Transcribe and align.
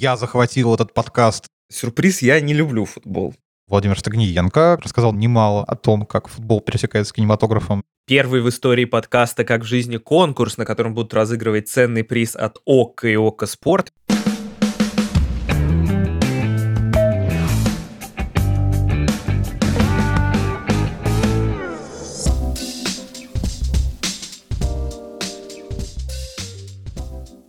Я 0.00 0.16
захватил 0.16 0.72
этот 0.72 0.94
подкаст. 0.94 1.48
Сюрприз, 1.72 2.22
я 2.22 2.40
не 2.40 2.54
люблю 2.54 2.84
футбол. 2.84 3.34
Владимир 3.66 3.98
Стагниенко 3.98 4.78
рассказал 4.80 5.12
немало 5.12 5.64
о 5.64 5.74
том, 5.74 6.06
как 6.06 6.28
футбол 6.28 6.60
пересекается 6.60 7.10
с 7.10 7.12
кинематографом. 7.12 7.82
Первый 8.06 8.40
в 8.40 8.48
истории 8.48 8.84
подкаста 8.84 9.42
«Как 9.42 9.62
в 9.62 9.64
жизни» 9.64 9.96
конкурс, 9.96 10.56
на 10.56 10.64
котором 10.64 10.94
будут 10.94 11.14
разыгрывать 11.14 11.68
ценный 11.68 12.04
приз 12.04 12.36
от 12.36 12.58
ОККО 12.64 13.08
и 13.08 13.16
ОККО 13.16 13.46
Спорт. 13.46 13.92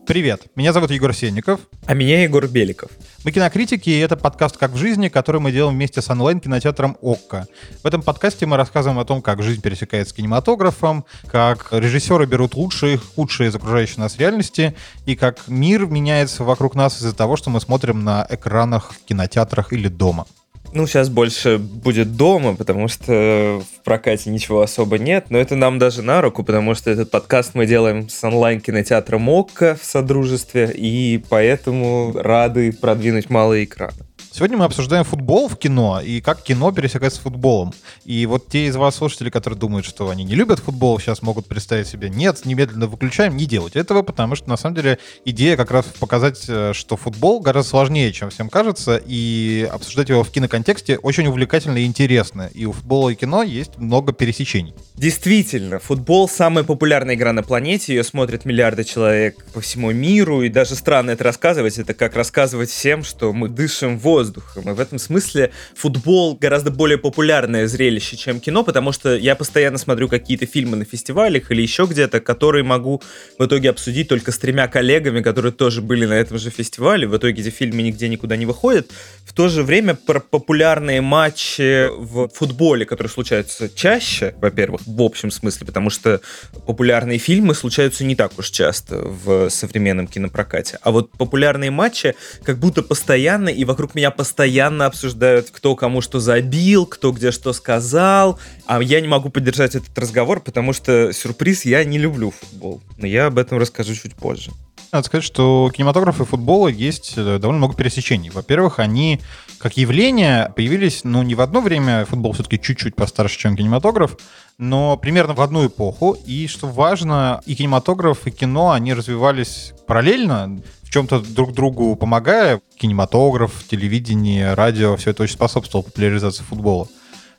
Привет, 0.10 0.48
меня 0.56 0.74
зовут 0.74 0.90
Егор 0.90 1.14
Сенников. 1.14 1.60
А 1.86 1.94
меня 1.94 2.24
Егор 2.24 2.48
Беликов. 2.48 2.90
Мы 3.24 3.32
кинокритики, 3.32 3.92
и 3.92 4.00
это 4.00 4.18
подкаст 4.18 4.58
«Как 4.58 4.72
в 4.72 4.76
жизни», 4.76 5.08
который 5.08 5.40
мы 5.40 5.52
делаем 5.52 5.76
вместе 5.76 6.02
с 6.02 6.10
онлайн-кинотеатром 6.10 6.98
«Окко». 7.04 7.46
В 7.84 7.86
этом 7.86 8.02
подкасте 8.02 8.48
мы 8.48 8.58
рассказываем 8.58 8.98
о 8.98 9.06
том, 9.06 9.22
как 9.22 9.44
жизнь 9.44 9.62
пересекается 9.62 10.12
с 10.12 10.18
кинематографом, 10.18 11.06
как 11.28 11.68
режиссеры 11.70 12.26
берут 12.26 12.56
лучшие 12.56 12.98
худшие 12.98 13.50
из 13.50 13.56
окружающей 13.56 14.00
нас 14.00 14.18
реальности, 14.18 14.76
и 15.06 15.16
как 15.16 15.48
мир 15.48 15.86
меняется 15.86 16.44
вокруг 16.44 16.74
нас 16.74 16.98
из-за 16.98 17.16
того, 17.16 17.38
что 17.38 17.52
мы 17.52 17.62
смотрим 17.62 18.04
на 18.04 18.26
экранах 18.32 18.96
кинотеатрах 19.08 19.74
или 19.74 19.90
дома. 19.90 20.26
Ну, 20.72 20.86
сейчас 20.86 21.10
больше 21.10 21.58
будет 21.58 22.16
дома, 22.16 22.56
потому 22.56 22.88
что 22.88 23.62
в 23.62 23.84
прокате 23.84 24.30
ничего 24.30 24.62
особо 24.62 25.00
нет, 25.00 25.26
но 25.30 25.38
это 25.40 25.56
нам 25.56 25.80
даже 25.80 26.04
на 26.04 26.22
руку, 26.22 26.44
потому 26.44 26.76
что 26.76 26.92
этот 26.92 27.10
подкаст 27.10 27.56
мы 27.56 27.66
делаем 27.66 28.08
с 28.08 28.24
онлайн-кинотеатром 28.24 29.28
ОККО 29.30 29.78
в 29.82 29.84
Содружестве, 29.84 30.72
и 30.76 31.24
поэтому 31.30 32.14
рады 32.14 32.72
продвинуть 32.72 33.30
малый 33.30 33.64
экран. 33.64 33.94
Сегодня 34.40 34.56
мы 34.56 34.64
обсуждаем 34.64 35.04
футбол 35.04 35.50
в 35.50 35.58
кино 35.58 36.00
и 36.00 36.22
как 36.22 36.42
кино 36.44 36.72
пересекается 36.72 37.20
с 37.20 37.24
футболом. 37.24 37.74
И 38.06 38.26
вот 38.26 38.48
те 38.48 38.68
из 38.68 38.78
вас, 38.78 38.96
слушатели, 38.96 39.30
которые 39.30 39.60
думают, 39.60 39.86
что 39.86 40.10
они 40.10 40.24
не 40.24 40.34
любят 40.34 40.60
футбол, 40.60 40.98
сейчас 40.98 41.22
могут 41.22 41.46
представить 41.46 41.88
себе, 41.88 42.10
нет, 42.10 42.46
немедленно 42.46 42.88
выключаем, 42.88 43.36
не 43.36 43.46
делать 43.46 43.76
этого, 43.76 44.02
потому 44.02 44.38
что 44.38 44.48
на 44.48 44.56
самом 44.56 44.76
деле 44.76 44.98
идея 45.26 45.58
как 45.58 45.72
раз 45.72 45.88
показать, 45.88 46.46
э, 46.48 46.72
что 46.74 46.96
футбол 46.96 47.42
гораздо 47.42 47.70
сложнее, 47.70 48.14
чем 48.14 48.30
всем 48.30 48.48
кажется, 48.48 48.96
и 49.06 49.70
обсуждать 49.70 50.08
его 50.08 50.24
в 50.24 50.30
киноконтексте 50.30 50.98
очень 51.00 51.28
увлекательно 51.28 51.80
и 51.80 51.86
интересно. 51.86 52.50
И 52.54 52.64
у 52.64 52.72
футбола 52.72 53.10
и 53.10 53.16
кино 53.16 53.44
есть 53.44 53.78
много 53.78 54.14
пересечений. 54.14 54.74
Действительно, 54.96 55.80
футбол 55.80 56.30
самая 56.30 56.64
популярная 56.64 57.16
игра 57.16 57.34
на 57.34 57.44
планете, 57.44 57.94
ее 57.94 58.06
смотрят 58.06 58.46
миллиарды 58.46 58.86
человек 58.86 59.44
по 59.52 59.60
всему 59.60 59.92
миру, 59.92 60.44
и 60.44 60.48
даже 60.48 60.76
странно 60.76 61.12
это 61.12 61.26
рассказывать, 61.26 61.78
это 61.78 61.94
как 61.94 62.16
рассказывать 62.16 62.70
всем, 62.70 63.04
что 63.04 63.34
мы 63.34 63.50
дышим 63.50 64.00
воздухом, 64.00 64.29
воздухом. 64.30 64.70
И 64.72 64.74
в 64.74 64.80
этом 64.80 65.00
смысле 65.00 65.52
футбол 65.76 66.36
гораздо 66.36 66.72
более 66.72 66.98
популярное 66.98 67.68
зрелище, 67.68 68.18
чем 68.18 68.40
кино, 68.40 68.64
потому 68.64 68.92
что 68.92 69.16
я 69.16 69.36
постоянно 69.36 69.78
смотрю 69.78 70.08
какие-то 70.08 70.46
фильмы 70.46 70.78
на 70.78 70.86
фестивалях 70.86 71.52
или 71.52 71.62
еще 71.62 71.86
где-то, 71.86 72.20
которые 72.20 72.64
могу 72.64 73.02
в 73.38 73.46
итоге 73.46 73.70
обсудить 73.70 74.08
только 74.08 74.32
с 74.32 74.38
тремя 74.38 74.68
коллегами, 74.68 75.22
которые 75.22 75.52
тоже 75.52 75.82
были 75.82 76.06
на 76.06 76.14
этом 76.14 76.38
же 76.38 76.50
фестивале. 76.50 77.08
В 77.08 77.18
итоге 77.18 77.42
эти 77.42 77.50
фильмы 77.50 77.82
нигде 77.82 78.08
никуда 78.08 78.36
не 78.38 78.46
выходят. 78.46 78.92
В 79.26 79.34
то 79.34 79.50
же 79.50 79.64
время 79.64 79.96
про 79.96 80.20
популярные 80.20 81.02
матчи 81.02 81.88
в 81.90 82.30
футболе, 82.30 82.86
которые 82.86 83.12
случаются 83.12 83.70
чаще, 83.74 84.34
во-первых, 84.42 84.82
в 84.86 85.02
общем 85.02 85.32
смысле, 85.32 85.66
потому 85.66 85.90
что 85.90 86.22
популярные 86.66 87.20
фильмы 87.20 87.56
случаются 87.56 88.04
не 88.04 88.16
так 88.16 88.38
уж 88.38 88.50
часто 88.50 88.98
в 88.98 89.50
современном 89.50 90.08
кинопрокате. 90.08 90.80
А 90.82 90.92
вот 90.92 91.12
популярные 91.12 91.72
матчи 91.72 92.16
как 92.44 92.58
будто 92.58 92.82
постоянно 92.82 93.50
и 93.50 93.66
вокруг 93.66 93.96
меня 93.96 94.09
постоянно 94.12 94.86
обсуждают, 94.86 95.50
кто 95.52 95.76
кому 95.76 96.02
что 96.02 96.20
забил, 96.20 96.86
кто 96.86 97.12
где 97.12 97.32
что 97.32 97.54
сказал. 97.54 98.40
А 98.66 98.82
я 98.82 99.02
не 99.02 99.08
могу 99.08 99.30
поддержать 99.30 99.76
этот 99.76 99.98
разговор, 99.98 100.40
потому 100.40 100.74
что 100.74 101.12
сюрприз, 101.14 101.66
я 101.66 101.84
не 101.84 101.98
люблю 101.98 102.32
футбол. 102.32 102.82
Но 102.98 103.08
я 103.08 103.28
об 103.28 103.38
этом 103.38 103.58
расскажу 103.58 103.96
чуть 103.96 104.16
позже. 104.16 104.52
Надо 104.92 105.06
сказать, 105.06 105.24
что 105.24 105.72
кинематограф 105.76 106.20
и 106.20 106.26
футбола 106.26 106.68
есть 106.68 107.14
э, 107.16 107.38
довольно 107.38 107.60
много 107.60 107.76
пересечений. 107.76 108.32
Во-первых, 108.32 108.80
они 108.80 109.20
как 109.60 109.78
явление 109.78 110.52
появились, 110.56 111.04
ну, 111.04 111.22
не 111.22 111.36
в 111.36 111.42
одно 111.42 111.62
время, 111.62 112.06
футбол 112.06 112.32
все-таки 112.34 112.60
чуть-чуть 112.60 112.96
постарше, 112.96 113.38
чем 113.38 113.56
кинематограф, 113.56 114.18
но 114.58 114.98
примерно 114.98 115.34
в 115.34 115.42
одну 115.42 115.68
эпоху. 115.68 116.18
И 116.26 116.48
что 116.48 116.68
важно, 116.68 117.42
и 117.46 117.56
кинематограф, 117.56 118.26
и 118.26 118.32
кино, 118.32 118.72
они 118.72 118.94
развивались 118.94 119.74
параллельно 119.86 120.60
в 120.90 120.92
чем-то 120.92 121.20
друг 121.20 121.54
другу 121.54 121.96
помогая. 121.96 122.62
Кинематограф, 122.76 123.64
телевидение, 123.70 124.56
радио, 124.56 124.96
все 124.96 125.12
это 125.12 125.22
очень 125.22 125.36
способствовало 125.36 125.86
популяризации 125.86 126.44
футбола. 126.44 126.88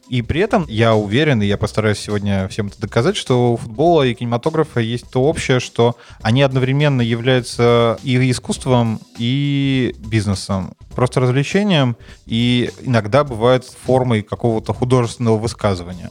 И 0.08 0.22
при 0.22 0.40
этом 0.40 0.66
я 0.68 0.94
уверен, 0.94 1.42
и 1.42 1.46
я 1.46 1.56
постараюсь 1.56 1.98
сегодня 1.98 2.46
всем 2.48 2.68
это 2.68 2.80
доказать, 2.80 3.16
что 3.16 3.52
у 3.52 3.56
футбола 3.56 4.04
и 4.04 4.14
кинематографа 4.14 4.80
есть 4.80 5.10
то 5.10 5.22
общее, 5.22 5.58
что 5.58 5.96
они 6.22 6.42
одновременно 6.42 7.00
являются 7.00 7.98
и 8.04 8.30
искусством, 8.30 9.00
и 9.18 9.96
бизнесом. 9.98 10.74
Просто 10.94 11.20
развлечением, 11.20 11.96
и 12.26 12.70
иногда 12.82 13.24
бывают 13.24 13.64
формой 13.64 14.22
какого-то 14.22 14.72
художественного 14.72 15.38
высказывания. 15.38 16.10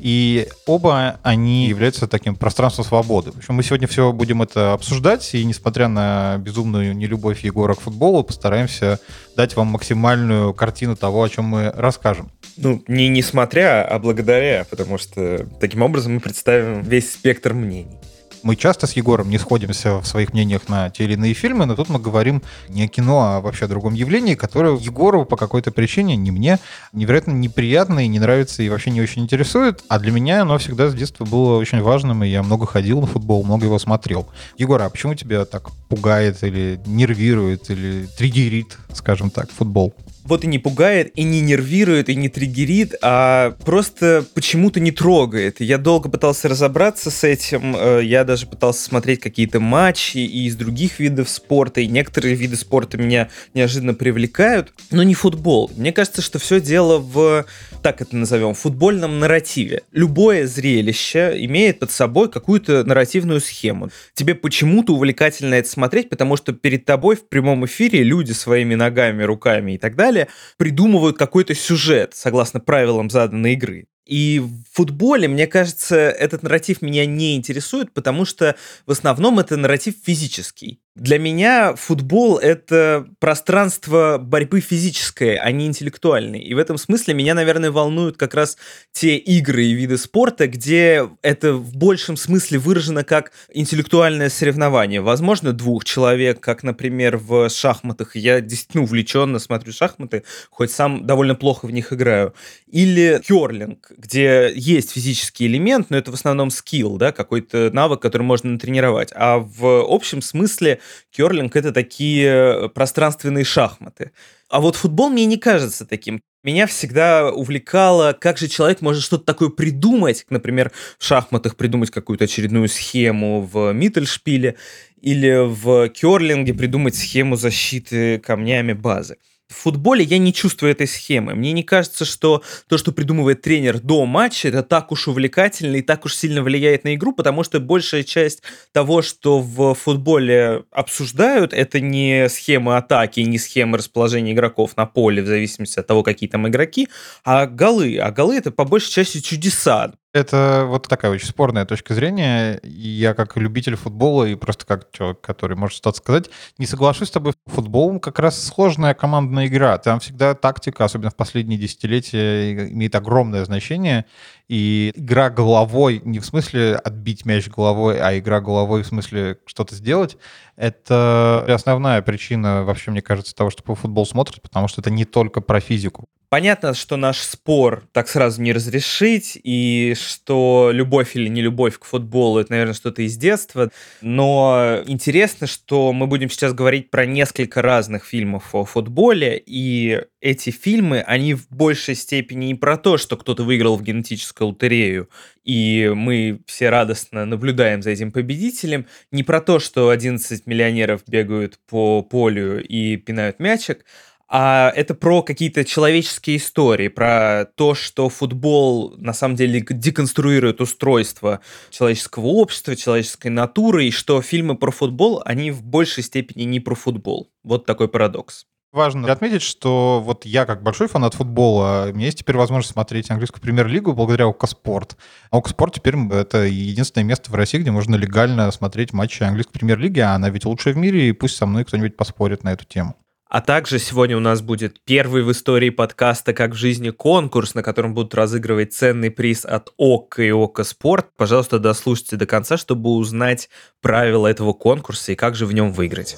И 0.00 0.48
оба 0.66 1.18
они 1.22 1.68
являются 1.68 2.06
таким 2.06 2.36
пространством 2.36 2.84
свободы. 2.84 3.32
В 3.32 3.38
общем, 3.38 3.54
мы 3.54 3.62
сегодня 3.62 3.86
все 3.86 4.12
будем 4.12 4.42
это 4.42 4.72
обсуждать, 4.72 5.34
и 5.34 5.44
несмотря 5.44 5.88
на 5.88 6.38
безумную 6.38 6.96
нелюбовь 6.96 7.44
Егора 7.44 7.74
к 7.74 7.80
футболу, 7.80 8.22
постараемся 8.22 9.00
дать 9.36 9.56
вам 9.56 9.68
максимальную 9.68 10.54
картину 10.54 10.96
того, 10.96 11.22
о 11.22 11.28
чем 11.28 11.46
мы 11.46 11.72
расскажем. 11.74 12.30
Ну, 12.56 12.82
не 12.88 13.08
несмотря, 13.08 13.84
а 13.84 13.98
благодаря, 13.98 14.66
потому 14.68 14.98
что 14.98 15.46
таким 15.60 15.82
образом 15.82 16.14
мы 16.14 16.20
представим 16.20 16.82
весь 16.82 17.12
спектр 17.12 17.54
мнений. 17.54 17.98
Мы 18.42 18.56
часто 18.56 18.86
с 18.86 18.92
Егором 18.92 19.30
не 19.30 19.38
сходимся 19.38 19.98
в 19.98 20.06
своих 20.06 20.32
мнениях 20.32 20.68
на 20.68 20.90
те 20.90 21.04
или 21.04 21.14
иные 21.14 21.34
фильмы, 21.34 21.66
но 21.66 21.74
тут 21.74 21.88
мы 21.88 21.98
говорим 21.98 22.42
не 22.68 22.84
о 22.84 22.88
кино, 22.88 23.20
а 23.20 23.40
вообще 23.40 23.64
о 23.64 23.68
другом 23.68 23.94
явлении, 23.94 24.34
которое 24.34 24.76
Егору 24.76 25.24
по 25.24 25.36
какой-то 25.36 25.70
причине, 25.70 26.16
не 26.16 26.30
мне, 26.30 26.58
невероятно 26.92 27.32
неприятно 27.32 28.04
и 28.04 28.08
не 28.08 28.18
нравится, 28.18 28.62
и 28.62 28.68
вообще 28.68 28.90
не 28.90 29.00
очень 29.00 29.22
интересует. 29.22 29.82
А 29.88 29.98
для 29.98 30.12
меня 30.12 30.42
оно 30.42 30.58
всегда 30.58 30.88
с 30.88 30.94
детства 30.94 31.24
было 31.24 31.58
очень 31.58 31.80
важным, 31.80 32.24
и 32.24 32.28
я 32.28 32.42
много 32.42 32.66
ходил 32.66 33.00
на 33.00 33.06
футбол, 33.06 33.44
много 33.44 33.66
его 33.66 33.78
смотрел. 33.78 34.28
Егор, 34.56 34.80
а 34.82 34.90
почему 34.90 35.14
тебя 35.14 35.44
так 35.44 35.70
пугает 35.88 36.42
или 36.42 36.80
нервирует, 36.86 37.70
или 37.70 38.06
триггерит, 38.16 38.76
скажем 38.92 39.30
так, 39.30 39.50
футбол? 39.50 39.94
Вот 40.28 40.44
и 40.44 40.46
не 40.46 40.58
пугает, 40.58 41.10
и 41.14 41.22
не 41.22 41.40
нервирует, 41.40 42.08
и 42.08 42.14
не 42.14 42.28
триггерит, 42.28 42.94
а 43.02 43.56
просто 43.64 44.24
почему-то 44.34 44.78
не 44.78 44.90
трогает. 44.90 45.60
Я 45.60 45.78
долго 45.78 46.10
пытался 46.10 46.48
разобраться 46.48 47.10
с 47.10 47.24
этим, 47.24 47.74
э, 47.74 48.02
я 48.04 48.24
даже 48.24 48.46
пытался 48.46 48.82
смотреть 48.82 49.20
какие-то 49.20 49.58
матчи 49.58 50.18
и 50.18 50.46
из 50.46 50.56
других 50.56 51.00
видов 51.00 51.28
спорта, 51.30 51.80
и 51.80 51.86
некоторые 51.86 52.34
виды 52.34 52.56
спорта 52.56 52.98
меня 52.98 53.28
неожиданно 53.54 53.94
привлекают, 53.94 54.72
но 54.90 55.02
не 55.02 55.14
футбол. 55.14 55.70
Мне 55.76 55.92
кажется, 55.92 56.20
что 56.20 56.38
все 56.38 56.60
дело 56.60 56.98
в, 56.98 57.46
так 57.82 58.00
это 58.00 58.16
назовем, 58.16 58.54
футбольном 58.54 59.18
нарративе. 59.18 59.82
Любое 59.92 60.46
зрелище 60.46 61.34
имеет 61.44 61.78
под 61.78 61.90
собой 61.90 62.30
какую-то 62.30 62.84
нарративную 62.84 63.40
схему. 63.40 63.90
Тебе 64.14 64.34
почему-то 64.34 64.94
увлекательно 64.94 65.54
это 65.54 65.68
смотреть, 65.68 66.08
потому 66.08 66.36
что 66.36 66.52
перед 66.52 66.84
тобой 66.84 67.16
в 67.16 67.28
прямом 67.28 67.64
эфире 67.66 68.02
люди 68.02 68.32
своими 68.32 68.74
ногами, 68.74 69.22
руками 69.22 69.72
и 69.72 69.78
так 69.78 69.96
далее 69.96 70.28
придумывают 70.56 71.16
какой-то 71.18 71.54
сюжет 71.54 72.14
согласно 72.14 72.60
правилам 72.60 73.10
заданной 73.10 73.54
игры. 73.54 73.86
И 74.08 74.40
в 74.40 74.74
футболе, 74.74 75.28
мне 75.28 75.46
кажется, 75.46 75.96
этот 75.96 76.42
нарратив 76.42 76.80
меня 76.80 77.04
не 77.04 77.36
интересует, 77.36 77.92
потому 77.92 78.24
что 78.24 78.56
в 78.86 78.90
основном 78.90 79.38
это 79.38 79.58
нарратив 79.58 79.96
физический. 80.02 80.80
Для 80.98 81.20
меня 81.20 81.76
футбол— 81.76 82.38
это 82.42 83.06
пространство 83.20 84.18
борьбы 84.18 84.60
физическое, 84.60 85.36
а 85.38 85.52
не 85.52 85.66
интеллектуальной. 85.66 86.40
И 86.40 86.54
в 86.54 86.58
этом 86.58 86.76
смысле 86.76 87.14
меня, 87.14 87.34
наверное, 87.34 87.70
волнуют 87.70 88.16
как 88.16 88.34
раз 88.34 88.56
те 88.90 89.16
игры 89.16 89.64
и 89.64 89.74
виды 89.74 89.96
спорта, 89.96 90.48
где 90.48 91.08
это 91.22 91.52
в 91.52 91.76
большем 91.76 92.16
смысле 92.16 92.58
выражено 92.58 93.04
как 93.04 93.30
интеллектуальное 93.52 94.28
соревнование. 94.28 95.00
Возможно, 95.00 95.52
двух 95.52 95.84
человек, 95.84 96.40
как, 96.40 96.64
например, 96.64 97.16
в 97.16 97.48
шахматах. 97.48 98.16
Я 98.16 98.40
действительно 98.40 98.82
увлеченно 98.82 99.38
смотрю 99.38 99.72
шахматы, 99.72 100.24
хоть 100.50 100.72
сам 100.72 101.06
довольно 101.06 101.36
плохо 101.36 101.66
в 101.66 101.70
них 101.70 101.92
играю. 101.92 102.34
Или 102.66 103.22
керлинг, 103.24 103.92
где 103.98 104.52
есть 104.54 104.92
физический 104.92 105.46
элемент, 105.46 105.90
но 105.90 105.98
это 105.98 106.12
в 106.12 106.14
основном 106.14 106.50
скилл, 106.50 106.96
да, 106.96 107.10
какой-то 107.10 107.70
навык, 107.72 108.00
который 108.00 108.22
можно 108.22 108.50
натренировать. 108.50 109.10
А 109.14 109.38
в 109.38 109.84
общем 109.92 110.22
смысле 110.22 110.78
керлинг— 111.10 111.56
это 111.56 111.72
такие 111.72 112.70
пространственные 112.74 113.44
шахматы. 113.44 114.12
А 114.48 114.60
вот 114.60 114.76
футбол 114.76 115.10
мне 115.10 115.26
не 115.26 115.36
кажется 115.36 115.84
таким. 115.84 116.20
Меня 116.44 116.68
всегда 116.68 117.32
увлекало, 117.32 118.16
как 118.18 118.38
же 118.38 118.46
человек 118.46 118.80
может 118.80 119.02
что-то 119.02 119.24
такое 119.24 119.48
придумать, 119.48 120.24
например, 120.30 120.70
в 120.96 121.04
шахматах 121.04 121.56
придумать 121.56 121.90
какую-то 121.90 122.24
очередную 122.24 122.68
схему 122.68 123.42
в 123.42 123.72
Миттельшпиле, 123.72 124.54
или 125.00 125.44
в 125.44 125.88
керлинге 125.88 126.54
придумать 126.54 126.94
схему 126.94 127.36
защиты 127.36 128.18
камнями 128.18 128.72
базы. 128.72 129.16
В 129.48 129.54
футболе 129.54 130.04
я 130.04 130.18
не 130.18 130.34
чувствую 130.34 130.72
этой 130.72 130.86
схемы. 130.86 131.34
Мне 131.34 131.52
не 131.52 131.62
кажется, 131.62 132.04
что 132.04 132.42
то, 132.68 132.76
что 132.76 132.92
придумывает 132.92 133.40
тренер 133.40 133.80
до 133.80 134.04
матча, 134.04 134.48
это 134.48 134.62
так 134.62 134.92
уж 134.92 135.08
увлекательно 135.08 135.76
и 135.76 135.82
так 135.82 136.04
уж 136.04 136.14
сильно 136.14 136.42
влияет 136.42 136.84
на 136.84 136.94
игру, 136.94 137.14
потому 137.14 137.44
что 137.44 137.58
большая 137.58 138.02
часть 138.02 138.42
того, 138.72 139.00
что 139.00 139.40
в 139.40 139.72
футболе 139.72 140.64
обсуждают, 140.70 141.54
это 141.54 141.80
не 141.80 142.28
схемы 142.28 142.76
атаки, 142.76 143.20
не 143.20 143.38
схемы 143.38 143.78
расположения 143.78 144.32
игроков 144.32 144.76
на 144.76 144.84
поле, 144.84 145.22
в 145.22 145.26
зависимости 145.26 145.78
от 145.80 145.86
того, 145.86 146.02
какие 146.02 146.28
там 146.28 146.46
игроки, 146.46 146.88
а 147.24 147.46
голы. 147.46 147.96
А 147.96 148.10
голы 148.10 148.36
это 148.36 148.50
по 148.50 148.64
большей 148.64 148.92
части 148.92 149.20
чудеса. 149.20 149.94
Это 150.18 150.64
вот 150.66 150.88
такая 150.88 151.12
очень 151.12 151.28
спорная 151.28 151.64
точка 151.64 151.94
зрения. 151.94 152.58
Я 152.64 153.14
как 153.14 153.36
любитель 153.36 153.76
футбола 153.76 154.24
и 154.24 154.34
просто 154.34 154.66
как 154.66 154.90
человек, 154.90 155.20
который 155.20 155.56
может 155.56 155.76
что-то 155.76 155.98
сказать, 155.98 156.28
не 156.58 156.66
соглашусь 156.66 157.08
с 157.08 157.12
тобой. 157.12 157.34
Футбол 157.46 158.00
как 158.00 158.18
раз 158.18 158.42
сложная 158.44 158.94
командная 158.94 159.46
игра. 159.46 159.78
Там 159.78 160.00
всегда 160.00 160.34
тактика, 160.34 160.84
особенно 160.84 161.10
в 161.10 161.14
последние 161.14 161.56
десятилетия, 161.56 162.68
имеет 162.72 162.96
огромное 162.96 163.44
значение. 163.44 164.06
И 164.48 164.92
игра 164.96 165.30
головой, 165.30 166.02
не 166.04 166.18
в 166.18 166.26
смысле 166.26 166.74
отбить 166.74 167.24
мяч 167.24 167.48
головой, 167.48 168.00
а 168.00 168.18
игра 168.18 168.40
головой 168.40 168.82
в 168.82 168.86
смысле 168.86 169.38
что-то 169.46 169.76
сделать, 169.76 170.16
это 170.56 171.44
основная 171.46 172.02
причина, 172.02 172.64
вообще, 172.64 172.90
мне 172.90 173.02
кажется, 173.02 173.36
того, 173.36 173.50
что 173.50 173.62
по 173.62 173.76
футбол 173.76 174.04
смотрят, 174.04 174.42
потому 174.42 174.66
что 174.66 174.80
это 174.80 174.90
не 174.90 175.04
только 175.04 175.40
про 175.40 175.60
физику. 175.60 176.08
Понятно, 176.30 176.74
что 176.74 176.98
наш 176.98 177.20
спор 177.20 177.88
так 177.92 178.06
сразу 178.06 178.42
не 178.42 178.52
разрешить, 178.52 179.38
и 179.42 179.94
что 179.98 180.68
любовь 180.74 181.16
или 181.16 181.26
не 181.26 181.40
любовь 181.40 181.78
к 181.78 181.84
футболу 181.86 182.38
это, 182.38 182.52
наверное, 182.52 182.74
что-то 182.74 183.00
из 183.00 183.16
детства. 183.16 183.70
Но 184.02 184.82
интересно, 184.86 185.46
что 185.46 185.94
мы 185.94 186.06
будем 186.06 186.28
сейчас 186.28 186.52
говорить 186.52 186.90
про 186.90 187.06
несколько 187.06 187.62
разных 187.62 188.04
фильмов 188.04 188.54
о 188.54 188.66
футболе, 188.66 189.42
и 189.46 190.02
эти 190.20 190.50
фильмы, 190.50 191.00
они 191.00 191.32
в 191.32 191.48
большей 191.48 191.94
степени 191.94 192.46
не 192.46 192.54
про 192.54 192.76
то, 192.76 192.98
что 192.98 193.16
кто-то 193.16 193.42
выиграл 193.42 193.78
в 193.78 193.82
генетическую 193.82 194.48
лотерею, 194.48 195.08
и 195.44 195.90
мы 195.94 196.40
все 196.44 196.68
радостно 196.68 197.24
наблюдаем 197.24 197.80
за 197.82 197.88
этим 197.88 198.12
победителем, 198.12 198.86
не 199.10 199.22
про 199.22 199.40
то, 199.40 199.58
что 199.58 199.88
11 199.88 200.46
миллионеров 200.46 201.04
бегают 201.06 201.58
по 201.70 202.02
полю 202.02 202.62
и 202.62 202.96
пинают 202.96 203.38
мячик, 203.40 203.86
а 204.28 204.70
это 204.76 204.94
про 204.94 205.22
какие-то 205.22 205.64
человеческие 205.64 206.36
истории, 206.36 206.88
про 206.88 207.46
то, 207.54 207.74
что 207.74 208.08
футбол 208.08 208.94
на 208.98 209.14
самом 209.14 209.36
деле 209.36 209.64
деконструирует 209.68 210.60
устройство 210.60 211.40
человеческого 211.70 212.26
общества, 212.26 212.76
человеческой 212.76 213.28
натуры, 213.28 213.86
и 213.86 213.90
что 213.90 214.20
фильмы 214.20 214.56
про 214.56 214.70
футбол, 214.70 215.22
они 215.24 215.50
в 215.50 215.62
большей 215.62 216.02
степени 216.02 216.44
не 216.44 216.60
про 216.60 216.74
футбол. 216.74 217.30
Вот 217.42 217.64
такой 217.64 217.88
парадокс. 217.88 218.44
Важно 218.70 219.10
отметить, 219.10 219.40
что 219.40 220.02
вот 220.04 220.26
я, 220.26 220.44
как 220.44 220.62
большой 220.62 220.88
фанат 220.88 221.14
футбола, 221.14 221.88
у 221.90 221.94
меня 221.94 222.06
есть 222.06 222.18
теперь 222.18 222.36
возможность 222.36 222.74
смотреть 222.74 223.10
английскую 223.10 223.40
премьер-лигу 223.40 223.94
благодаря 223.94 224.26
Окоспорт. 224.26 224.98
А 225.30 225.38
Окоспорт 225.38 225.74
теперь 225.74 225.96
это 226.12 226.44
единственное 226.44 227.04
место 227.04 227.30
в 227.30 227.34
России, 227.34 227.56
где 227.56 227.70
можно 227.70 227.96
легально 227.96 228.50
смотреть 228.50 228.92
матчи 228.92 229.22
английской 229.22 229.52
премьер-лиги, 229.52 230.00
а 230.00 230.12
она 230.14 230.28
ведь 230.28 230.44
лучшая 230.44 230.74
в 230.74 230.76
мире, 230.76 231.08
и 231.08 231.12
пусть 231.12 231.36
со 231.36 231.46
мной 231.46 231.64
кто-нибудь 231.64 231.96
поспорит 231.96 232.44
на 232.44 232.52
эту 232.52 232.66
тему. 232.66 232.94
А 233.28 233.42
также 233.42 233.78
сегодня 233.78 234.16
у 234.16 234.20
нас 234.20 234.40
будет 234.40 234.80
первый 234.84 235.22
в 235.22 235.30
истории 235.32 235.68
подкаста 235.68 236.32
«Как 236.32 236.52
в 236.52 236.54
жизни» 236.54 236.88
конкурс, 236.88 237.54
на 237.54 237.62
котором 237.62 237.92
будут 237.92 238.14
разыгрывать 238.14 238.72
ценный 238.72 239.10
приз 239.10 239.44
от 239.44 239.70
ОК 239.76 240.20
и 240.20 240.32
ОК 240.32 240.64
Спорт. 240.64 241.08
Пожалуйста, 241.14 241.58
дослушайте 241.58 242.16
до 242.16 242.24
конца, 242.24 242.56
чтобы 242.56 242.88
узнать 242.88 243.50
правила 243.82 244.26
этого 244.28 244.54
конкурса 244.54 245.12
и 245.12 245.14
как 245.14 245.34
же 245.34 245.44
в 245.44 245.52
нем 245.52 245.72
выиграть. 245.72 246.16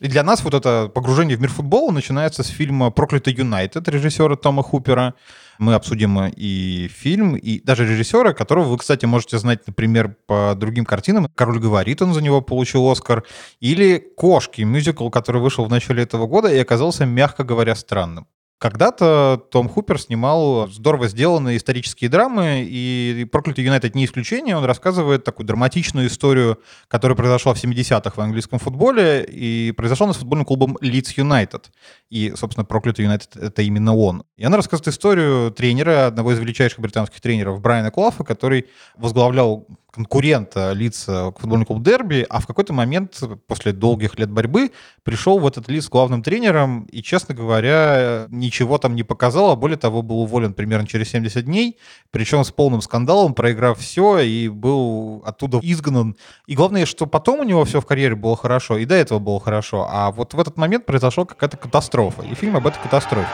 И 0.00 0.08
для 0.08 0.22
нас 0.22 0.44
вот 0.44 0.52
это 0.52 0.90
погружение 0.94 1.36
в 1.36 1.40
мир 1.40 1.50
футбола 1.50 1.90
начинается 1.90 2.42
с 2.42 2.48
фильма 2.48 2.90
«Проклятый 2.90 3.32
Юнайтед» 3.34 3.88
режиссера 3.88 4.36
Тома 4.36 4.62
Хупера. 4.62 5.14
Мы 5.58 5.72
обсудим 5.72 6.20
и 6.36 6.88
фильм, 6.88 7.34
и 7.34 7.60
даже 7.60 7.88
режиссера, 7.88 8.34
которого 8.34 8.64
вы, 8.64 8.78
кстати, 8.78 9.06
можете 9.06 9.38
знать, 9.38 9.66
например, 9.66 10.14
по 10.26 10.54
другим 10.54 10.84
картинам. 10.84 11.28
«Король 11.34 11.60
говорит», 11.60 12.02
он 12.02 12.12
за 12.12 12.22
него 12.22 12.42
получил 12.42 12.90
Оскар. 12.90 13.24
Или 13.60 13.98
«Кошки», 14.16 14.62
мюзикл, 14.62 15.08
который 15.08 15.40
вышел 15.40 15.64
в 15.64 15.70
начале 15.70 16.02
этого 16.02 16.26
года 16.26 16.52
и 16.52 16.58
оказался, 16.58 17.06
мягко 17.06 17.42
говоря, 17.42 17.74
странным. 17.74 18.26
Когда-то 18.58 19.42
Том 19.50 19.68
Хупер 19.68 20.00
снимал 20.00 20.68
здорово 20.68 21.08
сделанные 21.08 21.58
исторические 21.58 22.08
драмы, 22.08 22.64
и 22.66 23.26
«Проклятый 23.30 23.62
Юнайтед» 23.62 23.94
не 23.94 24.06
исключение. 24.06 24.56
Он 24.56 24.64
рассказывает 24.64 25.24
такую 25.24 25.46
драматичную 25.46 26.06
историю, 26.06 26.58
которая 26.88 27.16
произошла 27.16 27.52
в 27.52 27.62
70-х 27.62 28.12
в 28.16 28.18
английском 28.18 28.58
футболе, 28.58 29.24
и 29.24 29.72
произошла 29.76 30.10
с 30.10 30.16
футбольным 30.16 30.46
клубом 30.46 30.78
Leeds 30.80 31.12
Юнайтед. 31.16 31.70
И, 32.08 32.32
собственно, 32.34 32.64
«Проклятый 32.64 33.04
Юнайтед»— 33.04 33.36
это 33.36 33.60
именно 33.60 33.94
он. 33.94 34.24
И 34.38 34.44
она 34.44 34.56
рассказывает 34.56 34.88
историю 34.88 35.50
тренера, 35.50 36.06
одного 36.06 36.32
из 36.32 36.38
величайших 36.38 36.80
британских 36.80 37.20
тренеров, 37.20 37.60
Брайана 37.60 37.90
Клаффа, 37.90 38.24
который 38.24 38.66
возглавлял 38.96 39.66
конкурента 39.96 40.72
лица 40.72 41.32
к 41.32 41.40
футбольному 41.40 41.64
клубу 41.64 41.82
Дерби, 41.82 42.26
а 42.28 42.40
в 42.40 42.46
какой-то 42.46 42.74
момент 42.74 43.18
после 43.46 43.72
долгих 43.72 44.18
лет 44.18 44.30
борьбы 44.30 44.72
пришел 45.04 45.38
в 45.38 45.46
этот 45.46 45.68
лиц 45.68 45.88
главным 45.88 46.22
тренером 46.22 46.82
и, 46.92 47.02
честно 47.02 47.34
говоря, 47.34 48.26
ничего 48.28 48.76
там 48.76 48.94
не 48.94 49.04
показал, 49.04 49.52
а 49.52 49.56
более 49.56 49.78
того, 49.78 50.02
был 50.02 50.20
уволен 50.20 50.52
примерно 50.52 50.86
через 50.86 51.08
70 51.08 51.46
дней, 51.46 51.78
причем 52.10 52.44
с 52.44 52.50
полным 52.50 52.82
скандалом, 52.82 53.32
проиграв 53.32 53.78
все 53.78 54.18
и 54.18 54.48
был 54.48 55.22
оттуда 55.24 55.60
изгнан. 55.62 56.14
И 56.46 56.54
главное, 56.54 56.84
что 56.84 57.06
потом 57.06 57.40
у 57.40 57.44
него 57.44 57.64
все 57.64 57.80
в 57.80 57.86
карьере 57.86 58.16
было 58.16 58.36
хорошо, 58.36 58.76
и 58.76 58.84
до 58.84 58.94
этого 58.94 59.18
было 59.18 59.40
хорошо, 59.40 59.88
а 59.90 60.12
вот 60.12 60.34
в 60.34 60.38
этот 60.38 60.58
момент 60.58 60.84
произошла 60.84 61.24
какая-то 61.24 61.56
катастрофа, 61.56 62.20
и 62.20 62.34
фильм 62.34 62.56
об 62.56 62.66
этой 62.66 62.82
катастрофе. 62.82 63.28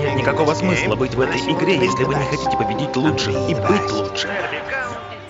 Нет 0.00 0.16
никакого 0.16 0.52
смысла 0.52 0.96
быть 0.96 1.14
в 1.14 1.20
этой 1.20 1.38
игре, 1.38 1.78
если 1.78 2.02
вы 2.02 2.14
не 2.16 2.24
хотите 2.24 2.56
победить 2.56 2.96
лучше 2.96 3.30
и 3.30 3.54
быть 3.54 3.92
лучше 3.92 4.28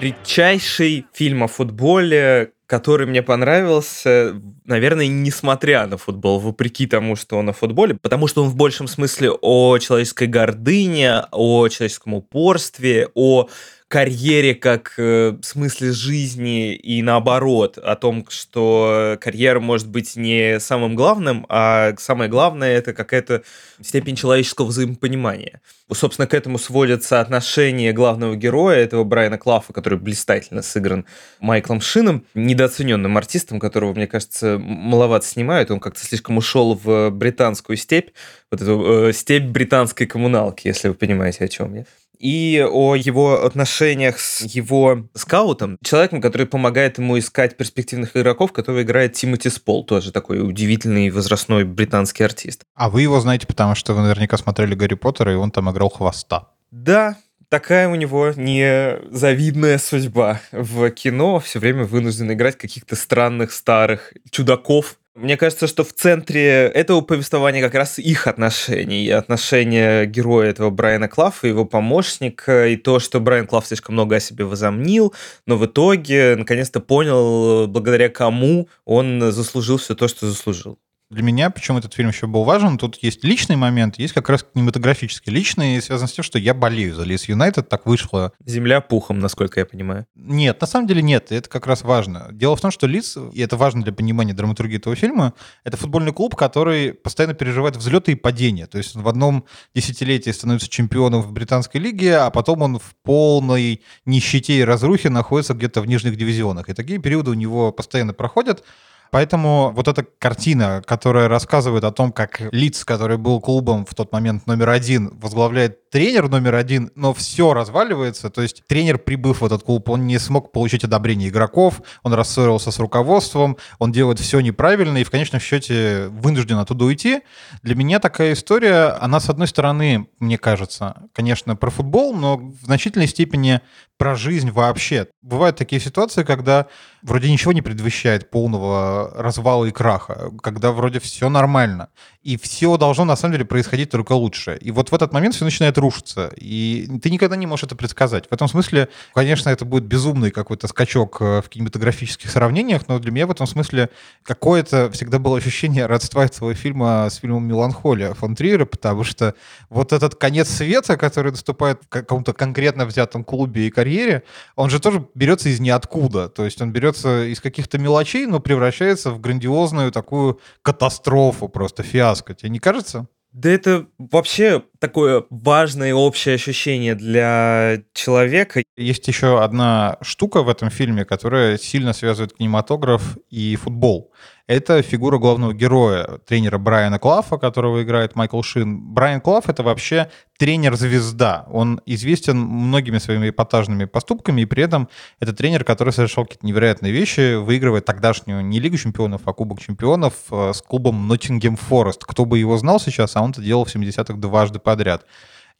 редчайший 0.01 1.07
фильм 1.13 1.43
о 1.43 1.49
футболе, 1.49 2.53
который 2.67 3.07
мне 3.07 3.23
понравился, 3.23 4.35
наверное, 4.65 5.07
несмотря 5.07 5.87
на 5.87 5.97
футбол, 5.97 6.41
вопреки 6.41 6.87
тому, 6.87 7.17
что 7.17 7.37
он 7.37 7.49
о 7.49 7.53
футболе, 7.53 7.95
потому 7.95 8.27
что 8.27 8.43
он 8.43 8.49
в 8.49 8.57
большем 8.57 8.89
смысле 8.89 9.31
о 9.31 9.79
человеческой 9.79 10.27
гордыне, 10.27 11.23
о 11.31 11.69
человеческом 11.69 12.15
упорстве, 12.15 13.09
о 13.15 13.49
карьере 13.89 14.55
как 14.55 14.95
э, 14.99 15.37
смысле 15.43 15.93
жизни 15.93 16.75
и 16.75 17.03
наоборот, 17.03 17.79
о 17.79 17.95
том, 17.95 18.27
что 18.29 19.17
карьера 19.21 19.61
может 19.61 19.89
быть 19.89 20.17
не 20.17 20.59
самым 20.59 20.97
главным, 20.97 21.47
а 21.49 21.95
самое 21.99 22.29
главное 22.29 22.77
это 22.77 22.93
какая-то 22.93 23.43
степень 23.81 24.17
человеческого 24.17 24.67
взаимопонимания. 24.67 25.61
Собственно, 25.93 26.27
к 26.27 26.35
этому 26.35 26.59
сводятся 26.59 27.21
отношения 27.21 27.93
главного 27.93 28.35
героя, 28.35 28.79
этого 28.79 29.05
Брайана 29.05 29.39
Клаффа, 29.39 29.73
который 29.73 29.99
блистательно 30.01 30.63
сыгран 30.63 31.07
Майклом 31.39 31.81
Шином, 31.81 32.27
недооцененным 32.35 33.17
артистом, 33.17 33.61
которого, 33.61 33.95
мне 33.95 34.09
кажется, 34.09 34.59
маловато 34.59 35.25
снимают. 35.27 35.71
Он 35.71 35.79
как-то 35.79 36.05
слишком 36.05 36.39
ушел 36.39 36.75
в 36.75 37.11
британскую 37.11 37.77
степь, 37.77 38.11
вот 38.51 38.61
эту 38.61 39.09
э, 39.09 39.13
степь 39.13 39.45
британской 39.45 40.09
коммуналки, 40.09 40.67
если 40.67 40.89
вы 40.89 40.95
понимаете, 40.95 41.45
о 41.45 41.49
чем 41.49 41.75
я 41.77 41.85
и 42.19 42.65
о 42.69 42.95
его 42.95 43.45
отношениях 43.45 44.19
с 44.19 44.43
его 44.43 45.09
скаутом, 45.15 45.79
человеком, 45.83 46.21
который 46.21 46.47
помогает 46.47 46.99
ему 46.99 47.19
искать 47.19 47.57
перспективных 47.57 48.17
игроков, 48.17 48.53
который 48.53 48.83
играет 48.83 49.15
Тимоти 49.15 49.51
Спол, 49.51 49.85
тоже 49.85 50.13
такой 50.13 50.47
удивительный 50.47 51.11
возрастной 51.11 51.65
британский 51.65 52.25
артист. 52.25 52.63
А 52.75 52.91
вы 52.91 53.03
его 53.03 53.21
знаете, 53.21 53.47
потому 53.47 53.75
что 53.75 53.95
вы 53.95 54.03
наверняка 54.03 54.37
смотрели 54.37 54.75
Гарри 54.75 54.95
Поттера, 54.95 55.33
и 55.33 55.37
он 55.37 55.51
там 55.51 55.71
играл 55.71 55.89
хвоста. 55.91 56.49
Да, 56.71 57.17
такая 57.49 57.89
у 57.89 57.95
него 57.95 58.33
незавидная 58.37 59.79
судьба 59.79 60.41
в 60.53 60.91
кино, 60.91 61.41
все 61.41 61.59
время 61.59 61.85
вынужден 61.85 62.33
играть 62.33 62.57
каких-то 62.57 62.97
странных 62.97 63.53
старых 63.53 64.13
чудаков, 64.31 64.97
мне 65.17 65.37
кажется, 65.37 65.67
что 65.67 65.83
в 65.83 65.93
центре 65.93 66.69
этого 66.69 67.01
повествования 67.01 67.63
как 67.63 67.75
раз 67.75 67.99
их 67.99 68.27
отношения, 68.27 69.17
отношения 69.17 70.05
героя 70.05 70.51
этого 70.51 70.71
Брайана 70.71 71.09
Клаффа, 71.09 71.47
его 71.47 71.65
помощника, 71.65 72.69
и 72.69 72.77
то, 72.77 72.99
что 72.99 73.19
Брайан 73.19 73.47
Клафф 73.47 73.67
слишком 73.67 73.95
много 73.95 74.17
о 74.17 74.21
себе 74.21 74.45
возомнил, 74.45 75.15
но 75.47 75.57
в 75.57 75.65
итоге 75.65 76.37
наконец-то 76.37 76.81
понял, 76.81 77.67
благодаря 77.67 78.11
кому 78.11 78.69
он 78.85 79.33
заслужил 79.33 79.79
все 79.79 79.95
то, 79.95 80.07
что 80.07 80.27
заслужил. 80.27 80.79
Для 81.09 81.23
меня, 81.23 81.51
почему 81.51 81.79
этот 81.79 81.95
фильм 81.95 82.09
еще 82.09 82.27
был 82.27 82.43
важен, 82.43 82.79
тут 82.79 82.97
есть 83.01 83.23
личный 83.23 83.55
момент, 83.55 83.97
есть 83.97 84.13
как 84.13 84.29
раз 84.29 84.45
кинематографический. 84.53 85.33
Личный 85.33 85.81
связан 85.81 86.09
с 86.09 86.13
тем, 86.13 86.25
что 86.25 86.37
я 86.37 86.53
болею 86.53 86.97
за 86.97 87.05
Лис 87.05 87.29
Юнайтед, 87.29 87.69
так 87.69 87.87
вышло. 87.87 88.33
Земля 88.45 88.81
пухом, 88.81 89.21
насколько 89.21 89.61
я 89.61 89.67
понимаю. 89.67 90.07
Нет, 90.17 90.61
на 90.61 90.67
самом 90.67 90.89
деле 90.89 91.03
нет, 91.03 91.31
это 91.31 91.49
как 91.49 91.69
раз 91.69 91.83
важно. 91.83 92.31
Дело 92.33 92.57
в 92.57 92.61
том, 92.61 92.73
что 92.73 92.89
Лис, 92.89 93.17
и 93.33 93.41
это 93.41 93.57
важно 93.57 93.85
для 93.85 93.93
понимания 93.93 94.35
драматургии 94.35 94.79
этого 94.79 94.97
фильма, 94.97 95.35
это 95.63 95.77
футбольный 95.77 96.13
клуб, 96.13 96.35
который 96.35 96.93
постоянно 96.93 97.35
переживает 97.35 97.77
взлеты 97.77 98.11
и 98.11 98.17
падения. 98.17 98.67
То 98.67 98.79
есть 98.79 98.97
он 98.97 99.03
в 99.03 99.09
одном 99.09 99.45
десятилетии 99.77 100.31
становится 100.31 100.69
чемпионом 100.69 101.23
в 101.23 101.31
британской 101.31 101.81
лиге, 101.81 102.17
а 102.17 102.31
потом 102.31 102.63
он 102.63 102.79
в 102.81 102.97
полной 103.05 103.81
нищете 104.07 104.55
и 104.55 104.65
разрухе 104.65 105.09
находится 105.11 105.55
где-то 105.55 105.83
в 105.83 105.87
нижних 105.87 106.17
дивизионах. 106.17 106.69
И 106.69 106.75
такие 106.75 106.99
периоды 106.99 107.31
у 107.31 107.35
него 107.35 107.71
постоянно 107.71 108.13
проходят. 108.13 108.65
Поэтому 109.11 109.73
вот 109.75 109.89
эта 109.89 110.05
картина, 110.19 110.83
которая 110.87 111.29
рассказывает 111.29 111.85
о 111.85 111.93
том, 111.93 112.13
как 112.13 112.41
Лиц, 112.53 112.85
который 112.85 113.19
был 113.19 113.41
клубом 113.41 113.87
в 113.87 113.95
тот 113.95 114.13
момент 114.13 114.47
номер 114.47 114.71
один, 114.71 115.11
возглавляет 115.21 115.87
тренер 115.91 116.29
номер 116.29 116.57
один, 116.57 116.91
но 116.95 117.15
все 117.15 117.55
разваливается. 117.55 118.29
То 118.29 118.43
есть 118.43 118.65
тренер, 118.67 118.99
прибыв 118.99 119.41
в 119.41 119.45
этот 119.47 119.63
клуб, 119.63 119.89
он 119.89 120.07
не 120.07 120.19
смог 120.19 120.53
получить 120.53 120.85
одобрение 120.85 121.29
игроков, 121.31 121.81
он 122.03 122.13
рассорился 122.13 122.71
с 122.71 122.79
руководством, 122.79 123.57
он 123.79 123.93
делает 123.93 124.19
все 124.19 124.41
неправильно 124.41 124.99
и 124.99 125.05
в 125.05 125.11
конечном 125.11 125.41
счете 125.41 126.09
вынужден 126.09 126.59
оттуда 126.59 126.85
уйти. 126.85 127.23
Для 127.63 127.75
меня 127.75 127.99
такая 127.99 128.35
история, 128.35 128.97
она 129.01 129.21
с 129.21 129.31
одной 129.31 129.49
стороны, 129.49 130.09
мне 130.19 130.39
кажется, 130.39 131.05
конечно, 131.15 131.57
про 131.57 131.71
футбол, 131.71 132.15
но 132.15 132.37
в 132.37 132.65
значительной 132.65 133.07
степени 133.07 133.61
про 133.99 134.15
жизнь 134.15 134.51
вообще. 134.51 135.09
Бывают 135.23 135.57
такие 135.57 135.81
ситуации, 135.81 136.23
когда 136.23 136.67
вроде 137.03 137.31
ничего 137.31 137.53
не 137.53 137.63
предвещает 137.63 138.31
полного 138.31 139.13
развала 139.15 139.65
и 139.65 139.71
краха, 139.71 140.31
когда 140.43 140.73
вроде 140.73 141.01
все 141.01 141.29
нормально, 141.29 141.91
и 142.27 142.37
все 142.37 142.77
должно 142.77 143.05
на 143.05 143.15
самом 143.15 143.35
деле 143.35 143.45
происходить 143.45 143.91
только 143.91 144.11
лучше. 144.11 144.59
И 144.61 144.73
вот 144.73 144.91
в 144.91 144.95
этот 144.95 145.13
момент 145.13 145.37
все 145.37 145.45
начинает 145.45 145.79
рушиться, 145.79 146.33
и 146.37 146.89
ты 147.01 147.09
никогда 147.09 147.37
не 147.37 147.47
можешь 147.47 147.63
это 147.63 147.77
предсказать. 147.77 148.27
В 148.29 148.33
этом 148.33 148.49
смысле, 148.49 148.89
конечно, 149.15 149.49
это 149.49 149.65
будет 149.65 149.85
безумный 149.85 150.33
какой-то 150.33 150.67
скачок 150.67 151.19
э, 151.21 151.41
в 151.41 151.49
кинематографических 151.49 152.29
сравнениях, 152.29 152.89
но 152.89 152.99
для 152.99 153.13
меня 153.13 153.29
в 153.29 153.31
этом 153.31 153.47
смысле 153.47 153.91
какое-то 154.25 154.91
всегда 154.91 155.21
было 155.21 155.39
ощущение 155.39 155.87
родства 155.95 156.25
этого 156.25 156.53
фильма 156.55 157.07
с 157.09 157.19
фильмом 157.19 157.47
«Меланхолия» 157.47 158.13
фон 158.15 158.35
Триера, 158.35 158.65
потому 158.65 159.05
что 159.05 159.37
вот 159.71 159.93
этот 159.93 160.17
конец 160.17 160.49
света, 160.49 160.97
который 160.97 161.31
наступает 161.31 161.85
в 161.85 161.89
каком-то 161.89 162.33
конкретно 162.33 162.87
взятом 162.87 163.23
клубе 163.23 163.69
и 163.69 163.71
карьере, 163.71 164.25
он 164.57 164.69
же 164.69 164.81
тоже 164.81 165.07
берется 165.15 165.49
из 165.49 165.61
ниоткуда. 165.61 166.29
То 166.29 166.45
есть 166.45 166.61
он 166.61 166.73
берется 166.73 167.25
из 167.27 167.41
каких-то 167.41 167.79
мелочей, 167.79 168.27
но 168.27 168.41
превращается 168.41 169.13
в 169.13 169.21
грандиозную 169.21 169.93
такую 169.93 170.41
катастрофу, 170.63 171.49
просто 171.49 171.85
фиаско. 171.85 172.16
Тебе 172.35 172.51
не 172.51 172.59
кажется? 172.59 173.09
Да 173.33 173.51
это 173.51 173.87
вообще 173.99 174.63
такое 174.79 175.25
важное 175.29 175.93
общее 175.93 176.37
ощущение 176.37 176.95
для 176.95 177.83
человека. 177.93 178.63
Есть 178.79 179.07
еще 179.09 179.43
одна 179.43 179.99
штука 180.01 180.43
в 180.43 180.49
этом 180.49 180.71
фильме, 180.71 181.05
которая 181.05 181.59
сильно 181.59 181.93
связывает 181.93 182.33
кинематограф 182.33 183.19
и 183.29 183.57
футбол. 183.57 184.11
Это 184.47 184.81
фигура 184.81 185.19
главного 185.19 185.53
героя, 185.53 186.21
тренера 186.25 186.59
Брайана 186.59 187.01
Клаффа, 187.01 187.37
которого 187.37 187.83
играет 187.83 188.15
Майкл 188.15 188.43
Шин. 188.43 188.79
Брайан 188.79 189.21
Клафф— 189.21 189.49
это 189.49 189.65
вообще 189.65 190.09
тренер-звезда. 190.39 191.47
Он 191.51 191.81
известен 191.85 192.39
многими 192.39 192.99
своими 192.99 193.31
эпатажными 193.31 193.87
поступками, 193.87 194.43
и 194.43 194.45
при 194.45 194.63
этом 194.63 194.89
это 195.19 195.33
тренер, 195.33 195.65
который 195.65 195.93
совершал 195.93 196.27
какие-то 196.27 196.47
невероятные 196.47 196.93
вещи, 196.93 197.35
выигрывая 197.35 197.81
тогдашнюю 197.81 198.45
не 198.45 198.61
Лигу 198.61 198.77
чемпионов, 198.77 199.23
а 199.25 199.33
Кубок 199.33 199.61
чемпионов 199.61 200.15
э, 200.31 200.53
с 200.55 200.63
клубом 200.63 201.09
Ноттингем 201.09 201.57
Форест. 201.57 202.05
Кто 202.05 202.25
бы 202.25 202.39
его 202.39 202.57
знал 202.57 202.79
сейчас, 202.79 203.17
а 203.17 203.23
он 203.23 203.33
это 203.33 203.43
делал 203.43 203.65
в 203.65 203.75
70-х 203.75 204.15
дважды 204.15 204.61
подряд. 204.61 205.07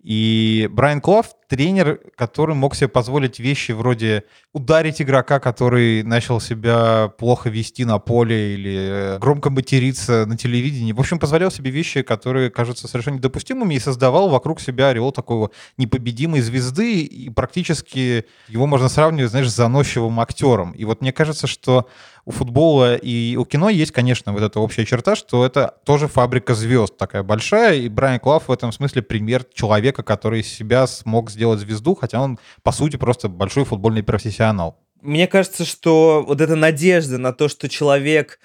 И 0.03 0.69
Брайан 0.71 1.01
Клофф— 1.01 1.27
тренер, 1.49 2.01
который 2.17 2.55
мог 2.55 2.75
себе 2.75 2.89
позволить 2.89 3.39
вещи 3.39 3.73
вроде 3.73 4.25
ударить 4.53 5.01
игрока, 5.01 5.39
который 5.41 6.03
начал 6.03 6.41
себя 6.41 7.09
плохо 7.19 7.51
вести 7.51 7.85
на 7.85 7.99
поле 7.99 8.55
или 8.55 9.19
громко 9.19 9.51
материться 9.51 10.27
на 10.27 10.37
телевидении. 10.37 10.93
В 10.93 11.01
общем, 11.01 11.19
позволял 11.19 11.51
себе 11.51 11.71
вещи, 11.71 12.03
которые 12.03 12.51
кажутся 12.51 12.89
совершенно 12.89 13.17
недопустимыми 13.17 13.75
и 13.75 13.81
создавал 13.81 14.29
вокруг 14.29 14.61
себя 14.61 14.89
ореол 14.89 15.13
такого 15.13 15.51
непобедимой 15.77 16.41
звезды, 16.41 17.03
и 17.03 17.31
практически 17.31 18.27
его 18.49 18.67
можно 18.67 18.89
сравнивать, 18.89 19.31
знаешь, 19.31 19.51
с 19.51 19.57
заносчивым 19.57 20.21
актером. 20.21 20.73
И 20.73 20.85
вот 20.85 21.01
мне 21.01 21.13
кажется, 21.13 21.47
что 21.47 21.89
у 22.27 22.33
футбола 22.33 22.97
и 22.97 23.37
у 23.37 23.45
кино 23.45 23.71
есть, 23.71 23.93
конечно, 23.93 24.33
вот 24.33 24.43
эта 24.43 24.59
общая 24.59 24.85
черта, 24.85 25.15
что 25.15 25.47
это 25.47 25.77
тоже 25.85 26.09
фабрика 26.09 26.55
звезд 26.55 26.97
такая 26.97 27.23
большая, 27.23 27.77
и 27.77 27.89
Брайан 27.89 28.19
Клав 28.19 28.49
в 28.49 28.53
этом 28.53 28.73
смысле 28.73 29.03
пример 29.03 29.45
человека, 29.55 30.03
который 30.03 30.43
себя 30.43 30.89
смог 30.89 31.31
сделать 31.31 31.61
звезду, 31.61 31.95
хотя 31.95 32.21
он, 32.21 32.39
по 32.65 32.73
сути, 32.73 32.97
просто 32.97 33.29
большой 33.29 33.65
футбольный 33.65 34.03
профессионал. 34.03 34.77
Мне 35.01 35.29
кажется, 35.29 35.65
что 35.65 36.25
вот 36.27 36.41
эта 36.41 36.57
надежда 36.57 37.17
на 37.19 37.33
то, 37.33 37.49
что 37.49 37.69
человек 37.69 38.41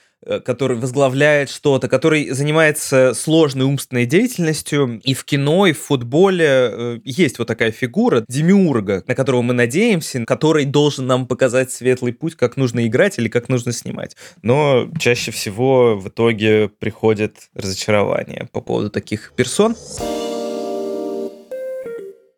который 0.46 0.78
возглавляет 0.78 1.50
что-то, 1.50 1.88
который 1.88 2.30
занимается 2.30 3.14
сложной 3.14 3.66
умственной 3.66 4.06
деятельностью. 4.06 5.02
И 5.04 5.14
в 5.14 5.24
кино, 5.26 5.68
и 5.68 5.74
в 5.74 5.80
футболе 5.80 6.46
э, 6.48 7.00
есть 7.04 7.40
вот 7.40 7.48
такая 7.48 7.72
фигура 7.72 8.24
демиурга, 8.28 9.04
на 9.08 9.16
которого 9.16 9.42
мы 9.42 9.54
надеемся, 9.54 10.24
который 10.26 10.66
должен 10.66 11.08
нам 11.08 11.28
показать 11.28 11.72
светлый 11.72 12.14
путь, 12.14 12.36
как 12.36 12.58
нужно 12.58 12.86
играть 12.88 13.18
или 13.18 13.28
как 13.28 13.50
нужно 13.50 13.72
снимать. 13.72 14.16
Но 14.42 14.90
чаще 15.00 15.32
всего 15.32 15.98
в 15.98 16.10
итоге 16.10 16.70
приходит 16.70 17.50
разочарование 17.56 18.48
по 18.52 18.62
поводу 18.62 18.90
таких 18.90 19.34
персон. 19.36 19.76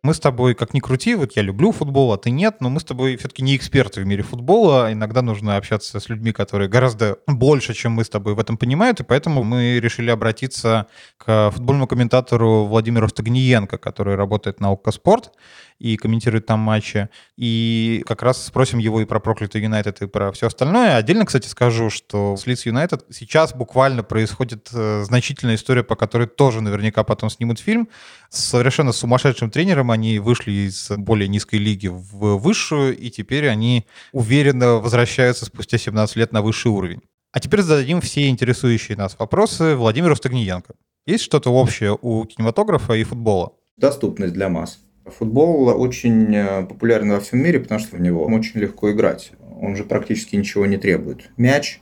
Мы 0.05 0.13
с 0.13 0.19
тобой, 0.19 0.53
как 0.53 0.73
ни 0.73 0.81
крути, 0.81 1.15
вот 1.15 1.37
я 1.37 1.43
люблю 1.43 1.71
футбол, 1.71 2.11
а 2.11 2.17
ты 2.17 2.29
нет, 2.29 2.57
но 2.59 2.69
мы 2.69 2.81
с 2.81 2.83
тобой 2.83 3.15
все-таки 3.15 3.41
не 3.41 3.55
эксперты 3.55 4.01
в 4.01 4.05
мире 4.05 4.21
футбола. 4.21 4.91
Иногда 4.91 5.21
нужно 5.21 5.55
общаться 5.55 5.97
с 5.97 6.09
людьми, 6.09 6.33
которые 6.33 6.67
гораздо 6.67 7.19
больше, 7.25 7.73
чем 7.73 7.93
мы 7.93 8.03
с 8.03 8.09
тобой 8.09 8.33
в 8.33 8.39
этом 8.39 8.57
понимают, 8.57 8.99
и 8.99 9.03
поэтому 9.03 9.45
мы 9.45 9.79
решили 9.79 10.11
обратиться 10.11 10.87
к 11.15 11.51
футбольному 11.51 11.87
комментатору 11.87 12.65
Владимиру 12.65 13.07
Стагниенко, 13.07 13.77
который 13.77 14.15
работает 14.15 14.59
на 14.59 14.71
ОККО 14.71 14.91
Спорт 14.91 15.31
и 15.79 15.97
комментирует 15.97 16.45
там 16.45 16.59
матчи. 16.59 17.09
И 17.37 18.03
как 18.05 18.23
раз 18.23 18.45
спросим 18.45 18.79
его 18.79 19.01
и 19.01 19.05
про 19.05 19.19
проклятый 19.19 19.61
Юнайтед, 19.61 20.01
и 20.01 20.07
про 20.07 20.31
все 20.31 20.47
остальное. 20.47 20.95
Отдельно, 20.95 21.25
кстати, 21.25 21.47
скажу, 21.47 21.89
что 21.89 22.35
с 22.35 22.45
Лидс 22.47 22.65
Юнайтед 22.65 23.05
сейчас 23.11 23.53
буквально 23.53 24.03
происходит 24.03 24.69
э, 24.73 25.03
значительная 25.05 25.55
история, 25.55 25.83
по 25.83 25.95
которой 25.95 26.27
тоже 26.27 26.61
наверняка 26.61 27.03
потом 27.03 27.29
снимут 27.29 27.59
фильм. 27.59 27.89
С 28.29 28.39
совершенно 28.39 28.91
сумасшедшим 28.91 29.49
тренером 29.49 29.91
они 29.91 30.19
вышли 30.19 30.51
из 30.51 30.89
более 30.97 31.27
низкой 31.27 31.57
лиги 31.59 31.87
в 31.87 32.37
высшую, 32.37 32.97
и 32.97 33.09
теперь 33.09 33.49
они 33.49 33.85
уверенно 34.11 34.75
возвращаются 34.75 35.45
спустя 35.45 35.77
17 35.77 36.15
лет 36.15 36.31
на 36.31 36.41
высший 36.41 36.71
уровень. 36.71 37.01
А 37.33 37.39
теперь 37.39 37.61
зададим 37.61 37.99
все 37.99 38.29
интересующие 38.29 38.95
нас 38.95 39.15
вопросы 39.17 39.75
Владимиру 39.75 40.15
Стагниенко. 40.15 40.75
Есть 41.07 41.23
что-то 41.23 41.49
общее 41.49 41.97
у 41.99 42.23
кинематографа 42.25 42.93
и 42.93 43.03
футбола? 43.03 43.53
Доступность 43.75 44.33
для 44.33 44.49
масс. 44.49 44.79
Футбол 45.05 45.67
очень 45.79 46.33
э, 46.35 46.65
популярен 46.65 47.11
во 47.11 47.19
всем 47.19 47.39
мире, 47.39 47.59
потому 47.59 47.79
что 47.79 47.97
в 47.97 48.01
него 48.01 48.25
очень 48.25 48.59
легко 48.59 48.91
играть. 48.91 49.31
Он 49.61 49.75
же 49.75 49.83
практически 49.83 50.35
ничего 50.35 50.65
не 50.65 50.77
требует. 50.77 51.29
Мяч, 51.37 51.81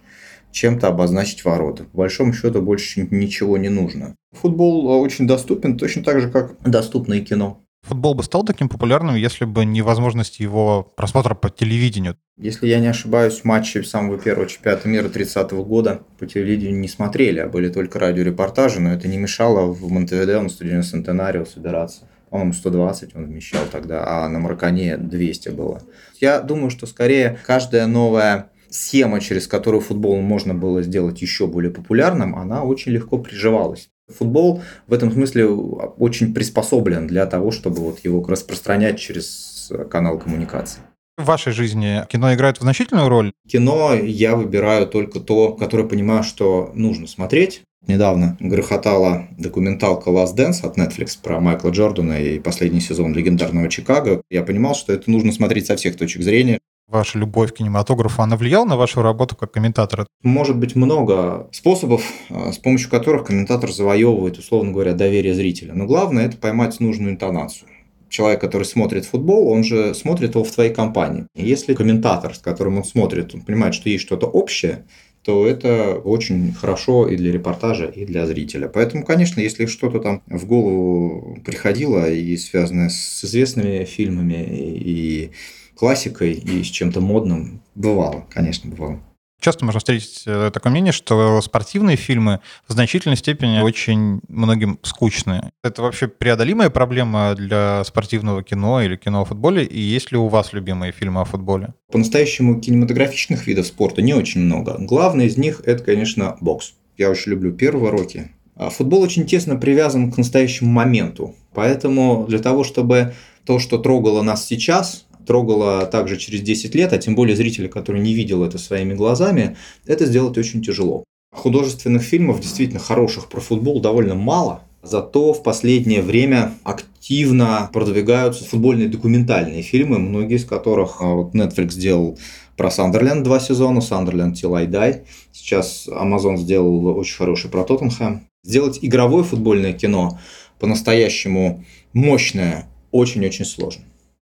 чем-то 0.52 0.88
обозначить 0.88 1.46
ворота. 1.46 1.84
По 1.84 2.00
большому 2.00 2.34
счету 2.34 2.62
больше 2.62 3.08
ничего 3.12 3.58
не 3.58 3.70
нужно. 3.70 4.16
Футбол 4.34 4.90
э, 4.90 4.98
очень 5.02 5.28
доступен, 5.28 5.78
точно 5.78 6.04
так 6.04 6.20
же, 6.20 6.30
как 6.30 6.56
доступно 6.64 7.14
и 7.16 7.22
кино. 7.22 7.62
Футбол 7.84 8.14
бы 8.14 8.24
стал 8.24 8.44
таким 8.44 8.70
популярным, 8.70 9.16
если 9.16 9.46
бы 9.46 9.66
не 9.66 9.82
возможность 9.82 10.40
его 10.40 10.84
просмотра 10.96 11.34
по 11.34 11.50
телевидению. 11.50 12.16
Если 12.38 12.68
я 12.68 12.80
не 12.80 12.88
ошибаюсь, 12.88 13.44
матчи 13.44 13.80
самого 13.80 14.20
первого 14.20 14.48
чемпионата 14.48 14.88
мира 14.88 15.10
30-го 15.10 15.64
года 15.64 16.02
по 16.20 16.28
телевидению 16.28 16.80
не 16.80 16.88
смотрели, 16.88 17.40
а 17.40 17.48
были 17.48 17.70
только 17.70 17.98
радиорепортажи, 17.98 18.80
но 18.80 18.94
это 18.94 19.08
не 19.08 19.18
мешало 19.18 19.66
в 19.66 19.92
Монтевидео 19.92 20.42
на 20.42 20.50
стадионе 20.50 20.84
Сантенарио 20.84 21.46
собираться 21.46 22.08
по-моему, 22.32 22.54
120 22.54 23.16
он 23.16 23.26
вмещал 23.26 23.62
тогда, 23.70 24.06
а 24.08 24.30
на 24.30 24.40
Маракане 24.40 24.98
200 24.98 25.50
было. 25.50 25.82
Я 26.20 26.40
думаю, 26.40 26.70
что 26.70 26.88
скорее 26.88 27.38
каждая 27.46 27.88
новая 27.88 28.50
схема, 28.70 29.20
через 29.20 29.48
которую 29.48 29.82
футбол 29.82 30.20
можно 30.22 30.56
было 30.56 30.82
сделать 30.82 31.22
еще 31.22 31.46
более 31.46 31.72
популярным, 31.72 32.36
она 32.36 32.64
очень 32.64 32.94
легко 32.94 33.18
приживалась. 33.18 33.90
Футбол 34.08 34.62
в 34.88 34.94
этом 34.94 35.12
смысле 35.12 35.48
очень 35.48 36.34
приспособлен 36.34 37.06
для 37.06 37.26
того, 37.26 37.52
чтобы 37.52 37.82
вот 37.82 38.00
его 38.00 38.26
распространять 38.26 38.98
через 38.98 39.70
канал 39.90 40.18
коммуникации. 40.18 40.82
В 41.18 41.26
вашей 41.26 41.52
жизни 41.52 42.06
кино 42.10 42.34
играет 42.34 42.58
в 42.58 42.62
значительную 42.62 43.10
роль? 43.10 43.34
Кино 43.48 43.94
я 43.94 44.38
выбираю 44.38 44.88
только 44.88 45.20
то, 45.20 45.52
которое 45.54 45.84
понимаю, 45.84 46.24
что 46.24 46.72
нужно 46.74 47.08
смотреть. 47.08 47.62
Недавно 47.88 48.38
грохотала 48.40 49.28
документалка 49.38 50.12
Last 50.12 50.36
Dance 50.36 50.66
от 50.66 50.78
Netflix 50.78 51.18
про 51.22 51.40
Майкла 51.40 51.70
Джордана 51.70 52.22
и 52.22 52.40
последний 52.40 52.80
сезон 52.80 53.14
легендарного 53.14 53.70
Чикаго. 53.70 54.22
Я 54.30 54.44
понимал, 54.44 54.76
что 54.76 54.94
это 54.94 55.10
нужно 55.10 55.32
смотреть 55.32 55.66
со 55.66 55.76
всех 55.76 55.98
точек 55.98 56.22
зрения. 56.22 56.60
ваша 56.88 57.18
любовь 57.18 57.54
к 57.54 57.58
кинематографу, 57.58 58.22
она 58.22 58.38
влияла 58.38 58.66
на 58.66 58.78
вашу 58.78 59.02
работу 59.02 59.36
как 59.36 59.52
комментатора? 59.52 60.06
Может 60.22 60.58
быть 60.58 60.76
много 60.76 61.50
способов, 61.52 62.04
с 62.30 62.58
помощью 62.60 62.90
которых 62.92 63.26
комментатор 63.26 63.72
завоевывает, 63.72 64.38
условно 64.38 64.72
говоря, 64.72 64.94
доверие 64.94 65.34
зрителя. 65.34 65.74
Но 65.74 65.86
главное 65.86 66.28
это 66.28 66.38
поймать 66.38 66.80
нужную 66.80 67.14
интонацию 67.14 67.68
человек, 68.12 68.42
который 68.42 68.64
смотрит 68.64 69.06
футбол, 69.06 69.48
он 69.48 69.64
же 69.64 69.96
смотрит 69.96 70.36
его 70.36 70.44
в 70.44 70.52
твоей 70.52 70.74
компании. 70.74 71.26
И 71.34 71.44
если 71.48 71.74
комментатор, 71.74 72.36
с 72.36 72.40
которым 72.40 72.78
он 72.78 72.84
смотрит, 72.84 73.34
он 73.34 73.42
понимает, 73.42 73.74
что 73.74 73.90
есть 73.90 74.04
что-то 74.04 74.28
общее, 74.28 74.86
то 75.24 75.46
это 75.46 75.96
очень 75.96 76.52
хорошо 76.54 77.08
и 77.08 77.16
для 77.16 77.32
репортажа, 77.32 77.86
и 77.86 78.06
для 78.06 78.26
зрителя. 78.26 78.68
Поэтому, 78.68 79.06
конечно, 79.06 79.40
если 79.40 79.68
что-то 79.68 80.00
там 80.00 80.24
в 80.26 80.46
голову 80.46 81.38
приходило 81.46 82.10
и 82.10 82.36
связанное 82.38 82.90
с 82.90 83.24
известными 83.24 83.86
фильмами 83.86 84.44
и 84.44 85.32
классикой, 85.76 86.34
и 86.34 86.64
с 86.64 86.68
чем-то 86.68 87.02
модным, 87.02 87.62
бывало, 87.76 88.26
конечно, 88.30 88.70
бывало. 88.70 89.00
Часто 89.42 89.66
можно 89.66 89.80
встретить 89.80 90.22
э, 90.28 90.52
такое 90.54 90.72
мнение, 90.72 90.94
что 90.94 91.42
спортивные 91.42 91.98
фильмы 91.98 92.42
в 92.68 92.74
значительной 92.74 93.18
степени 93.18 93.60
очень 93.62 94.22
многим 94.28 94.78
скучные. 94.84 95.50
Это 95.64 95.82
вообще 95.82 96.08
преодолимая 96.08 96.70
проблема 96.70 97.34
для 97.34 97.84
спортивного 97.84 98.44
кино 98.44 98.84
или 98.84 98.96
кино 98.96 99.22
о 99.22 99.26
футболе? 99.26 99.66
И 99.66 99.80
есть 99.80 100.12
ли 100.12 100.18
у 100.20 100.28
вас 100.28 100.54
любимые 100.54 100.92
фильмы 100.92 101.22
о 101.22 101.26
футболе? 101.26 101.74
По-настоящему 101.92 102.62
кинематографичных 102.62 103.48
видов 103.48 103.66
спорта 103.66 104.04
не 104.04 104.14
очень 104.14 104.42
много. 104.42 104.76
Главный 104.78 105.26
из 105.26 105.38
них– 105.38 105.62
это, 105.66 105.84
конечно, 105.84 106.38
бокс. 106.40 106.76
Я 106.96 107.10
очень 107.10 107.32
люблю 107.32 107.52
первые 107.52 107.90
роки. 107.90 108.30
А 108.56 108.70
футбол 108.70 109.02
очень 109.02 109.26
тесно 109.26 109.56
привязан 109.56 110.12
к 110.12 110.18
настоящему 110.18 110.72
моменту. 110.72 111.36
Поэтому 111.56 112.28
для 112.28 112.38
того, 112.38 112.64
чтобы 112.64 113.16
то, 113.44 113.58
что 113.58 113.80
трогало 113.80 114.22
нас 114.22 114.46
сейчас, 114.46 115.08
трогало 115.26 115.86
также 115.86 116.18
через 116.18 116.42
10 116.42 116.76
лет, 116.76 116.94
а 116.94 116.98
тем 116.98 117.16
более 117.16 117.36
зрителя, 117.36 117.68
который 117.68 118.02
не 118.02 118.14
видел 118.14 118.44
это 118.44 118.58
своими 118.58 118.94
глазами, 118.94 119.58
это 119.86 120.06
сделать 120.06 120.38
очень 120.38 120.62
тяжело. 120.62 121.04
Художественных 121.34 122.02
фильмов, 122.02 122.42
действительно 122.42 122.80
хороших 122.80 123.30
про 123.30 123.40
футбол, 123.40 123.80
довольно 123.80 124.16
мало, 124.16 124.64
Зато 124.84 125.34
в 125.34 125.44
последнее 125.44 126.02
время 126.02 126.54
активно 126.64 127.70
продвигаются 127.72 128.44
футбольные 128.44 128.88
документальные 128.88 129.62
фильмы, 129.62 130.00
многие 130.00 130.38
из 130.38 130.46
которых 130.46 131.02
а, 131.02 131.14
вот 131.14 131.36
Netflix 131.36 131.72
сделал 131.72 132.18
про 132.58 132.72
Сандерленд 132.72 133.24
два 133.24 133.40
сезона, 133.40 133.82
Сандерленд 133.82 134.36
Till 134.36 134.56
I 134.56 134.66
Die. 134.66 135.02
Сейчас 135.32 135.88
Amazon 135.88 136.38
сделал 136.38 136.98
очень 136.98 137.16
хороший 137.16 137.52
про 137.52 137.64
Тоттенхэм. 137.64 138.22
Сделать 138.44 138.80
игровое 138.82 139.24
футбольное 139.24 139.74
кино 139.74 140.20
по-настоящему 140.60 141.64
мощное 141.94 142.68
очень-очень 142.92 143.46
сложно. 143.46 143.84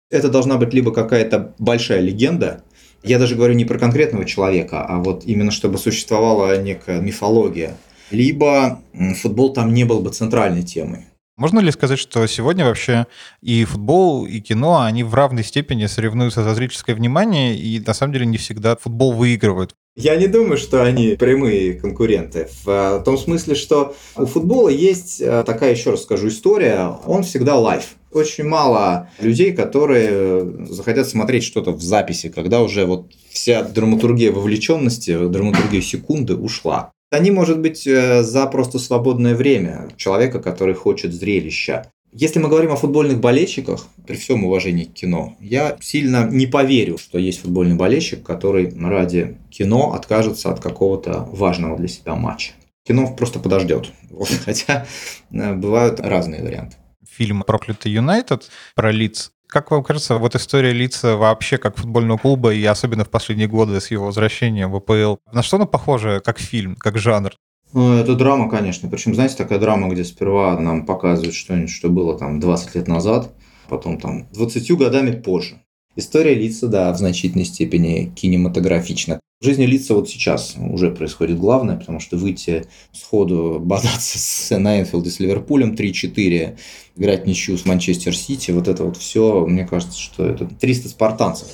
Это 0.09 0.29
должна 0.29 0.57
быть 0.57 0.73
либо 0.73 0.93
какая-то 0.93 1.53
большая 1.59 1.99
легенда, 2.01 2.63
я 3.03 3.19
даже 3.19 3.35
говорю 3.35 3.53
не 3.53 3.65
про 3.65 3.77
конкретного 3.77 4.25
человека, 4.25 4.83
а 4.85 4.97
вот 4.97 5.23
именно 5.25 5.51
чтобы 5.51 5.77
существовала 5.77 6.61
некая 6.61 6.99
мифология, 6.99 7.77
либо 8.11 8.81
футбол 9.21 9.53
там 9.53 9.73
не 9.73 9.83
был 9.83 10.01
бы 10.01 10.09
центральной 10.09 10.63
темой. 10.63 11.05
Можно 11.37 11.59
ли 11.59 11.71
сказать, 11.71 11.99
что 11.99 12.25
сегодня 12.25 12.65
вообще 12.65 13.05
и 13.41 13.63
футбол, 13.63 14.25
и 14.25 14.39
кино, 14.39 14.81
они 14.81 15.03
в 15.03 15.13
равной 15.13 15.43
степени 15.43 15.85
соревнуются 15.85 16.43
за 16.43 16.55
зрительское 16.55 16.95
внимание, 16.95 17.55
и 17.55 17.79
на 17.79 17.93
самом 17.93 18.13
деле 18.13 18.25
не 18.25 18.37
всегда 18.37 18.75
футбол 18.75 19.13
выигрывает? 19.13 19.75
Я 19.99 20.15
не 20.15 20.27
думаю, 20.27 20.57
что 20.57 20.83
они 20.83 21.15
прямые 21.15 21.73
конкуренты. 21.73 22.47
В 22.63 22.69
э, 22.69 23.03
том 23.03 23.17
смысле, 23.17 23.55
что 23.55 23.95
у 24.15 24.27
футбола 24.27 24.69
есть 24.69 25.19
э, 25.19 25.43
такая, 25.43 25.71
еще 25.71 25.89
раз 25.89 26.03
скажу, 26.03 26.27
история. 26.27 26.95
Он 27.07 27.23
всегда 27.23 27.55
лайф. 27.57 27.95
Очень 28.11 28.43
мало 28.43 29.09
людей, 29.19 29.53
которые 29.53 30.09
э, 30.11 30.65
захотят 30.69 31.09
смотреть 31.09 31.43
что-то 31.43 31.71
в 31.71 31.81
записи, 31.81 32.29
когда 32.29 32.61
уже 32.61 32.85
вот 32.85 33.11
вся 33.31 33.63
драматургия 33.63 34.31
вовлеченности, 34.31 35.17
драматургия 35.17 35.81
секунды 35.81 36.35
ушла. 36.35 36.91
Они, 37.09 37.31
может 37.31 37.59
быть, 37.59 37.83
за 37.83 38.45
просто 38.51 38.77
свободное 38.77 39.33
время 39.33 39.89
человека, 39.97 40.39
который 40.39 40.75
хочет 40.75 41.11
зрелища. 41.11 41.91
Если 42.13 42.39
мы 42.39 42.49
говорим 42.49 42.71
о 42.71 42.77
футбольных 42.77 43.19
болельщиках, 43.19 43.87
при 44.05 44.15
всем 44.15 44.45
уважении 44.45 44.85
к 44.85 44.93
кино, 44.93 45.35
я 45.39 45.77
сильно 45.81 46.27
не 46.27 46.47
поверю, 46.47 46.97
что 46.97 47.17
есть 47.17 47.41
футбольный 47.41 47.75
болельщик, 47.75 48.23
который 48.23 48.73
ради 48.79 49.37
кино 49.49 49.93
откажется 49.93 50.51
от 50.51 50.59
какого-то 50.59 51.27
важного 51.31 51.77
для 51.77 51.87
себя 51.87 52.15
матча. 52.15 52.53
Кино 52.87 53.13
просто 53.13 53.39
подождет. 53.39 53.91
Хотя 54.45 54.87
э, 55.31 55.53
бывают 55.53 55.99
разные 55.99 56.41
варианты. 56.41 56.77
Фильм 57.07 57.43
«Проклятый 57.43 57.91
Юнайтед» 57.91 58.49
про 58.75 58.91
лиц 58.91 59.31
как 59.47 59.71
вам 59.71 59.81
кажется, 59.81 60.17
вот 60.17 60.35
история 60.35 60.73
лица 60.73 61.15
вообще 61.15 61.57
как 61.57 61.77
футбольного 61.77 62.17
клуба, 62.17 62.53
и 62.53 62.63
особенно 62.65 63.05
в 63.05 63.09
последние 63.09 63.47
годы 63.47 63.79
с 63.79 63.89
его 63.91 64.07
возвращением 64.07 64.71
в 64.71 64.75
АПЛ, 64.75 65.15
на 65.31 65.41
что 65.41 65.55
она 65.55 65.65
похожа 65.65 66.19
как 66.19 66.37
фильм, 66.37 66.75
как 66.75 66.97
жанр? 66.97 67.31
Ну, 67.73 67.93
это 67.93 68.15
драма, 68.15 68.49
конечно. 68.49 68.89
Причем, 68.89 69.13
знаете, 69.13 69.35
такая 69.35 69.59
драма, 69.59 69.89
где 69.89 70.03
сперва 70.03 70.59
нам 70.59 70.85
показывают 70.85 71.35
что-нибудь, 71.35 71.69
что 71.69 71.89
было 71.89 72.17
там 72.17 72.39
20 72.39 72.75
лет 72.75 72.87
назад, 72.87 73.33
потом 73.69 73.99
там 73.99 74.27
20 74.31 74.71
годами 74.77 75.11
позже. 75.11 75.61
История 75.95 76.35
Лидса, 76.35 76.67
да, 76.67 76.93
в 76.93 76.97
значительной 76.97 77.45
степени 77.45 78.11
кинематографична. 78.15 79.19
В 79.39 79.45
жизни 79.45 79.65
Лидса 79.65 79.93
вот 79.93 80.09
сейчас 80.09 80.55
уже 80.57 80.89
происходит 80.89 81.37
главное, 81.37 81.75
потому 81.75 81.99
что 81.99 82.17
выйти 82.17 82.65
сходу 82.91 83.59
бодаться 83.59 84.17
на 84.17 84.57
Энфилд 84.57 85.05
и 85.05 85.09
с 85.11 85.19
Ливерпулем 85.19 85.73
3-4, 85.73 86.57
играть 86.95 87.27
ничью 87.27 87.57
с 87.57 87.65
Манчестер 87.65 88.15
Сити, 88.15 88.49
вот 88.49 88.67
это 88.67 88.83
вот 88.83 88.97
все, 88.97 89.45
мне 89.45 89.67
кажется, 89.67 89.99
что 89.99 90.25
это 90.25 90.45
300 90.45 90.89
спартанцев. 90.89 91.47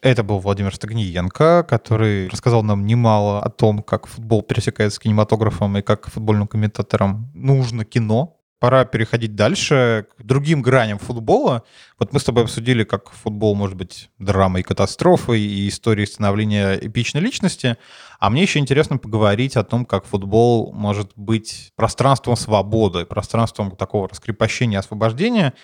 Это 0.00 0.22
был 0.22 0.38
Владимир 0.38 0.72
Стагниенко, 0.72 1.66
который 1.68 2.28
рассказал 2.28 2.62
нам 2.62 2.86
немало 2.86 3.42
о 3.42 3.50
том, 3.50 3.82
как 3.82 4.06
футбол 4.06 4.42
пересекается 4.42 4.96
с 4.96 4.98
кинематографом 5.00 5.76
и 5.76 5.82
как 5.82 6.08
футбольным 6.08 6.46
комментаторам 6.46 7.30
нужно 7.34 7.84
кино. 7.84 8.36
Пора 8.60 8.84
переходить 8.84 9.36
дальше 9.36 10.06
к 10.18 10.22
другим 10.22 10.62
граням 10.62 10.98
футбола. 10.98 11.62
Вот 11.98 12.12
мы 12.12 12.18
с 12.18 12.24
тобой 12.24 12.44
обсудили, 12.44 12.82
как 12.82 13.10
футбол 13.10 13.54
может 13.54 13.76
быть 13.76 14.10
драмой, 14.18 14.64
катастрофой 14.64 15.40
и 15.40 15.68
историей 15.68 16.06
становления 16.06 16.74
эпичной 16.74 17.20
личности. 17.20 17.76
А 18.18 18.30
мне 18.30 18.42
еще 18.42 18.58
интересно 18.58 18.98
поговорить 18.98 19.56
о 19.56 19.62
том, 19.62 19.84
как 19.84 20.06
футбол 20.06 20.72
может 20.72 21.12
быть 21.14 21.72
пространством 21.76 22.36
свободы, 22.36 23.04
пространством 23.04 23.76
такого 23.76 24.08
раскрепощения, 24.08 24.80
освобождения. 24.80 25.54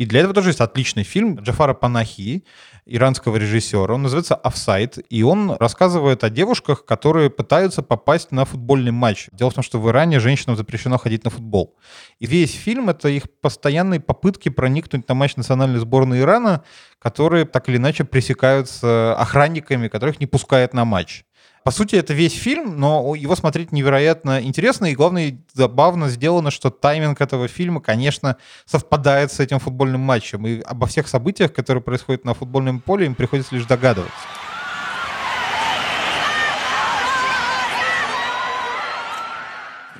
И 0.00 0.06
для 0.06 0.20
этого 0.20 0.32
тоже 0.32 0.48
есть 0.48 0.62
отличный 0.62 1.02
фильм 1.02 1.34
Джафара 1.40 1.74
Панахи, 1.74 2.44
иранского 2.86 3.36
режиссера. 3.36 3.92
Он 3.92 4.00
называется 4.00 4.34
«Офсайд», 4.34 4.98
и 5.10 5.22
он 5.22 5.50
рассказывает 5.60 6.24
о 6.24 6.30
девушках, 6.30 6.86
которые 6.86 7.28
пытаются 7.28 7.82
попасть 7.82 8.32
на 8.32 8.46
футбольный 8.46 8.92
матч. 8.92 9.28
Дело 9.30 9.50
в 9.50 9.54
том, 9.54 9.62
что 9.62 9.78
в 9.78 9.90
Иране 9.90 10.18
женщинам 10.18 10.56
запрещено 10.56 10.96
ходить 10.96 11.24
на 11.24 11.30
футбол. 11.30 11.76
И 12.18 12.24
весь 12.24 12.54
фильм— 12.54 12.88
это 12.90 13.10
их 13.10 13.24
постоянные 13.42 14.00
попытки 14.00 14.48
проникнуть 14.48 15.06
на 15.06 15.14
матч 15.14 15.36
национальной 15.36 15.80
сборной 15.80 16.20
Ирана, 16.20 16.64
которые 16.98 17.44
так 17.44 17.68
или 17.68 17.76
иначе 17.76 18.04
пресекаются 18.04 19.14
охранниками, 19.18 19.88
которых 19.88 20.18
не 20.18 20.26
пускают 20.26 20.72
на 20.72 20.86
матч. 20.86 21.24
По 21.70 21.76
сути, 21.76 21.94
это 21.94 22.14
весь 22.14 22.34
фильм, 22.34 22.80
но 22.80 23.14
его 23.14 23.36
смотреть 23.36 23.70
невероятно 23.70 24.42
интересно, 24.42 24.86
и 24.86 24.96
главное, 24.96 25.38
забавно 25.54 26.08
сделано, 26.08 26.50
что 26.50 26.68
тайминг 26.68 27.20
этого 27.20 27.46
фильма, 27.46 27.80
конечно, 27.80 28.38
совпадает 28.66 29.30
с 29.30 29.38
этим 29.38 29.60
футбольным 29.60 30.00
матчем, 30.00 30.44
и 30.48 30.62
обо 30.62 30.88
всех 30.88 31.06
событиях, 31.06 31.52
которые 31.52 31.80
происходят 31.80 32.24
на 32.24 32.34
футбольном 32.34 32.80
поле, 32.80 33.06
им 33.06 33.14
приходится 33.14 33.54
лишь 33.54 33.66
догадываться. 33.66 34.18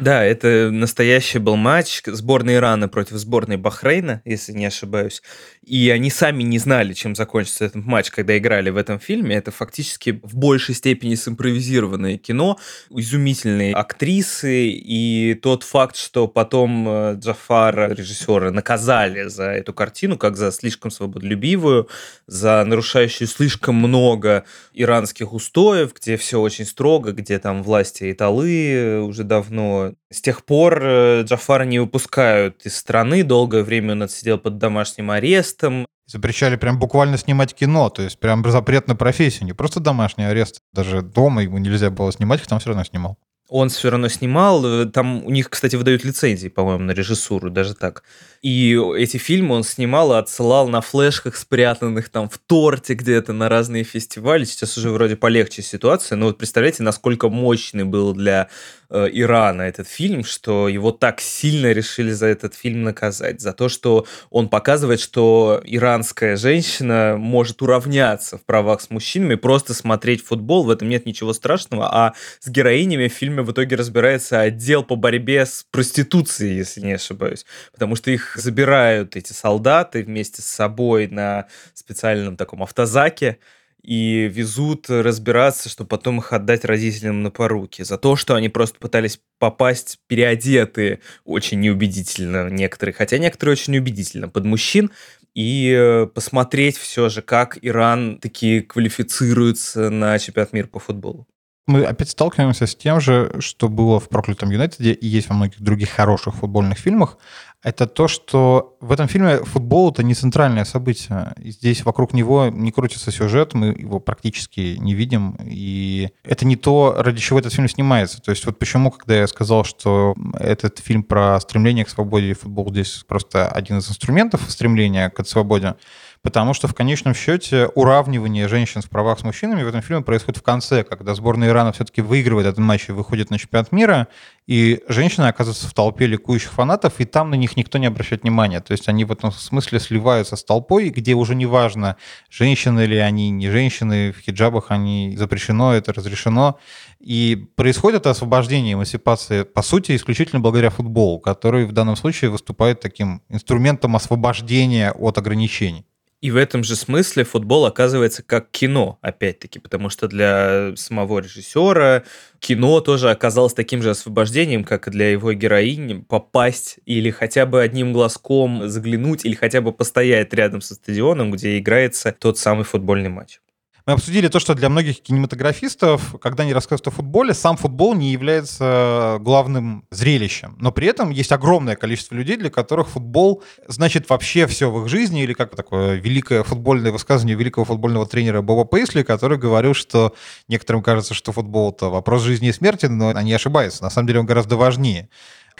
Да, 0.00 0.24
это 0.24 0.70
настоящий 0.72 1.38
был 1.38 1.56
матч 1.56 2.00
сборной 2.06 2.54
Ирана 2.54 2.88
против 2.88 3.16
сборной 3.18 3.58
Бахрейна, 3.58 4.22
если 4.24 4.52
не 4.52 4.64
ошибаюсь. 4.64 5.20
И 5.62 5.90
они 5.90 6.08
сами 6.08 6.42
не 6.42 6.58
знали, 6.58 6.94
чем 6.94 7.14
закончится 7.14 7.66
этот 7.66 7.84
матч, 7.84 8.10
когда 8.10 8.38
играли 8.38 8.70
в 8.70 8.78
этом 8.78 8.98
фильме. 8.98 9.36
Это 9.36 9.50
фактически 9.50 10.18
в 10.22 10.36
большей 10.36 10.74
степени 10.74 11.16
симпровизированное 11.16 12.16
кино, 12.16 12.58
изумительные 12.88 13.74
актрисы, 13.74 14.70
и 14.70 15.34
тот 15.34 15.64
факт, 15.64 15.96
что 15.96 16.28
потом 16.28 16.88
э, 16.88 17.14
Джафара, 17.16 17.92
режиссера, 17.92 18.50
наказали 18.50 19.28
за 19.28 19.50
эту 19.50 19.74
картину, 19.74 20.16
как 20.16 20.38
за 20.38 20.50
слишком 20.50 20.90
свободолюбивую, 20.90 21.90
за 22.26 22.64
нарушающую 22.64 23.28
слишком 23.28 23.74
много 23.74 24.44
иранских 24.72 25.34
устоев, 25.34 25.92
где 25.94 26.16
все 26.16 26.40
очень 26.40 26.64
строго, 26.64 27.12
где 27.12 27.38
там 27.38 27.62
власти 27.62 28.10
Италы 28.10 29.02
уже 29.02 29.24
давно 29.24 29.89
с 30.10 30.20
тех 30.20 30.44
пор 30.44 30.80
э, 30.82 31.22
Джафара 31.22 31.64
не 31.64 31.78
выпускают 31.78 32.64
из 32.66 32.76
страны. 32.76 33.22
Долгое 33.22 33.62
время 33.62 33.92
он 33.92 34.02
отсидел 34.02 34.38
под 34.38 34.58
домашним 34.58 35.10
арестом. 35.10 35.86
Запрещали 36.06 36.56
прям 36.56 36.78
буквально 36.78 37.18
снимать 37.18 37.54
кино, 37.54 37.88
то 37.88 38.02
есть 38.02 38.18
прям 38.18 38.44
запрет 38.50 38.88
на 38.88 38.96
профессию, 38.96 39.46
не 39.46 39.52
просто 39.52 39.78
домашний 39.78 40.24
арест. 40.24 40.60
Даже 40.72 41.02
дома 41.02 41.42
ему 41.42 41.58
нельзя 41.58 41.90
было 41.90 42.12
снимать, 42.12 42.40
хотя 42.40 42.56
он 42.56 42.60
все 42.60 42.70
равно 42.70 42.84
снимал. 42.84 43.16
он 43.48 43.68
все 43.68 43.90
равно 43.90 44.08
снимал. 44.08 44.64
Э, 44.64 44.86
там 44.86 45.24
у 45.24 45.30
них, 45.30 45.50
кстати, 45.50 45.76
выдают 45.76 46.04
лицензии, 46.04 46.48
по-моему, 46.48 46.84
на 46.84 46.92
режиссуру, 46.92 47.50
даже 47.50 47.74
так. 47.74 48.02
И 48.42 48.80
эти 48.96 49.18
фильмы 49.18 49.54
он 49.54 49.64
снимал 49.64 50.12
и 50.12 50.16
отсылал 50.18 50.68
на 50.68 50.80
флешках, 50.80 51.36
спрятанных 51.36 52.08
там 52.08 52.28
в 52.28 52.38
торте 52.38 52.94
где-то 52.94 53.32
на 53.32 53.48
разные 53.48 53.84
фестивали. 53.84 54.44
Сейчас 54.44 54.78
уже 54.78 54.90
вроде 54.90 55.16
полегче 55.16 55.62
ситуация, 55.62 56.16
но 56.16 56.26
вот 56.26 56.38
представляете, 56.38 56.82
насколько 56.82 57.28
мощный 57.28 57.84
был 57.84 58.14
для 58.14 58.48
э, 58.90 59.08
Ирана 59.12 59.62
этот 59.62 59.88
фильм, 59.88 60.24
что 60.24 60.68
его 60.68 60.92
так 60.92 61.20
сильно 61.20 61.72
решили 61.72 62.10
за 62.10 62.26
этот 62.26 62.54
фильм 62.54 62.82
наказать. 62.82 63.40
За 63.40 63.52
то, 63.52 63.68
что 63.68 64.06
он 64.30 64.48
показывает, 64.48 65.00
что 65.00 65.60
иранская 65.64 66.36
женщина 66.36 67.16
может 67.18 67.62
уравняться 67.62 68.38
в 68.38 68.44
правах 68.44 68.80
с 68.80 68.90
мужчинами, 68.90 69.36
просто 69.36 69.74
смотреть 69.74 70.24
футбол, 70.24 70.64
в 70.64 70.70
этом 70.70 70.88
нет 70.88 71.06
ничего 71.06 71.32
страшного, 71.32 71.88
а 71.92 72.14
с 72.40 72.48
героинями 72.48 73.08
в 73.08 73.12
фильме 73.12 73.42
в 73.42 73.52
итоге 73.52 73.76
разбирается 73.76 74.40
отдел 74.40 74.82
по 74.82 74.96
борьбе 74.96 75.46
с 75.46 75.64
проституцией, 75.70 76.56
если 76.56 76.80
не 76.80 76.92
ошибаюсь. 76.92 77.46
Потому 77.72 77.96
что 77.96 78.10
их 78.10 78.36
забирают 78.36 79.16
эти 79.16 79.32
солдаты 79.32 80.02
вместе 80.02 80.42
с 80.42 80.46
собой 80.46 81.06
на 81.06 81.46
специальном 81.74 82.36
таком 82.36 82.62
автозаке 82.62 83.38
и 83.82 84.28
везут 84.32 84.90
разбираться, 84.90 85.68
чтобы 85.68 85.88
потом 85.88 86.18
их 86.18 86.32
отдать 86.32 86.64
родителям 86.64 87.22
на 87.22 87.30
поруки. 87.30 87.82
За 87.82 87.98
то, 87.98 88.16
что 88.16 88.34
они 88.34 88.48
просто 88.48 88.78
пытались 88.78 89.20
попасть 89.38 89.98
переодетые 90.06 91.00
очень 91.24 91.60
неубедительно 91.60 92.50
некоторые, 92.50 92.94
хотя 92.94 93.18
некоторые 93.18 93.52
очень 93.52 93.76
убедительно 93.78 94.28
под 94.28 94.44
мужчин, 94.44 94.90
и 95.34 95.72
э, 95.76 96.06
посмотреть 96.06 96.76
все 96.76 97.08
же, 97.08 97.22
как 97.22 97.58
Иран 97.62 98.18
такие 98.18 98.62
квалифицируется 98.62 99.88
на 99.90 100.18
чемпионат 100.18 100.52
мира 100.52 100.66
по 100.66 100.80
футболу. 100.80 101.26
Мы 101.70 101.84
опять 101.84 102.10
сталкиваемся 102.10 102.66
с 102.66 102.74
тем 102.74 103.00
же, 103.00 103.36
что 103.38 103.68
было 103.68 104.00
в 104.00 104.08
«Проклятом 104.08 104.50
Юнайтеде» 104.50 104.92
и 104.92 105.06
есть 105.06 105.28
во 105.28 105.36
многих 105.36 105.60
других 105.60 105.90
хороших 105.90 106.34
футбольных 106.34 106.78
фильмах, 106.78 107.16
это 107.62 107.86
то, 107.86 108.08
что 108.08 108.76
в 108.80 108.90
этом 108.90 109.06
фильме 109.06 109.36
футбол 109.44 109.92
это 109.92 110.02
не 110.02 110.14
центральное 110.14 110.64
событие. 110.64 111.32
Здесь 111.36 111.84
вокруг 111.84 112.14
него 112.14 112.48
не 112.48 112.72
крутится 112.72 113.12
сюжет, 113.12 113.52
мы 113.52 113.66
его 113.66 114.00
практически 114.00 114.76
не 114.78 114.94
видим. 114.94 115.36
И 115.44 116.08
это 116.24 116.46
не 116.46 116.56
то, 116.56 116.96
ради 116.98 117.20
чего 117.20 117.38
этот 117.38 117.52
фильм 117.52 117.68
снимается. 117.68 118.20
То 118.22 118.30
есть 118.30 118.46
вот 118.46 118.58
почему, 118.58 118.90
когда 118.90 119.14
я 119.14 119.26
сказал, 119.26 119.64
что 119.64 120.14
этот 120.38 120.78
фильм 120.78 121.02
про 121.02 121.38
стремление 121.40 121.84
к 121.84 121.90
свободе 121.90 122.30
и 122.30 122.34
футбол 122.34 122.70
здесь 122.70 123.04
просто 123.06 123.46
один 123.48 123.78
из 123.78 123.88
инструментов 123.90 124.40
стремления 124.48 125.10
к 125.10 125.22
свободе, 125.26 125.74
потому 126.22 126.52
что 126.52 126.68
в 126.68 126.74
конечном 126.74 127.14
счете 127.14 127.66
уравнивание 127.74 128.46
женщин 128.46 128.82
в 128.82 128.90
правах 128.90 129.20
с 129.20 129.24
мужчинами 129.24 129.62
в 129.62 129.68
этом 129.68 129.80
фильме 129.80 130.02
происходит 130.02 130.40
в 130.40 130.42
конце, 130.42 130.84
когда 130.84 131.14
сборная 131.14 131.48
Ирана 131.48 131.72
все-таки 131.72 132.02
выигрывает 132.02 132.46
этот 132.46 132.58
матч 132.58 132.88
и 132.88 132.92
выходит 132.92 133.30
на 133.30 133.38
чемпионат 133.38 133.72
мира, 133.72 134.08
и 134.46 134.82
женщины 134.88 135.26
оказываются 135.26 135.66
в 135.68 135.72
толпе 135.72 136.06
ликующих 136.06 136.52
фанатов, 136.52 136.94
и 136.98 137.06
там 137.06 137.30
на 137.30 137.36
них 137.36 137.56
никто 137.56 137.78
не 137.78 137.86
обращает 137.86 138.22
внимания. 138.22 138.60
То 138.60 138.72
есть 138.72 138.88
они 138.88 139.04
в 139.04 139.12
этом 139.12 139.32
смысле 139.32 139.80
сливаются 139.80 140.36
с 140.36 140.44
толпой, 140.44 140.90
где 140.90 141.14
уже 141.14 141.34
не 141.34 141.46
важно, 141.46 141.96
женщины 142.28 142.80
ли 142.80 142.98
они, 142.98 143.30
не 143.30 143.48
женщины, 143.48 144.12
в 144.12 144.20
хиджабах 144.20 144.66
они 144.70 145.16
запрещено, 145.16 145.72
это 145.72 145.92
разрешено. 145.92 146.58
И 146.98 147.48
происходит 147.56 148.06
освобождение, 148.06 148.74
эмансипация, 148.74 149.44
по 149.44 149.62
сути, 149.62 149.96
исключительно 149.96 150.40
благодаря 150.40 150.68
футболу, 150.68 151.18
который 151.18 151.64
в 151.64 151.72
данном 151.72 151.96
случае 151.96 152.30
выступает 152.30 152.80
таким 152.80 153.22
инструментом 153.30 153.96
освобождения 153.96 154.92
от 154.92 155.16
ограничений. 155.16 155.86
И 156.20 156.30
в 156.30 156.36
этом 156.36 156.64
же 156.64 156.76
смысле 156.76 157.24
футбол 157.24 157.64
оказывается 157.64 158.22
как 158.22 158.50
кино, 158.50 158.98
опять-таки, 159.00 159.58
потому 159.58 159.88
что 159.88 160.06
для 160.06 160.76
самого 160.76 161.20
режиссера 161.20 162.04
кино 162.40 162.80
тоже 162.80 163.10
оказалось 163.10 163.54
таким 163.54 163.80
же 163.82 163.90
освобождением, 163.90 164.64
как 164.64 164.88
и 164.88 164.90
для 164.90 165.10
его 165.10 165.32
героини, 165.32 166.04
попасть 166.06 166.78
или 166.84 167.10
хотя 167.10 167.46
бы 167.46 167.62
одним 167.62 167.94
глазком 167.94 168.68
заглянуть, 168.68 169.24
или 169.24 169.34
хотя 169.34 169.62
бы 169.62 169.72
постоять 169.72 170.34
рядом 170.34 170.60
со 170.60 170.74
стадионом, 170.74 171.30
где 171.30 171.58
играется 171.58 172.12
тот 172.12 172.36
самый 172.36 172.64
футбольный 172.64 173.08
матч. 173.08 173.40
Мы 173.86 173.94
обсудили 173.94 174.28
то, 174.28 174.38
что 174.40 174.54
для 174.54 174.68
многих 174.68 175.00
кинематографистов, 175.02 176.16
когда 176.20 176.42
они 176.42 176.52
рассказывают 176.52 176.88
о 176.88 176.90
футболе, 176.90 177.34
сам 177.34 177.56
футбол 177.56 177.94
не 177.94 178.12
является 178.12 179.18
главным 179.20 179.84
зрелищем. 179.90 180.56
Но 180.60 180.72
при 180.72 180.86
этом 180.86 181.10
есть 181.10 181.32
огромное 181.32 181.76
количество 181.76 182.14
людей, 182.14 182.36
для 182.36 182.50
которых 182.50 182.88
футбол 182.88 183.42
значит 183.68 184.08
вообще 184.10 184.46
все 184.46 184.70
в 184.70 184.82
их 184.82 184.88
жизни, 184.88 185.22
или 185.22 185.32
как 185.32 185.56
такое 185.56 185.94
великое 185.94 186.42
футбольное 186.42 186.92
высказывание 186.92 187.36
великого 187.36 187.64
футбольного 187.64 188.06
тренера 188.06 188.42
Боба 188.42 188.64
Пейсли, 188.64 189.02
который 189.02 189.38
говорил, 189.38 189.74
что 189.74 190.14
некоторым 190.48 190.82
кажется, 190.82 191.14
что 191.14 191.32
футбол— 191.32 191.72
это 191.76 191.88
вопрос 191.88 192.22
жизни 192.22 192.48
и 192.48 192.52
смерти, 192.52 192.86
но 192.86 193.08
они 193.08 193.32
ошибаются. 193.32 193.82
На 193.82 193.90
самом 193.90 194.06
деле 194.06 194.20
он 194.20 194.26
гораздо 194.26 194.56
важнее. 194.56 195.08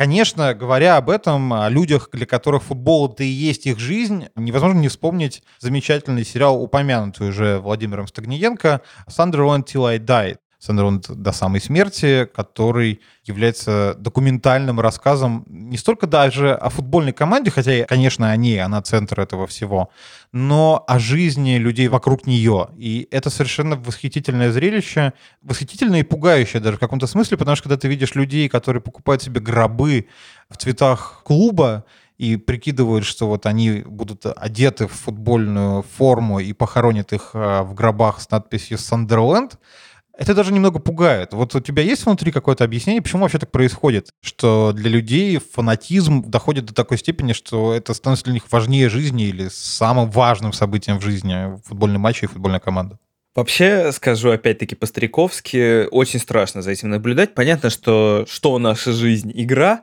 Конечно, 0.01 0.55
говоря 0.55 0.97
об 0.97 1.11
этом, 1.11 1.53
о 1.53 1.69
людях, 1.69 2.09
для 2.11 2.25
которых 2.25 2.63
футбол 2.63 3.11
это 3.11 3.23
и 3.23 3.27
есть 3.27 3.67
их 3.67 3.79
жизнь, 3.79 4.29
невозможно 4.35 4.79
не 4.79 4.89
вспомнить 4.89 5.43
замечательный 5.59 6.25
сериал, 6.25 6.63
упомянутый 6.63 7.29
уже 7.29 7.59
Владимиром 7.59 8.07
Стагниенко 8.07 8.81
«Sunderland 9.11 9.67
Till 9.67 9.87
I 9.87 9.99
Die». 9.99 10.39
Сандерленд 10.61 11.11
до 11.11 11.33
самой 11.33 11.61
смерти, 11.61 12.29
который 12.35 13.01
является 13.25 13.95
документальным 13.99 14.79
рассказом 14.79 15.47
не 15.49 15.79
столько 15.79 16.07
даже 16.07 16.53
о 16.53 16.69
футбольной 16.69 17.15
команде, 17.15 17.51
хотя, 17.51 17.85
конечно, 17.85 18.31
они, 18.31 18.59
она 18.59 18.83
центр 18.83 19.21
этого 19.21 19.47
всего, 19.47 19.89
но 20.33 20.85
о 20.87 20.99
жизни 20.99 21.57
людей 21.57 21.89
вокруг 21.89 22.27
нее. 22.27 22.69
И 22.77 23.09
это 23.11 23.31
совершенно 23.31 23.77
восхитительное 23.77 24.53
зрелище, 24.53 25.15
восхитительное 25.41 26.01
и 26.01 26.05
пугающее 26.05 26.61
даже 26.61 26.77
в 26.77 26.81
каком-то 26.81 27.07
смысле, 27.07 27.39
потому 27.39 27.57
что 27.57 27.65
когда 27.65 27.79
ты 27.79 27.89
видишь 27.89 28.15
людей, 28.15 28.47
которые 28.51 28.83
покупают 28.83 29.23
себе 29.23 29.41
гробы 29.41 30.09
в 30.51 30.59
цветах 30.59 31.23
клуба, 31.25 31.87
и 32.19 32.37
прикидывают, 32.37 33.07
что 33.07 33.29
вот 33.29 33.47
они 33.47 33.83
будут 33.87 34.27
одеты 34.27 34.87
в 34.87 34.93
футбольную 34.93 35.83
форму 35.97 36.39
и 36.39 36.53
похоронят 36.53 37.15
их 37.15 37.31
а, 37.33 37.63
в 37.63 37.73
гробах 37.73 38.21
с 38.21 38.31
надписью 38.31 38.77
«Сандерленд», 38.77 39.59
это 40.21 40.35
даже 40.35 40.53
немного 40.53 40.79
пугает. 40.79 41.33
Вот 41.33 41.55
у 41.55 41.61
тебя 41.61 41.83
есть 41.83 42.05
внутри 42.05 42.31
какое-то 42.31 42.63
объяснение, 42.63 43.01
почему 43.01 43.23
вообще 43.23 43.39
так 43.39 43.51
происходит? 43.51 44.11
Что 44.21 44.73
для 44.73 44.91
людей 44.91 45.39
фанатизм 45.39 46.23
доходит 46.31 46.67
до 46.67 46.75
такой 46.75 46.99
степени, 46.99 47.33
что 47.33 47.73
это 47.73 47.95
становится 47.95 48.27
для 48.27 48.35
них 48.35 48.43
важнее 48.53 48.91
жизни 48.91 49.25
или 49.25 49.49
самым 49.51 50.11
важным 50.11 50.53
событием 50.53 50.99
в 50.99 51.03
жизни 51.03 51.59
футбольный 51.65 51.99
матч 51.99 52.23
и 52.23 52.27
футбольная 52.27 52.61
команда? 52.61 52.99
Вообще, 53.35 53.93
скажу 53.93 54.31
опять-таки 54.31 54.75
по-стариковски, 54.75 55.87
очень 55.91 56.21
страшно 56.21 56.61
за 56.61 56.73
этим 56.73 56.91
наблюдать. 56.91 57.33
Понятно, 57.33 57.71
что 57.71 58.27
что 58.29 58.59
наша 58.59 58.93
жизнь 58.93 59.33
игра, 59.35 59.81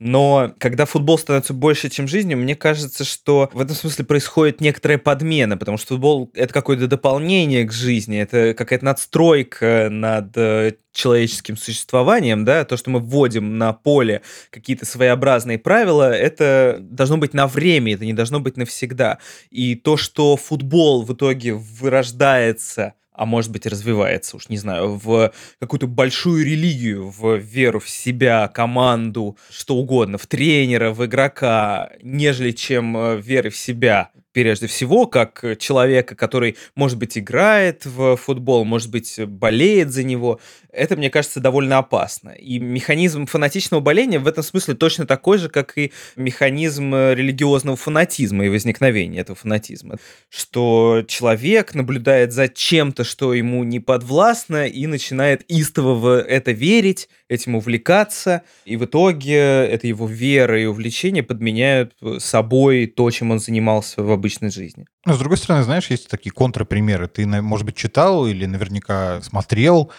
но 0.00 0.54
когда 0.58 0.86
футбол 0.86 1.18
становится 1.18 1.52
больше, 1.52 1.90
чем 1.90 2.08
жизнью, 2.08 2.38
мне 2.38 2.56
кажется, 2.56 3.04
что 3.04 3.50
в 3.52 3.60
этом 3.60 3.76
смысле 3.76 4.06
происходит 4.06 4.62
некоторая 4.62 4.96
подмена, 4.96 5.58
потому 5.58 5.76
что 5.76 5.88
футбол— 5.88 6.30
это 6.34 6.54
какое-то 6.54 6.86
дополнение 6.86 7.66
к 7.66 7.72
жизни, 7.72 8.18
это 8.18 8.54
какая-то 8.54 8.86
надстройка 8.86 9.88
над 9.90 10.34
э, 10.38 10.72
человеческим 10.92 11.58
существованием, 11.58 12.46
да, 12.46 12.64
то, 12.64 12.78
что 12.78 12.88
мы 12.88 12.98
вводим 12.98 13.58
на 13.58 13.74
поле 13.74 14.22
какие-то 14.48 14.86
своеобразные 14.86 15.58
правила, 15.58 16.10
это 16.10 16.78
должно 16.80 17.18
быть 17.18 17.34
на 17.34 17.46
время, 17.46 17.92
это 17.92 18.06
не 18.06 18.14
должно 18.14 18.40
быть 18.40 18.56
навсегда. 18.56 19.18
И 19.50 19.74
то, 19.74 19.98
что 19.98 20.38
футбол 20.38 21.02
в 21.02 21.12
итоге 21.12 21.52
вырождается 21.52 22.94
а 23.20 23.26
может 23.26 23.52
быть 23.52 23.66
развивается, 23.66 24.38
уж 24.38 24.48
не 24.48 24.56
знаю, 24.56 24.94
в 24.94 25.30
какую-то 25.58 25.86
большую 25.86 26.42
религию, 26.42 27.10
в 27.10 27.36
веру 27.36 27.78
в 27.78 27.86
себя, 27.86 28.48
команду, 28.48 29.36
что 29.50 29.76
угодно, 29.76 30.16
в 30.16 30.26
тренера, 30.26 30.90
в 30.90 31.04
игрока, 31.04 31.90
нежели 32.02 32.52
чем 32.52 32.96
э, 32.96 33.20
веры 33.20 33.50
в 33.50 33.58
себя 33.58 34.08
прежде 34.32 34.66
всего, 34.66 35.06
как 35.06 35.44
человека, 35.58 36.14
который, 36.14 36.56
может 36.74 36.98
быть, 36.98 37.18
играет 37.18 37.86
в 37.86 38.16
футбол, 38.16 38.64
может 38.64 38.90
быть, 38.90 39.18
болеет 39.26 39.90
за 39.90 40.02
него, 40.02 40.40
это, 40.72 40.96
мне 40.96 41.10
кажется, 41.10 41.40
довольно 41.40 41.78
опасно. 41.78 42.30
И 42.30 42.58
механизм 42.58 43.26
фанатичного 43.26 43.80
боления 43.80 44.18
в 44.18 44.28
этом 44.28 44.42
смысле 44.42 44.74
точно 44.74 45.06
такой 45.06 45.38
же, 45.38 45.48
как 45.48 45.76
и 45.76 45.92
механизм 46.16 46.94
религиозного 46.94 47.76
фанатизма 47.76 48.46
и 48.46 48.48
возникновения 48.48 49.20
этого 49.20 49.36
фанатизма. 49.36 49.96
Что 50.28 51.04
человек 51.08 51.74
наблюдает 51.74 52.32
за 52.32 52.48
чем-то, 52.48 53.04
что 53.04 53.34
ему 53.34 53.64
не 53.64 53.80
подвластно, 53.80 54.66
и 54.66 54.86
начинает 54.86 55.42
истово 55.48 55.94
в 55.94 56.20
это 56.20 56.52
верить, 56.52 57.08
этим 57.28 57.54
увлекаться, 57.56 58.42
и 58.64 58.76
в 58.76 58.84
итоге 58.84 59.36
это 59.36 59.86
его 59.86 60.06
вера 60.06 60.60
и 60.60 60.66
увлечение 60.66 61.22
подменяют 61.22 61.94
собой 62.18 62.86
то, 62.86 63.10
чем 63.10 63.30
он 63.30 63.38
занимался 63.38 64.02
во 64.02 64.16
обычной 64.20 64.50
жизни. 64.50 64.86
Но, 65.04 65.14
с 65.14 65.18
другой 65.18 65.38
стороны, 65.38 65.64
знаешь, 65.64 65.90
есть 65.90 66.08
такие 66.08 66.30
контрпримеры. 66.30 67.08
Ты, 67.08 67.26
может 67.26 67.66
быть, 67.66 67.76
читал 67.76 68.26
или 68.26 68.46
наверняка 68.46 69.20
смотрел 69.22 69.90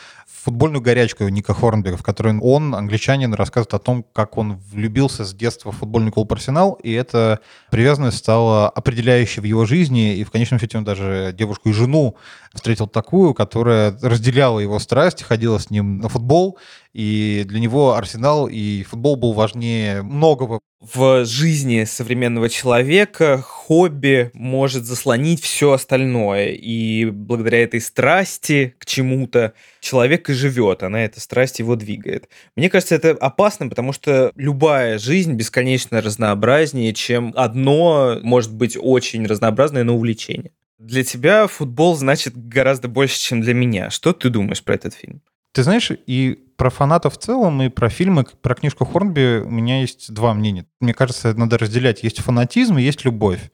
футбольную 0.44 0.82
горячку 0.82 1.28
Ника 1.28 1.54
Хорнбека, 1.54 1.98
в 1.98 2.04
которой 2.04 2.38
он, 2.40 2.74
англичанин, 2.74 3.34
рассказывает 3.34 3.74
о 3.76 3.80
том, 3.80 4.04
как 4.14 4.38
он 4.38 4.58
влюбился 4.72 5.24
с 5.24 5.34
детства 5.34 5.72
в 5.72 5.78
футбольный 5.78 6.12
клуб 6.12 6.32
«Арсенал», 6.34 6.74
и 6.82 6.92
эта 6.92 7.40
привязанность 7.70 8.18
стала 8.18 8.70
определяющей 8.70 9.42
в 9.42 9.44
его 9.44 9.66
жизни, 9.66 10.16
и 10.16 10.24
в 10.24 10.32
конечном 10.32 10.60
счете 10.60 10.78
он 10.80 10.84
даже 10.84 11.36
девушку 11.38 11.70
и 11.70 11.74
жену 11.74 12.16
встретил 12.54 12.88
такую, 12.88 13.34
которая 13.34 13.96
разделяла 14.02 14.60
его 14.60 14.80
страсть, 14.80 15.22
ходила 15.22 15.60
с 15.60 15.70
ним 15.70 16.00
на 16.00 16.10
футбол, 16.10 16.58
и 16.94 17.44
для 17.46 17.60
него 17.60 17.94
Арсенал 17.94 18.48
и 18.48 18.84
футбол 18.84 19.18
был 19.18 19.34
важнее 19.34 20.02
многого. 20.02 20.60
В 20.82 21.26
жизни 21.26 21.84
современного 21.84 22.50
человека 22.50 23.40
хобби 23.40 24.32
может 24.34 24.84
заслонить 24.84 25.40
все 25.40 25.74
остальное, 25.74 26.48
и 26.48 27.06
благодаря 27.06 27.60
этой 27.62 27.80
страсти 27.80 28.74
к 28.80 28.88
чему-то 28.88 29.54
человек 29.80 30.28
и 30.32 30.34
живет, 30.34 30.82
она 30.82 31.06
эта 31.06 31.20
страсть 31.22 31.60
его 31.60 31.76
двигает. 31.76 32.30
Мне 32.56 32.68
кажется, 32.68 32.96
это 32.96 33.12
опасно, 33.12 33.70
потому 33.70 33.94
что 33.94 34.32
любая 34.36 34.98
жизнь 34.98 35.34
бесконечно 35.34 36.02
разнообразнее, 36.02 36.96
чем 36.96 37.32
одно 37.36 38.18
может 38.24 38.52
быть 38.52 38.76
очень 38.76 39.28
разнообразное, 39.28 39.84
но 39.84 39.96
увлечение. 39.96 40.52
Для 40.80 41.04
тебя 41.04 41.46
футбол 41.46 41.96
значит 41.96 42.36
гораздо 42.36 42.88
больше, 42.88 43.20
чем 43.20 43.42
для 43.42 43.54
меня. 43.54 43.92
Что 43.92 44.14
ты 44.14 44.32
думаешь 44.32 44.64
про 44.64 44.74
этот 44.74 44.96
фильм? 44.96 45.22
Ты 45.52 45.62
знаешь, 45.62 45.92
и 46.08 46.40
про 46.62 46.70
фанатов 46.70 47.16
в 47.16 47.18
целом, 47.18 47.60
и 47.64 47.70
про 47.70 47.90
фильмы, 47.90 48.24
про 48.40 48.54
книжку 48.54 48.86
Хорнби 48.86 49.42
у 49.44 49.50
меня 49.50 49.82
есть 49.82 50.14
два 50.14 50.36
мнения. 50.36 50.68
Мне 50.80 50.94
кажется, 50.94 51.34
надо 51.34 51.58
разделять. 51.58 52.04
Есть 52.04 52.20
фанатизм 52.22 52.78
и 52.78 52.84
есть 52.84 53.04
любовь. 53.04 53.50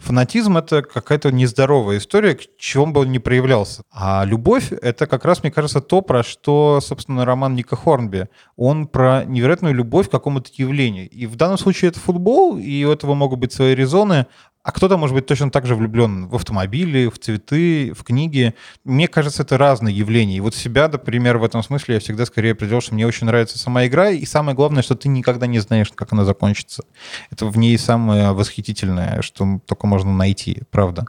Фанатизм— 0.00 0.56
это 0.58 0.82
какая-то 0.82 1.30
нездоровая 1.30 1.98
история, 1.98 2.34
к 2.34 2.40
чему 2.56 2.86
бы 2.88 3.02
он 3.02 3.12
ни 3.12 3.18
проявлялся. 3.18 3.82
А 3.92 4.24
любовь— 4.24 4.72
это 4.82 5.06
как 5.06 5.24
раз, 5.24 5.42
мне 5.42 5.52
кажется, 5.52 5.80
то, 5.80 6.00
про 6.00 6.22
что, 6.22 6.80
собственно, 6.80 7.24
роман 7.24 7.54
Ника 7.54 7.76
Хорнби. 7.76 8.28
Он 8.56 8.86
про 8.86 9.24
невероятную 9.24 9.74
любовь 9.74 10.08
к 10.08 10.10
какому-то 10.10 10.50
явлению. 10.54 11.08
И 11.10 11.26
в 11.26 11.36
данном 11.36 11.58
случае 11.58 11.90
это 11.90 12.00
футбол, 12.00 12.56
и 12.56 12.84
у 12.84 12.90
этого 12.90 13.14
могут 13.14 13.38
быть 13.40 13.52
свои 13.52 13.74
резоны, 13.74 14.26
а 14.62 14.72
кто-то 14.72 14.98
может 14.98 15.14
быть 15.14 15.24
точно 15.24 15.50
так 15.50 15.64
же 15.64 15.74
влюблен 15.74 16.28
в 16.28 16.34
автомобили, 16.34 17.08
в 17.08 17.18
цветы, 17.18 17.94
в 17.94 18.04
книги. 18.04 18.54
Мне 18.84 19.08
кажется, 19.08 19.42
это 19.42 19.56
разные 19.56 19.96
явления. 19.96 20.36
И 20.36 20.40
вот 20.40 20.54
себя, 20.54 20.86
например, 20.86 21.38
в 21.38 21.44
этом 21.44 21.62
смысле 21.62 21.94
я 21.94 22.00
всегда 22.00 22.26
скорее 22.26 22.52
определил, 22.52 22.82
что 22.82 22.92
мне 22.92 23.06
очень 23.06 23.26
нравится 23.26 23.58
сама 23.58 23.86
игра. 23.86 24.10
И 24.10 24.26
самое 24.26 24.54
главное, 24.54 24.82
что 24.82 24.94
ты 24.94 25.08
никогда 25.08 25.46
не 25.46 25.60
знаешь, 25.60 25.90
как 25.94 26.12
она 26.12 26.26
закончится. 26.26 26.84
Это 27.30 27.46
в 27.46 27.56
ней 27.56 27.78
самое 27.78 28.32
восхитительное, 28.32 29.22
что 29.22 29.60
только 29.66 29.86
можно 29.90 30.14
найти, 30.14 30.62
правда. 30.70 31.04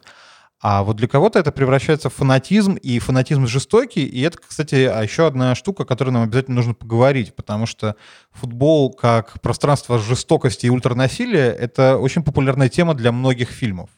А 0.64 0.84
вот 0.84 0.98
для 0.98 1.08
кого-то 1.08 1.40
это 1.40 1.52
превращается 1.52 2.10
в 2.10 2.14
фанатизм, 2.14 2.76
и 2.76 3.00
фанатизм 3.00 3.48
жестокий. 3.48 4.06
И 4.06 4.22
это, 4.22 4.38
кстати, 4.38 4.76
еще 4.76 5.26
одна 5.26 5.56
штука, 5.56 5.84
о 5.84 5.86
которой 5.88 6.12
нам 6.12 6.24
обязательно 6.24 6.56
нужно 6.56 6.76
поговорить, 6.76 7.36
потому 7.36 7.66
что 7.66 7.96
футбол 8.32 8.92
как 8.94 9.42
пространство 9.42 9.98
жестокости 9.98 10.68
и 10.68 10.70
ультранасилия— 10.70 11.52
это 11.60 11.98
очень 11.98 12.24
популярная 12.24 12.70
тема 12.70 12.94
для 12.94 13.12
многих 13.12 13.50
фильмов. 13.50 13.90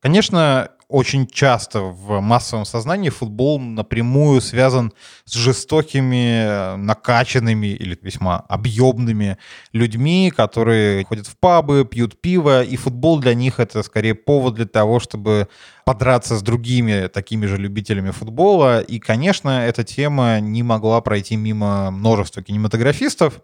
Конечно, 0.00 0.70
очень 0.92 1.26
часто 1.26 1.80
в 1.80 2.20
массовом 2.20 2.64
сознании 2.64 3.08
футбол 3.08 3.58
напрямую 3.58 4.40
связан 4.40 4.92
с 5.24 5.32
жестокими, 5.32 6.76
накачанными 6.76 7.68
или 7.68 7.98
весьма 8.02 8.44
объемными 8.48 9.38
людьми, 9.72 10.30
которые 10.34 11.04
ходят 11.04 11.26
в 11.26 11.36
пабы, 11.38 11.84
пьют 11.84 12.20
пиво, 12.20 12.62
и 12.62 12.76
футбол 12.76 13.18
для 13.18 13.34
них 13.34 13.58
это 13.58 13.82
скорее 13.82 14.14
повод 14.14 14.54
для 14.54 14.66
того, 14.66 15.00
чтобы 15.00 15.48
подраться 15.84 16.36
с 16.36 16.42
другими 16.42 17.08
такими 17.08 17.46
же 17.46 17.56
любителями 17.56 18.10
футбола. 18.10 18.80
И, 18.80 18.98
конечно, 18.98 19.66
эта 19.66 19.84
тема 19.84 20.40
не 20.40 20.62
могла 20.62 21.00
пройти 21.00 21.36
мимо 21.36 21.90
множества 21.90 22.42
кинематографистов. 22.42 23.40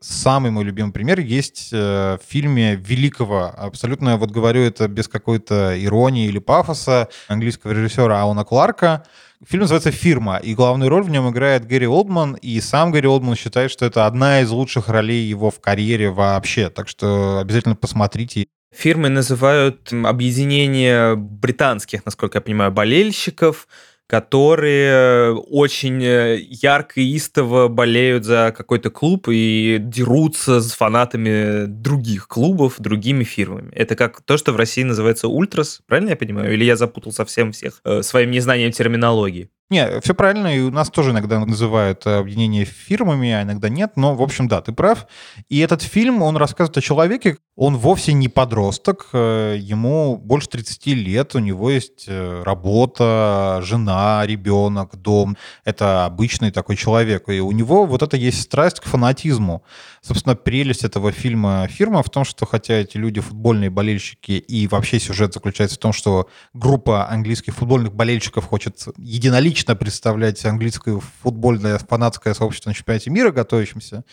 Самый 0.00 0.50
мой 0.50 0.64
любимый 0.64 0.92
пример 0.92 1.20
есть 1.20 1.70
э, 1.72 2.18
в 2.18 2.20
фильме 2.26 2.74
великого, 2.74 3.52
абсолютно, 3.56 4.16
вот 4.16 4.32
говорю 4.32 4.62
это 4.62 4.88
без 4.88 5.06
какой-то 5.06 5.74
иронии 5.80 6.26
или 6.26 6.38
пафоса, 6.38 7.08
английского 7.28 7.72
режиссера 7.72 8.20
Ауна 8.20 8.44
Кларка. 8.44 9.04
Фильм 9.46 9.62
называется 9.62 9.90
«Фирма», 9.90 10.36
и 10.36 10.54
главную 10.54 10.88
роль 10.88 11.02
в 11.02 11.10
нем 11.10 11.28
играет 11.30 11.66
Гэри 11.66 11.86
Олдман, 11.86 12.34
и 12.34 12.60
сам 12.60 12.92
Гэри 12.92 13.08
Олдман 13.08 13.34
считает, 13.34 13.72
что 13.72 13.84
это 13.84 14.06
одна 14.06 14.40
из 14.40 14.50
лучших 14.50 14.88
ролей 14.88 15.24
его 15.24 15.50
в 15.50 15.60
карьере 15.60 16.10
вообще, 16.10 16.70
так 16.70 16.88
что 16.88 17.38
обязательно 17.38 17.74
посмотрите. 17.74 18.46
Фирмы 18.72 19.10
называют 19.10 19.92
объединение 19.92 21.14
британских, 21.14 22.04
насколько 22.06 22.38
я 22.38 22.42
понимаю, 22.42 22.72
болельщиков, 22.72 23.68
которые 24.06 25.34
очень 25.34 26.02
э, 26.02 26.38
ярко 26.38 27.00
и 27.00 27.16
истово 27.16 27.68
болеют 27.68 28.24
за 28.24 28.52
какой-то 28.54 28.90
клуб 28.90 29.28
и 29.30 29.78
дерутся 29.80 30.60
с 30.60 30.72
фанатами 30.72 31.64
других 31.66 32.28
клубов, 32.28 32.74
другими 32.78 33.24
фирмами. 33.24 33.72
Это 33.72 33.96
как 33.96 34.20
то, 34.20 34.36
что 34.36 34.52
в 34.52 34.56
России 34.56 34.82
называется 34.82 35.28
ультрас, 35.28 35.80
правильно 35.86 36.10
я 36.10 36.16
понимаю? 36.16 36.52
Или 36.52 36.64
я 36.64 36.76
запутал 36.76 37.12
совсем 37.12 37.52
всех 37.52 37.80
э, 37.84 38.02
своим 38.02 38.30
незнанием 38.30 38.72
терминологии? 38.72 39.48
Не, 39.72 40.00
все 40.02 40.14
правильно, 40.14 40.54
и 40.54 40.60
у 40.60 40.70
нас 40.70 40.90
тоже 40.90 41.12
иногда 41.12 41.42
называют 41.46 42.06
объединение 42.06 42.66
фирмами, 42.66 43.30
а 43.30 43.42
иногда 43.42 43.70
нет, 43.70 43.92
но, 43.96 44.14
в 44.14 44.20
общем, 44.20 44.46
да, 44.46 44.60
ты 44.60 44.72
прав. 44.72 45.06
И 45.48 45.60
этот 45.60 45.80
фильм, 45.80 46.20
он 46.20 46.36
рассказывает 46.36 46.76
о 46.76 46.82
человеке, 46.82 47.38
он 47.54 47.76
вовсе 47.76 48.14
не 48.14 48.28
подросток, 48.28 49.10
э, 49.12 49.56
ему 49.60 50.16
больше 50.16 50.48
30 50.48 50.86
лет, 50.94 51.34
у 51.34 51.38
него 51.38 51.70
есть 51.70 52.04
э, 52.06 52.42
работа, 52.42 53.60
жена, 53.62 54.26
ребенок, 54.26 54.96
дом. 54.96 55.36
Это 55.64 56.06
обычный 56.06 56.50
такой 56.50 56.76
человек, 56.76 57.28
и 57.28 57.40
у 57.40 57.52
него 57.52 57.84
вот 57.84 58.02
это 58.02 58.16
есть 58.16 58.40
страсть 58.40 58.80
к 58.80 58.84
фанатизму. 58.84 59.62
Собственно, 60.00 60.34
прелесть 60.34 60.84
этого 60.84 61.12
фильма 61.12 61.68
«Фирма» 61.68 62.02
в 62.02 62.08
том, 62.08 62.24
что 62.24 62.46
хотя 62.46 62.74
эти 62.74 62.96
люди 62.96 63.20
футбольные 63.20 63.68
болельщики, 63.68 64.32
и 64.32 64.66
вообще 64.66 64.98
сюжет 64.98 65.34
заключается 65.34 65.76
в 65.76 65.80
том, 65.80 65.92
что 65.92 66.30
группа 66.54 67.10
английских 67.10 67.54
футбольных 67.54 67.92
болельщиков 67.92 68.46
хочет 68.46 68.82
единолично 68.96 69.76
представлять 69.76 70.42
английское 70.46 70.98
футбольное 71.22 71.78
фанатское 71.78 72.32
сообщество 72.32 72.70
на 72.70 72.74
чемпионате 72.74 73.10
мира, 73.10 73.30
готовящемся, 73.30 74.04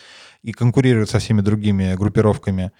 и 0.43 0.51
конкурирует 0.51 1.09
со 1.09 1.19
всеми 1.19 1.39
другими 1.39 1.95
группировками, 1.95 2.71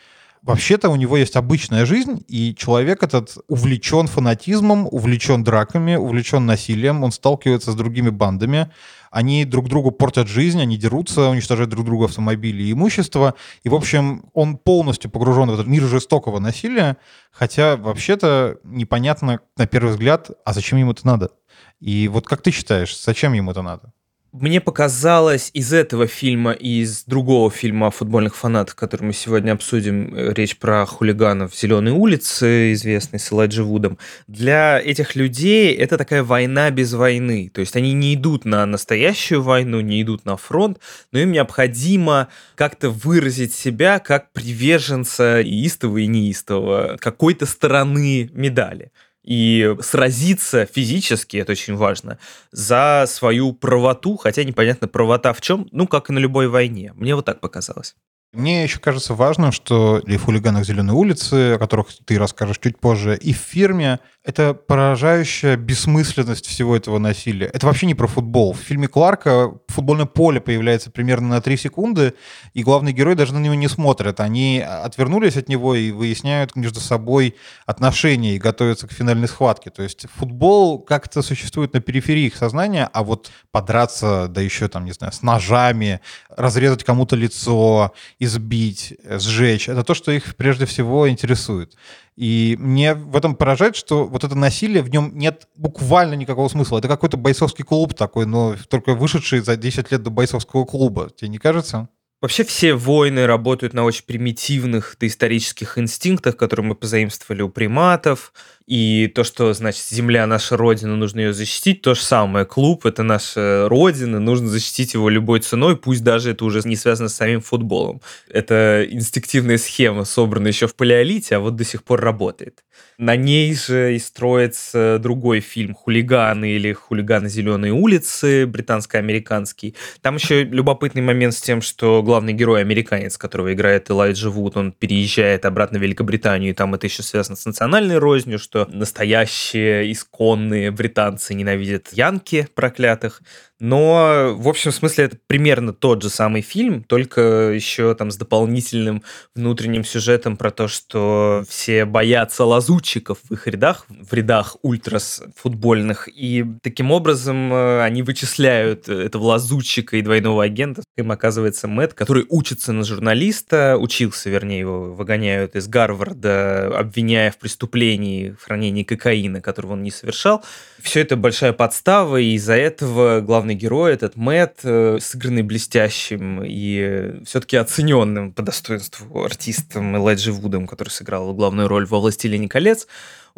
Вообще-то 0.42 0.90
у 0.90 0.96
него 0.96 1.18
есть 1.18 1.36
обычная 1.36 1.86
жизнь, 1.86 2.24
и 2.30 2.56
человек 2.56 3.04
этот 3.04 3.38
увлечен 3.50 4.08
фанатизмом, 4.08 4.88
увлечен 4.90 5.44
драками, 5.44 5.96
увлечен 5.96 6.46
насилием, 6.46 7.04
он 7.04 7.12
сталкивается 7.12 7.72
с 7.72 7.76
другими 7.76 8.10
бандами, 8.10 8.72
они 9.12 9.44
друг 9.44 9.68
другу 9.68 9.92
портят 9.92 10.28
жизнь, 10.28 10.62
они 10.62 10.78
дерутся, 10.78 11.30
уничтожают 11.30 11.70
друг 11.70 11.86
друга 11.86 12.06
автомобили 12.06 12.64
и 12.64 12.72
имущество. 12.72 13.34
И, 13.64 13.70
в 13.70 13.76
общем, 13.76 14.30
он 14.34 14.58
полностью 14.58 15.12
погружен 15.12 15.50
в 15.50 15.54
этот 15.54 15.68
мир 15.68 15.84
жестокого 15.84 16.40
насилия, 16.40 16.98
хотя 17.32 17.76
вообще-то 17.76 18.60
непонятно 18.64 19.42
на 19.58 19.68
первый 19.68 19.92
взгляд, 19.92 20.30
а 20.46 20.54
зачем 20.54 20.80
ему 20.80 20.92
это 20.92 21.06
надо? 21.06 21.32
И 21.80 22.08
вот 22.08 22.28
как 22.28 22.42
ты 22.42 22.52
считаешь, 22.52 22.98
зачем 22.98 23.34
ему 23.34 23.52
это 23.52 23.62
надо? 23.62 23.92
Мне 24.32 24.62
показалось 24.62 25.50
из 25.56 25.74
этого 25.74 26.06
фильма 26.06 26.52
и 26.52 26.82
из 26.82 27.04
другого 27.06 27.50
фильма 27.50 27.88
о 27.88 27.92
футбольных 27.92 28.36
фанатах, 28.36 28.76
который 28.76 29.06
мы 29.06 29.14
сегодня 29.14 29.54
обсудим, 29.54 30.14
э, 30.14 30.34
речь 30.36 30.56
про 30.58 30.86
хулиганов 30.86 31.56
Зеленой 31.56 31.94
улицы, 31.94 32.74
известный 32.74 33.18
с 33.18 33.34
Элайджи 33.34 33.64
Вудом, 33.64 33.98
для 34.28 34.80
этих 34.80 35.16
людей 35.16 35.74
это 35.74 35.98
такая 35.98 36.24
война 36.24 36.70
без 36.70 36.94
войны. 36.94 37.50
То 37.52 37.62
есть 37.62 37.76
они 37.76 37.94
не 37.94 38.14
идут 38.14 38.46
на 38.46 38.68
настоящую 38.68 39.42
войну, 39.42 39.80
не 39.80 40.00
идут 40.04 40.26
на 40.26 40.38
фронт, 40.38 40.78
но 41.12 41.18
им 41.18 41.32
необходимо 41.32 42.28
как-то 42.54 42.92
выразить 42.92 43.56
себя 43.56 43.98
как 43.98 44.32
приверженца 44.32 45.42
истого 45.42 45.98
и 45.98 46.06
неистого 46.06 46.98
какой-то 47.00 47.48
стороны 47.48 48.30
медали 48.34 48.92
и 49.24 49.76
сразиться 49.82 50.66
физически, 50.66 51.38
это 51.38 51.52
очень 51.52 51.76
важно, 51.76 52.18
за 52.52 53.06
свою 53.08 53.54
правоту, 53.54 54.18
хотя 54.18 54.44
непонятно 54.44 54.88
правота 54.88 55.34
в 55.34 55.42
чем, 55.42 55.68
ну, 55.72 55.88
как 55.88 56.10
и 56.10 56.14
на 56.14 56.20
любой 56.20 56.48
войне. 56.48 56.94
Мне 56.96 57.16
вот 57.16 57.26
так 57.26 57.40
показалось. 57.40 57.96
Мне 58.32 58.64
еще 58.64 58.80
кажется 58.80 59.16
важным, 59.16 59.52
что 59.52 59.98
и 60.06 60.18
в 60.18 60.26
«Хулиганах 60.26 60.64
Зеленой 60.64 60.94
улицы», 60.94 61.54
о 61.54 61.58
которых 61.58 61.88
ты 62.06 62.20
расскажешь 62.20 62.60
чуть 62.60 62.78
позже, 62.78 63.18
и 63.18 63.34
в 63.34 63.38
«Фирме» 63.38 64.00
это 64.30 64.54
поражающая 64.54 65.58
бессмысленность 65.58 66.46
всего 66.46 66.76
этого 66.76 67.00
насилия. 67.00 67.48
Это 67.48 67.66
вообще 67.66 67.88
не 67.88 67.96
про 67.96 68.06
футбол. 68.06 68.54
В 68.54 68.60
фильме 68.60 68.88
Кларка 68.88 69.54
футбольное 69.68 70.06
поле 70.06 70.40
появляется 70.40 70.92
примерно 70.92 71.30
на 71.30 71.42
3 71.42 71.58
секунды, 71.58 72.14
и 72.54 72.62
главный 72.62 72.94
герой 72.94 73.16
даже 73.16 73.34
на 73.34 73.40
него 73.40 73.56
не 73.56 73.68
смотрят. 73.68 74.20
Они 74.20 74.60
отвернулись 74.60 75.36
от 75.36 75.50
него 75.50 75.74
и 75.74 75.90
выясняют 75.90 76.56
между 76.56 76.80
собой 76.80 77.36
отношения 77.66 78.36
и 78.36 78.40
готовятся 78.40 78.88
к 78.88 78.92
финальной 78.92 79.28
схватке. 79.28 79.72
То 79.72 79.82
есть 79.82 80.06
футбол 80.16 80.78
как-то 80.78 81.24
существует 81.24 81.74
на 81.74 81.80
периферии 81.80 82.28
их 82.28 82.36
сознания, 82.36 82.88
а 82.94 83.04
вот 83.04 83.32
подраться, 83.52 84.28
да 84.30 84.42
еще 84.42 84.68
там, 84.68 84.86
не 84.86 84.92
знаю, 84.92 85.12
с 85.12 85.24
ножами, 85.24 86.02
разрезать 86.30 86.84
кому-то 86.84 87.16
лицо, 87.16 87.94
избить, 88.20 88.94
сжечь, 89.04 89.70
это 89.70 89.84
то, 89.84 89.96
что 89.96 90.12
их 90.12 90.36
прежде 90.36 90.68
всего 90.68 91.10
интересует. 91.10 91.74
И 92.20 92.58
мне 92.60 92.96
в 92.96 93.16
этом 93.16 93.34
поражает, 93.34 93.78
что 93.78 94.06
вот 94.06 94.26
это 94.26 94.36
насилие, 94.36 94.84
в 94.84 94.90
нем 94.90 95.18
нет 95.18 95.48
буквально 95.56 96.16
никакого 96.16 96.50
смысла. 96.50 96.80
Это 96.80 96.90
какой-то 96.90 97.16
бойцовский 97.16 97.64
клуб 97.64 97.94
такой, 97.94 98.26
но 98.26 98.58
только 98.68 98.94
вышедший 98.94 99.40
за 99.40 99.56
10 99.56 99.90
лет 99.90 100.04
до 100.04 100.10
бойцовского 100.10 100.66
клуба. 100.66 101.10
Тебе 101.16 101.30
не 101.30 101.38
кажется? 101.38 101.88
Вообще 102.22 102.44
все 102.44 102.74
войны 102.74 103.26
работают 103.26 103.74
на 103.74 103.86
очень 103.86 104.04
примитивных 104.04 104.98
доисторических 105.00 105.78
инстинктах, 105.78 106.36
которые 106.36 106.66
мы 106.66 106.76
позаимствовали 106.76 107.42
у 107.42 107.48
приматов, 107.48 108.34
и 108.70 109.08
то, 109.08 109.24
что, 109.24 109.52
значит, 109.54 109.84
земля 109.90 110.28
наша 110.28 110.56
родина, 110.56 110.96
нужно 110.96 111.22
ее 111.22 111.34
защитить, 111.34 111.82
то 111.82 111.96
же 111.96 112.02
самое. 112.02 112.46
Клуб— 112.46 112.86
это 112.86 113.02
наша 113.02 113.66
родина, 113.68 114.20
нужно 114.20 114.48
защитить 114.48 114.94
его 114.94 115.10
любой 115.10 115.40
ценой, 115.40 115.76
пусть 115.76 116.04
даже 116.04 116.30
это 116.30 116.46
уже 116.46 116.62
не 116.66 116.76
связано 116.76 117.10
с 117.10 117.16
самим 117.16 117.42
футболом. 117.42 118.00
Это 118.30 118.86
инстинктивная 118.88 119.58
схема, 119.58 120.06
собранная 120.06 120.52
еще 120.52 120.68
в 120.68 120.76
палеолите, 120.76 121.38
а 121.38 121.40
вот 121.40 121.56
до 121.56 121.64
сих 121.64 121.84
пор 121.84 122.00
работает. 122.02 122.64
На 123.00 123.16
ней 123.16 123.56
же 123.56 123.96
и 123.96 124.00
строится 124.00 125.00
другой 125.02 125.40
фильм 125.40 125.74
«Хулиганы» 125.74 126.52
или 126.52 126.74
«Хулиганы 126.74 127.28
зеленые 127.28 127.74
улицы», 127.74 128.46
британско-американский. 128.46 129.76
Там 130.02 130.16
еще 130.18 130.44
любопытный 130.44 131.02
момент 131.02 131.34
с 131.34 131.42
тем, 131.42 131.62
что 131.62 132.04
главный 132.04 132.34
герой 132.34 132.62
американец, 132.62 133.18
которого 133.18 133.54
играет 133.54 133.90
Элайджа 133.90 134.30
Вуд, 134.30 134.58
он 134.58 134.74
переезжает 134.74 135.46
обратно 135.46 135.80
в 135.80 135.82
Великобританию, 135.82 136.52
и 136.52 136.54
там 136.54 136.76
это 136.76 136.88
еще 136.88 137.02
связано 137.02 137.36
с 137.36 137.46
национальной 137.46 137.98
рознью, 137.98 138.38
что 138.38 138.59
настоящие 138.68 139.92
исконные 139.92 140.72
британцы 140.72 141.34
ненавидят 141.34 141.94
янки 141.94 142.48
проклятых. 142.56 143.22
Но, 143.60 144.36
в 144.38 144.48
общем 144.48 144.72
смысле, 144.72 145.06
это 145.06 145.18
примерно 145.28 145.74
тот 145.74 146.02
же 146.02 146.10
самый 146.10 146.42
фильм, 146.42 146.84
только 146.84 147.52
еще 147.52 147.94
там 147.94 148.10
с 148.10 148.16
дополнительным 148.16 149.04
внутренним 149.36 149.84
сюжетом 149.84 150.38
про 150.38 150.50
то, 150.50 150.70
что 150.70 151.44
все 151.48 151.84
боятся 151.84 152.46
лазутчиков 152.46 153.18
в 153.30 153.34
их 153.34 153.48
рядах, 153.48 153.86
в 153.90 154.14
рядах 154.14 154.56
ультрас 154.62 155.22
футбольных, 155.36 156.08
и 156.08 156.46
таким 156.62 156.92
образом 156.92 157.54
э, 157.54 157.84
они 157.84 158.02
вычисляют 158.02 158.88
этого 158.88 159.24
лазутчика 159.24 159.98
и 159.98 160.02
двойного 160.02 160.44
агента. 160.44 160.82
Им 160.98 161.12
оказывается 161.12 161.68
Мэтт, 161.68 161.94
который 161.94 162.26
учится 162.30 162.72
на 162.72 162.86
журналиста, 162.86 163.78
учился, 163.78 164.30
вернее, 164.30 164.60
его 164.60 164.94
выгоняют 164.94 165.56
из 165.56 165.68
Гарварда, 165.68 166.78
обвиняя 166.78 167.32
в 167.32 167.38
преступлении 167.38 168.32
в 168.40 168.44
хранении 168.44 168.84
кокаина, 168.84 169.42
которого 169.42 169.74
он 169.74 169.84
не 169.84 169.92
совершал. 169.92 170.44
Все 170.82 171.02
это 171.02 171.18
большая 171.18 171.52
подстава, 171.52 172.18
и 172.18 172.34
из-за 172.34 172.54
этого 172.54 173.20
главный 173.20 173.49
главный 173.50 173.56
герой, 173.56 173.94
этот 173.94 174.16
Мэтт, 174.16 174.60
э, 174.64 174.98
сыгранный 175.02 175.42
блестящим 175.42 176.44
и 176.44 177.24
все-таки 177.26 177.58
оцененным 177.58 178.32
по 178.32 178.44
достоинству 178.44 179.24
артистом 179.24 179.96
Элайджи 179.96 180.32
Вудом, 180.32 180.68
который 180.68 180.90
сыграл 180.90 181.34
главную 181.34 181.68
роль 181.68 181.86
во 181.86 182.00
«Властелине 182.00 182.48
колец», 182.48 182.88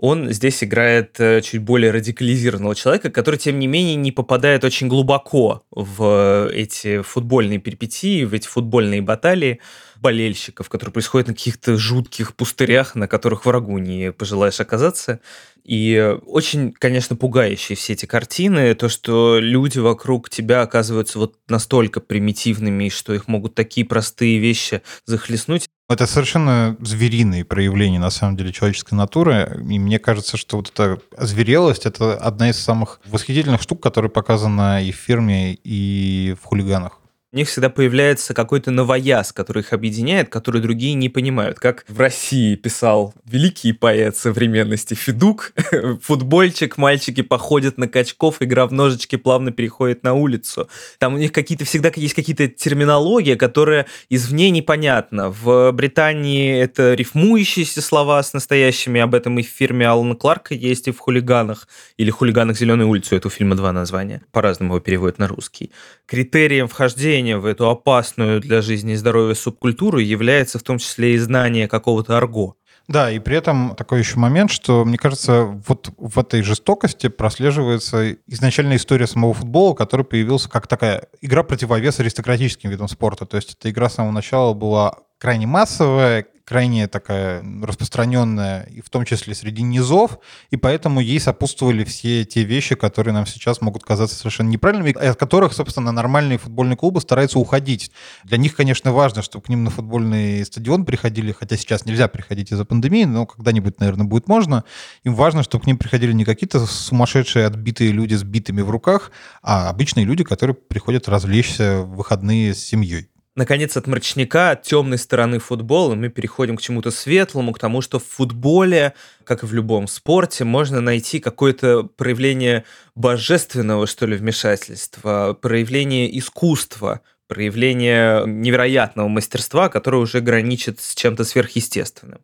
он 0.01 0.31
здесь 0.31 0.63
играет 0.63 1.19
э, 1.19 1.41
чуть 1.41 1.61
более 1.61 1.91
радикализированного 1.91 2.73
человека, 2.73 3.11
который, 3.11 3.35
тем 3.35 3.59
не 3.59 3.67
менее, 3.67 3.95
не 3.95 4.11
попадает 4.11 4.63
очень 4.63 4.87
глубоко 4.87 5.61
в 5.69 6.49
эти 6.51 7.03
футбольные 7.03 7.59
перипетии, 7.59 8.23
в 8.23 8.33
эти 8.33 8.47
футбольные 8.47 9.03
баталии 9.03 9.59
болельщиков, 9.97 10.69
которые 10.69 10.91
происходят 10.91 11.27
на 11.27 11.35
каких-то 11.35 11.77
жутких 11.77 12.35
пустырях, 12.35 12.95
на 12.95 13.07
которых 13.07 13.45
врагу 13.45 13.77
не 13.77 14.11
пожелаешь 14.11 14.59
оказаться. 14.59 15.19
И 15.63 16.17
очень, 16.25 16.71
конечно, 16.71 17.15
пугающие 17.15 17.75
все 17.75 17.93
эти 17.93 18.07
картины, 18.07 18.73
то, 18.73 18.89
что 18.89 19.37
люди 19.39 19.77
вокруг 19.77 20.31
тебя 20.31 20.63
оказываются 20.63 21.19
вот 21.19 21.35
настолько 21.47 21.99
примитивными, 21.99 22.89
что 22.89 23.13
их 23.13 23.27
могут 23.27 23.53
такие 23.53 23.85
простые 23.85 24.39
вещи 24.39 24.81
захлестнуть. 25.05 25.69
Это 25.91 26.08
совершенно 26.08 26.77
звериные 26.80 27.43
проявления, 27.43 27.99
на 27.99 28.12
самом 28.12 28.38
деле, 28.38 28.54
человеческой 28.54 28.93
натуры. 28.93 29.62
И 29.69 29.77
мне 29.77 29.99
кажется, 29.99 30.38
что 30.38 30.58
вот 30.58 30.71
эта 30.73 31.01
зверелость— 31.17 31.86
это 31.86 32.15
одна 32.15 32.49
из 32.49 32.58
самых 32.58 33.01
восхитительных 33.06 33.62
штук, 33.62 33.84
которая 33.84 34.10
показана 34.10 34.82
и 34.82 34.91
в 34.91 34.95
фирме, 34.95 35.58
и 35.63 36.36
в 36.41 36.45
хулиганах 36.45 37.00
у 37.34 37.38
них 37.38 37.48
всегда 37.48 37.70
появляется 37.70 38.34
какой-то 38.34 38.72
новояз, 38.72 39.32
который 39.32 39.62
их 39.62 39.72
объединяет, 39.72 40.28
который 40.28 40.62
другие 40.62 40.96
не 40.96 41.08
понимают. 41.08 41.60
Как 41.60 41.86
в 41.88 41.98
России 41.98 42.56
писал 42.56 43.13
великий 43.26 43.72
поэт 43.72 44.17
современности 44.17 44.96
Федук, 44.96 45.54
футбольчик, 46.02 46.78
мальчики 46.78 47.22
походят 47.22 47.78
на 47.78 47.88
качков, 47.88 48.38
игра 48.41 48.67
в 48.67 48.74
ножички 48.74 49.15
плавно 49.15 49.52
переходит 49.52 50.04
на 50.04 50.13
улицу. 50.13 50.67
Там 51.00 51.13
у 51.13 51.17
них 51.17 51.32
какие-то 51.32 51.63
всегда 51.63 51.89
есть 51.96 52.15
какие-то 52.15 52.50
терминология, 52.50 53.38
которая 53.38 53.86
извне 54.10 54.50
непонятна. 54.50 55.30
В 55.30 55.72
Британии 55.72 56.60
это 56.60 56.96
рифмующиеся 56.96 57.82
слова 57.82 58.22
с 58.22 58.34
настоящими, 58.34 59.00
об 59.00 59.15
этом 59.15 59.39
и 59.39 59.44
в 59.44 59.48
фирме 59.48 59.88
Алана 59.88 60.15
Кларка 60.15 60.54
есть, 60.54 60.89
и 60.89 60.91
в 60.91 61.00
«Хулиганах», 61.00 61.70
или 61.96 62.10
«Хулиганах 62.10 62.58
Зеленой 62.58 62.86
улицы», 62.86 63.22
у 63.24 63.30
фильма 63.30 63.56
два 63.56 63.72
названия, 63.72 64.24
по-разному 64.32 64.74
его 64.74 64.80
переводят 64.82 65.20
на 65.20 65.28
русский. 65.28 65.72
Критерием 66.08 66.67
вхождения 66.67 67.20
вхождение 67.21 67.38
в 67.38 67.45
эту 67.45 67.69
опасную 67.69 68.39
для 68.39 68.62
жизни 68.62 68.93
и 68.93 68.95
здоровья 68.95 69.36
субкультуру 69.36 69.99
является 69.99 70.57
в 70.57 70.63
том 70.63 70.79
числе 70.79 71.13
и 71.13 71.17
знание 71.17 71.67
какого-то 71.67 72.17
арго. 72.17 72.55
Да, 72.88 73.12
и 73.12 73.19
при 73.19 73.38
этом 73.38 73.75
такой 73.75 73.99
еще 73.99 74.17
момент, 74.17 74.51
что, 74.51 74.84
мне 74.86 74.97
кажется, 74.97 75.43
вот 75.67 75.91
в 75.97 76.19
этой 76.19 76.41
жестокости 76.41 77.10
прослеживается 77.10 78.13
изначальная 78.27 78.77
история 78.77 79.07
самого 79.07 79.34
футбола, 79.34 79.75
который 79.75 80.03
появился 80.03 80.49
как 80.49 80.67
такая 80.67 81.03
игра 81.21 81.43
противовес 81.43 81.99
аристократическим 81.99 82.69
видам 82.69 82.88
спорта. 82.88 83.25
То 83.25 83.38
есть 83.38 83.55
эта 83.57 83.69
игра 83.69 83.88
с 83.88 83.95
самого 83.95 84.12
начала 84.12 84.53
была 84.53 84.95
крайне 85.19 85.45
массовая, 85.45 86.25
крайне 86.45 86.88
такая 86.88 87.43
распространенная, 87.63 88.63
и 88.63 88.82
в 88.82 88.89
том 88.89 89.06
числе 89.06 89.36
среди 89.36 89.62
низов, 89.62 90.19
и 90.49 90.58
поэтому 90.58 90.99
ей 90.99 91.19
сопутствовали 91.19 91.84
все 91.84 92.25
те 92.25 92.43
вещи, 92.43 92.75
которые 92.75 93.13
нам 93.13 93.25
сейчас 93.25 93.62
могут 93.62 93.84
казаться 93.84 94.15
совершенно 94.15 94.49
неправильными, 94.49 94.91
от 94.91 95.17
которых, 95.17 95.54
собственно, 95.54 95.91
нормальные 95.91 96.38
футбольные 96.38 96.77
клубы 96.77 97.01
стараются 97.01 97.39
уходить. 97.39 97.91
Для 98.23 98.38
них, 98.38 98.56
конечно, 98.56 98.91
важно, 98.91 99.21
чтобы 99.21 99.45
к 99.45 99.49
ним 99.49 99.63
на 99.63 99.69
футбольный 99.69 100.45
стадион 100.45 100.86
приходили, 100.86 101.32
хотя 101.32 101.58
сейчас 101.58 101.86
нельзя 101.86 102.08
приходить 102.08 102.51
из-за 102.51 102.65
пандемии, 102.65 103.04
но 103.06 103.25
когда-нибудь, 103.25 103.80
наверное, 103.80 104.06
будет 104.06 104.27
можно. 104.27 104.63
Им 105.04 105.15
важно, 105.15 105.43
чтобы 105.43 105.63
к 105.63 105.67
ним 105.67 105.77
приходили 105.77 106.13
не 106.13 106.25
какие-то 106.25 106.65
сумасшедшие, 106.65 107.45
отбитые 107.45 107.91
люди 107.91 108.15
с 108.15 108.23
битами 108.23 108.62
в 108.62 108.69
руках, 108.69 109.12
а 109.41 109.69
обычные 109.69 110.06
люди, 110.06 110.23
которые 110.23 110.56
приходят 110.56 111.08
развлечься 111.08 111.82
в 111.82 111.95
выходные 111.95 112.54
с 112.54 112.63
семьей. 112.63 113.11
Наконец, 113.36 113.78
от 113.78 113.88
мрачника, 113.88 114.52
от 114.52 114.63
темной 114.63 114.98
стороны 114.98 115.39
футбола 115.39 115.96
мы 115.96 116.10
переходим 116.10 116.58
к 116.58 116.62
чему-то 116.62 116.91
светлому, 116.91 117.54
к 117.54 117.60
тому, 117.60 117.82
что 117.82 117.98
в 117.98 118.04
футболе, 118.04 118.94
как 119.24 119.44
и 119.44 119.46
в 119.46 119.54
любом 119.54 119.88
спорте, 119.88 120.44
можно 120.44 120.82
найти 120.82 121.20
какое-то 121.20 121.84
проявление 121.84 122.65
божественного, 122.94 123.88
что 123.88 124.06
ли, 124.06 124.17
вмешательства, 124.17 125.38
проявление 125.41 126.17
искусства, 126.20 127.00
проявление 127.28 128.26
невероятного 128.28 129.08
мастерства, 129.08 129.70
которое 129.70 130.00
уже 130.00 130.20
граничит 130.20 130.82
с 130.82 130.94
чем-то 130.94 131.24
сверхъестественным. 131.24 132.20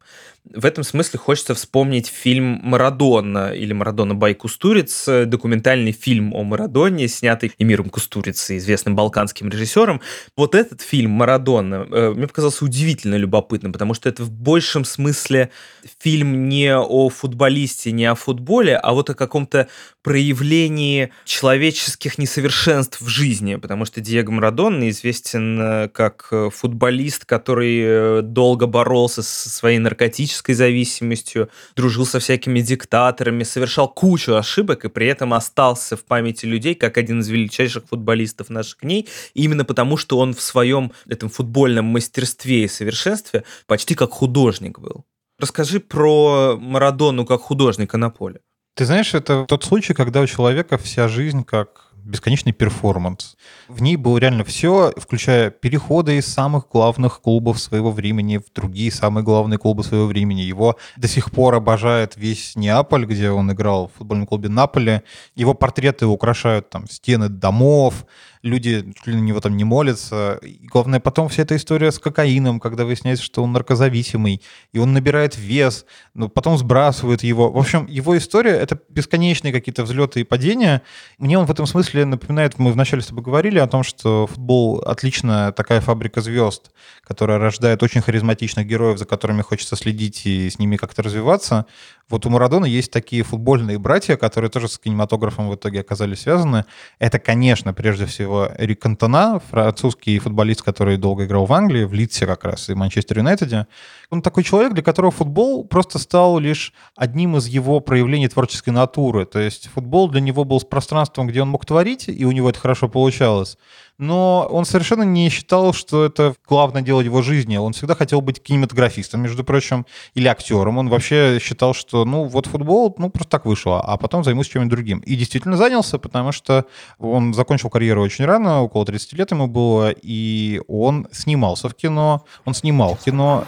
В 0.54 0.66
этом 0.66 0.84
смысле 0.84 1.20
хочется 1.20 1.54
вспомнить 1.56 2.08
фильм 2.08 2.62
«Марадона» 2.64 3.54
или 3.54 3.74
«Марадона 3.74 4.16
Бай 4.16 4.34
Кустуриц», 4.34 5.06
документальный 5.26 5.92
фильм 5.92 6.34
о 6.34 6.44
Марадоне, 6.44 7.10
снятый 7.10 7.52
Эмиром 7.58 7.90
Кустурицей, 7.90 8.58
известным 8.58 8.96
балканским 8.96 9.50
режиссером. 9.50 10.02
Вот 10.38 10.56
этот 10.56 10.82
фильм 10.82 11.12
«Марадона» 11.12 11.88
э, 11.92 12.14
мне 12.16 12.28
показался 12.28 12.64
удивительно 12.64 13.16
любопытным, 13.16 13.74
потому 13.74 13.94
что 13.94 14.08
это 14.08 14.24
в 14.24 14.32
большем 14.32 14.86
смысле 14.86 15.52
фильм 16.00 16.48
не 16.48 16.74
о 16.78 17.10
футболисте, 17.10 17.92
не 17.92 18.06
о 18.06 18.16
футболе, 18.16 18.78
а 18.78 18.94
вот 18.94 19.10
о 19.10 19.16
каком-то 19.16 19.68
проявлении 20.02 21.12
человеческих 21.26 22.18
несовершенств 22.18 23.02
в 23.02 23.08
жизни, 23.10 23.56
потому 23.56 23.84
что 23.84 24.00
Диего 24.00 24.32
Марадона 24.32 24.88
известен 24.90 25.60
э, 25.60 25.90
как 25.90 26.30
э, 26.32 26.50
футболист, 26.54 27.26
который 27.26 28.22
долго 28.22 28.66
боролся 28.66 29.22
со 29.24 29.50
своей 29.50 29.80
наркотической 29.80 30.37
политической 30.38 30.54
зависимостью, 30.54 31.50
дружил 31.76 32.06
со 32.06 32.20
всякими 32.20 32.62
диктаторами, 32.62 33.44
совершал 33.44 33.88
кучу 33.88 34.36
ошибок 34.36 34.86
и 34.86 34.90
при 34.90 35.08
этом 35.08 35.34
остался 35.34 35.96
в 35.96 36.04
памяти 36.04 36.46
людей 36.46 36.76
как 36.76 36.98
один 36.98 37.22
из 37.22 37.30
величайших 37.30 37.84
футболистов 37.90 38.50
наших 38.50 38.82
дней, 38.82 39.08
именно 39.36 39.66
потому, 39.66 39.98
что 39.98 40.18
он 40.20 40.34
в 40.34 40.42
своем 40.42 40.92
этом 41.10 41.30
футбольном 41.30 41.86
мастерстве 41.86 42.64
и 42.64 42.68
совершенстве 42.68 43.44
почти 43.66 43.96
как 43.96 44.12
художник 44.12 44.80
был. 44.80 45.06
Расскажи 45.40 45.80
про 45.80 46.58
Марадону 46.60 47.26
как 47.26 47.42
художника 47.42 47.98
на 47.98 48.10
поле. 48.10 48.40
Ты 48.76 48.86
знаешь, 48.86 49.16
это 49.16 49.46
тот 49.48 49.64
случай, 49.64 49.94
когда 49.94 50.22
у 50.22 50.28
человека 50.28 50.78
вся 50.78 51.08
жизнь 51.08 51.44
как 51.44 51.87
бесконечный 52.08 52.54
перформанс. 52.54 53.36
В 53.68 53.82
ней 53.82 53.96
было 53.96 54.18
реально 54.18 54.44
все, 54.44 54.94
включая 54.98 55.52
переходы 55.52 56.18
из 56.18 56.28
самых 56.28 56.70
главных 56.70 57.22
клубов 57.22 57.60
своего 57.60 57.92
времени 57.92 58.38
в 58.38 58.54
другие 58.54 58.92
самые 58.92 59.24
главные 59.24 59.58
клубы 59.58 59.84
своего 59.84 60.08
времени. 60.08 60.42
Его 60.42 60.78
до 60.96 61.08
сих 61.08 61.32
пор 61.32 61.56
обожает 61.56 62.16
весь 62.16 62.56
Неаполь, 62.56 63.06
где 63.06 63.30
он 63.32 63.52
играл 63.52 63.88
в 63.88 63.98
футбольном 63.98 64.28
клубе 64.28 64.50
Наполе. 64.50 65.04
Его 65.36 65.54
портреты 65.54 66.06
украшают 66.06 66.70
там 66.70 66.88
стены 66.90 67.30
домов, 67.30 68.06
люди 68.48 68.94
чуть 68.96 69.08
ли 69.08 69.16
на 69.16 69.22
него 69.22 69.40
там 69.40 69.56
не 69.56 69.64
молятся. 69.64 70.40
И 70.42 70.66
главное, 70.66 71.00
потом 71.00 71.30
вся 71.30 71.44
эта 71.44 71.56
история 71.56 71.92
с 71.92 72.00
кокаином, 72.00 72.60
когда 72.60 72.86
выясняется, 72.86 73.24
что 73.24 73.44
он 73.44 73.52
наркозависимый, 73.52 74.42
и 74.74 74.80
он 74.80 74.94
набирает 74.94 75.38
вес, 75.38 75.86
но 76.14 76.30
потом 76.30 76.58
сбрасывает 76.58 77.24
его. 77.24 77.52
В 77.52 77.58
общем, 77.58 77.86
его 77.86 78.18
история— 78.18 78.52
это 78.52 78.80
бесконечные 78.90 79.54
какие-то 79.54 79.84
взлеты 79.84 80.22
и 80.22 80.24
падения. 80.24 80.82
Мне 81.18 81.38
он 81.38 81.46
в 81.46 81.52
этом 81.52 81.68
смысле 81.68 82.06
напоминает, 82.06 82.58
мы 82.58 82.72
вначале 82.72 83.02
с 83.02 83.08
тобой 83.08 83.24
говорили 83.24 83.60
о 83.60 83.68
том, 83.68 83.84
что 83.84 84.28
футбол 84.28 84.80
отличная 84.80 85.52
такая 85.52 85.82
фабрика 85.82 86.22
звезд, 86.22 86.72
которая 87.04 87.38
рождает 87.38 87.84
очень 87.84 88.02
харизматичных 88.02 88.66
героев, 88.66 88.98
за 88.98 89.06
которыми 89.06 89.42
хочется 89.42 89.76
следить 89.76 90.26
и 90.26 90.50
с 90.50 90.60
ними 90.60 90.78
как-то 90.78 91.04
развиваться. 91.04 91.66
Вот 92.10 92.26
у 92.26 92.30
Марадона 92.30 92.64
есть 92.66 92.90
такие 92.90 93.24
футбольные 93.24 93.78
братья, 93.78 94.16
которые 94.16 94.50
тоже 94.50 94.70
с 94.70 94.80
кинематографом 94.80 95.50
в 95.50 95.56
итоге 95.56 95.82
оказались 95.82 96.22
связаны. 96.22 96.64
Это, 97.00 97.20
конечно, 97.20 97.74
прежде 97.74 98.06
всего 98.06 98.50
Эрик 98.58 98.82
Кантона, 98.82 99.42
французский 99.50 100.18
футболист, 100.20 100.62
который 100.62 100.96
долго 100.96 101.26
играл 101.26 101.46
в 101.46 101.52
Англии, 101.52 101.84
в 101.84 101.94
Лидсе 101.94 102.26
как 102.26 102.46
раз 102.46 102.70
и 102.70 102.76
Манчестер 102.76 103.18
Юнайтеде. 103.18 103.68
Он 104.10 104.22
такой 104.22 104.44
человек, 104.44 104.74
для 104.74 104.84
которого 104.84 105.12
футбол 105.12 105.66
просто 105.66 106.00
стал 106.00 106.40
лишь 106.40 106.72
одним 106.96 107.36
из 107.36 107.48
его 107.48 107.82
проявлений 107.82 108.30
творческой 108.30 108.70
натуры. 108.70 109.26
То 109.26 109.40
есть 109.40 109.68
футбол 109.68 110.08
для 110.08 110.22
него 110.22 110.46
был 110.46 110.62
с 110.62 110.64
пространством, 110.64 111.28
где 111.28 111.42
он 111.42 111.50
мог 111.50 111.66
творить, 111.66 112.08
и 112.08 112.24
у 112.24 112.32
него 112.32 112.50
это 112.50 112.60
хорошо 112.60 112.88
получалось 112.88 113.58
но 113.98 114.48
он 114.52 114.66
совершенно 114.66 115.04
не 115.04 115.30
считал, 115.30 115.74
что 115.74 116.06
это 116.06 116.36
главное 116.48 116.82
дело 116.82 117.02
его 117.02 117.22
жизни. 117.22 117.58
Он 117.58 117.74
всегда 117.74 117.96
хотел 117.96 118.22
быть 118.22 118.42
кинематографистом, 118.42 119.22
между 119.22 119.44
прочим, 119.44 119.86
или 120.14 120.28
актером. 120.28 120.78
Он 120.78 120.90
вообще 120.90 121.40
считал, 121.42 121.74
что, 121.74 121.97
ну, 122.06 122.26
вот 122.26 122.46
футбол, 122.46 122.96
ну, 122.98 123.10
просто 123.10 123.30
так 123.30 123.46
вышло, 123.46 123.82
а 123.82 123.98
потом 123.98 124.24
займусь 124.24 124.48
чем-нибудь 124.48 124.72
другим. 124.72 125.00
И 125.00 125.16
действительно 125.16 125.58
занялся, 125.58 125.98
потому 125.98 126.32
что 126.32 126.66
он 127.00 127.34
закончил 127.34 127.70
карьеру 127.70 128.02
очень 128.02 128.26
рано, 128.26 128.62
около 128.62 128.86
30 128.86 129.14
лет 129.14 129.32
ему 129.32 129.48
было, 129.48 129.92
и 129.92 130.62
он 130.68 131.08
снимался 131.12 131.70
в 131.70 131.74
кино, 131.74 132.26
он 132.46 132.54
снимал 132.54 132.96
кино. 132.96 133.44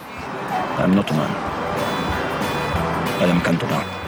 I'm 0.78 0.94
not 0.94 1.10
a 1.10 1.14
man. 1.14 1.50
I 3.20 3.28
am 3.28 3.99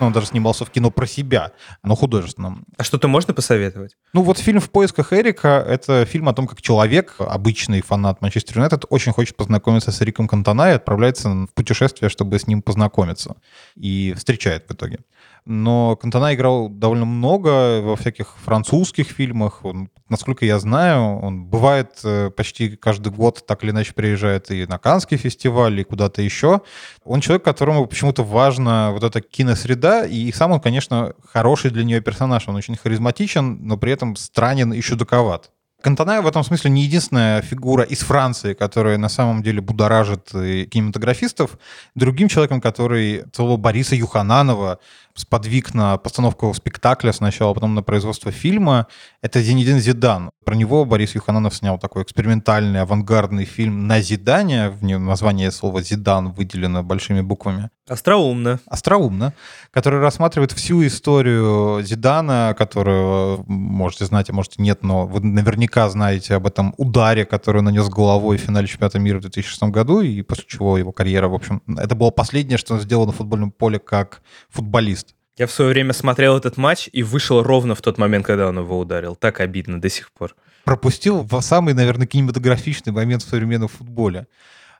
он 0.00 0.12
даже 0.12 0.26
снимался 0.26 0.64
в 0.64 0.70
кино 0.70 0.90
про 0.90 1.06
себя, 1.06 1.52
но 1.82 1.94
художественном. 1.94 2.64
А 2.76 2.84
что-то 2.84 3.08
можно 3.08 3.34
посоветовать? 3.34 3.96
Ну 4.12 4.22
вот 4.22 4.38
фильм 4.38 4.60
«В 4.60 4.70
поисках 4.70 5.12
Эрика»— 5.12 5.64
это 5.68 6.04
фильм 6.04 6.28
о 6.28 6.34
том, 6.34 6.46
как 6.46 6.62
человек, 6.62 7.14
обычный 7.18 7.80
фанат 7.80 8.20
Манчестер 8.22 8.56
Юнайтед, 8.56 8.84
очень 8.90 9.12
хочет 9.12 9.36
познакомиться 9.36 9.92
с 9.92 10.02
Эриком 10.02 10.28
Кантона 10.28 10.70
и 10.70 10.74
отправляется 10.74 11.28
в 11.28 11.48
путешествие, 11.54 12.08
чтобы 12.08 12.38
с 12.38 12.46
ним 12.46 12.62
познакомиться. 12.62 13.36
И 13.74 14.14
встречает 14.16 14.66
в 14.68 14.74
итоге 14.74 15.00
но 15.46 15.94
Кантона 15.94 16.34
играл 16.34 16.68
довольно 16.68 17.04
много 17.04 17.80
во 17.80 17.94
всяких 17.94 18.36
французских 18.44 19.06
фильмах. 19.06 19.64
Он, 19.64 19.88
насколько 20.08 20.44
я 20.44 20.58
знаю, 20.58 21.20
он 21.20 21.46
бывает 21.46 22.00
э, 22.02 22.30
почти 22.30 22.76
каждый 22.76 23.12
год 23.12 23.44
так 23.46 23.62
или 23.62 23.70
иначе 23.70 23.94
приезжает 23.94 24.50
и 24.50 24.66
на 24.66 24.78
Каннский 24.78 25.16
фестиваль, 25.16 25.80
и 25.80 25.84
куда-то 25.84 26.20
еще. 26.20 26.62
Он 27.04 27.20
человек, 27.20 27.44
которому 27.44 27.86
почему-то 27.86 28.24
важна 28.24 28.90
вот 28.90 29.04
эта 29.04 29.20
киносреда, 29.20 30.04
и 30.04 30.32
сам 30.32 30.50
он, 30.50 30.60
конечно, 30.60 31.14
хороший 31.24 31.70
для 31.70 31.84
нее 31.84 32.00
персонаж. 32.00 32.48
Он 32.48 32.56
очень 32.56 32.76
харизматичен, 32.76 33.66
но 33.66 33.76
при 33.76 33.92
этом 33.92 34.16
странен 34.16 34.72
и 34.72 34.80
чудаковат. 34.80 35.52
Кантана 35.86 36.20
в 36.20 36.26
этом 36.26 36.42
смысле 36.42 36.70
не 36.70 36.82
единственная 36.82 37.42
фигура 37.42 37.84
из 37.84 38.00
Франции, 38.00 38.54
которая 38.54 38.98
на 38.98 39.08
самом 39.08 39.44
деле 39.44 39.60
будоражит 39.60 40.30
кинематографистов. 40.32 41.58
Другим 41.94 42.26
человеком, 42.26 42.60
который 42.60 43.22
целого 43.32 43.56
Бориса 43.56 43.94
Юхананова 43.94 44.80
сподвиг 45.14 45.74
на 45.74 45.96
постановку 45.96 46.52
спектакля 46.54 47.12
сначала, 47.12 47.52
а 47.52 47.54
потом 47.54 47.76
на 47.76 47.84
производство 47.84 48.32
фильма, 48.32 48.88
это 49.22 49.40
Зенедин 49.40 49.78
Зидан. 49.78 50.30
Про 50.44 50.56
него 50.56 50.84
Борис 50.84 51.14
Юхананов 51.14 51.54
снял 51.54 51.78
такой 51.78 52.02
экспериментальный, 52.02 52.80
авангардный 52.80 53.44
фильм 53.44 53.86
«На 53.86 54.00
Зидане». 54.00 54.70
В 54.70 54.82
нем 54.82 55.06
название 55.06 55.52
слова 55.52 55.82
«Зидан» 55.82 56.32
выделено 56.32 56.82
большими 56.82 57.20
буквами. 57.20 57.70
Остроумно. 57.88 58.58
Остроумно. 58.66 59.32
Который 59.70 60.00
рассматривает 60.00 60.50
всю 60.50 60.84
историю 60.86 61.82
Зидана, 61.82 62.54
которую 62.58 63.44
можете 63.46 64.06
знать, 64.06 64.28
а 64.28 64.32
можете 64.32 64.60
нет, 64.60 64.82
но 64.82 65.06
вы 65.06 65.20
наверняка 65.20 65.88
знаете 65.88 66.34
об 66.34 66.46
этом 66.46 66.74
ударе, 66.78 67.24
который 67.24 67.62
нанес 67.62 67.88
головой 67.88 68.38
в 68.38 68.40
финале 68.40 68.66
чемпионата 68.66 68.98
мира 68.98 69.18
в 69.18 69.20
2006 69.20 69.62
году, 69.64 70.00
и 70.00 70.22
после 70.22 70.44
чего 70.48 70.76
его 70.78 70.90
карьера, 70.90 71.28
в 71.28 71.34
общем, 71.34 71.62
это 71.78 71.94
было 71.94 72.10
последнее, 72.10 72.58
что 72.58 72.74
он 72.74 72.80
сделал 72.80 73.06
на 73.06 73.12
футбольном 73.12 73.52
поле 73.52 73.78
как 73.78 74.22
футболист. 74.50 75.14
Я 75.38 75.46
в 75.46 75.52
свое 75.52 75.70
время 75.70 75.92
смотрел 75.92 76.36
этот 76.36 76.56
матч 76.56 76.88
и 76.92 77.02
вышел 77.02 77.42
ровно 77.42 77.74
в 77.74 77.82
тот 77.82 77.98
момент, 77.98 78.24
когда 78.24 78.48
он 78.48 78.58
его 78.58 78.78
ударил. 78.78 79.14
Так 79.14 79.40
обидно 79.40 79.80
до 79.80 79.90
сих 79.90 80.10
пор. 80.12 80.34
Пропустил 80.64 81.22
в 81.22 81.40
самый, 81.42 81.74
наверное, 81.74 82.06
кинематографичный 82.06 82.92
момент 82.92 83.22
в 83.22 83.28
современном 83.28 83.68
футболе. 83.68 84.26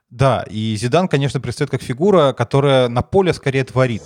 Да, 0.09 0.45
и 0.49 0.75
Зидан, 0.77 1.07
конечно, 1.07 1.41
предстает 1.41 1.69
как 1.69 1.81
фигура, 1.81 2.33
которая 2.33 2.87
на 2.87 3.01
поле 3.01 3.33
скорее 3.33 3.63
творит 3.63 4.03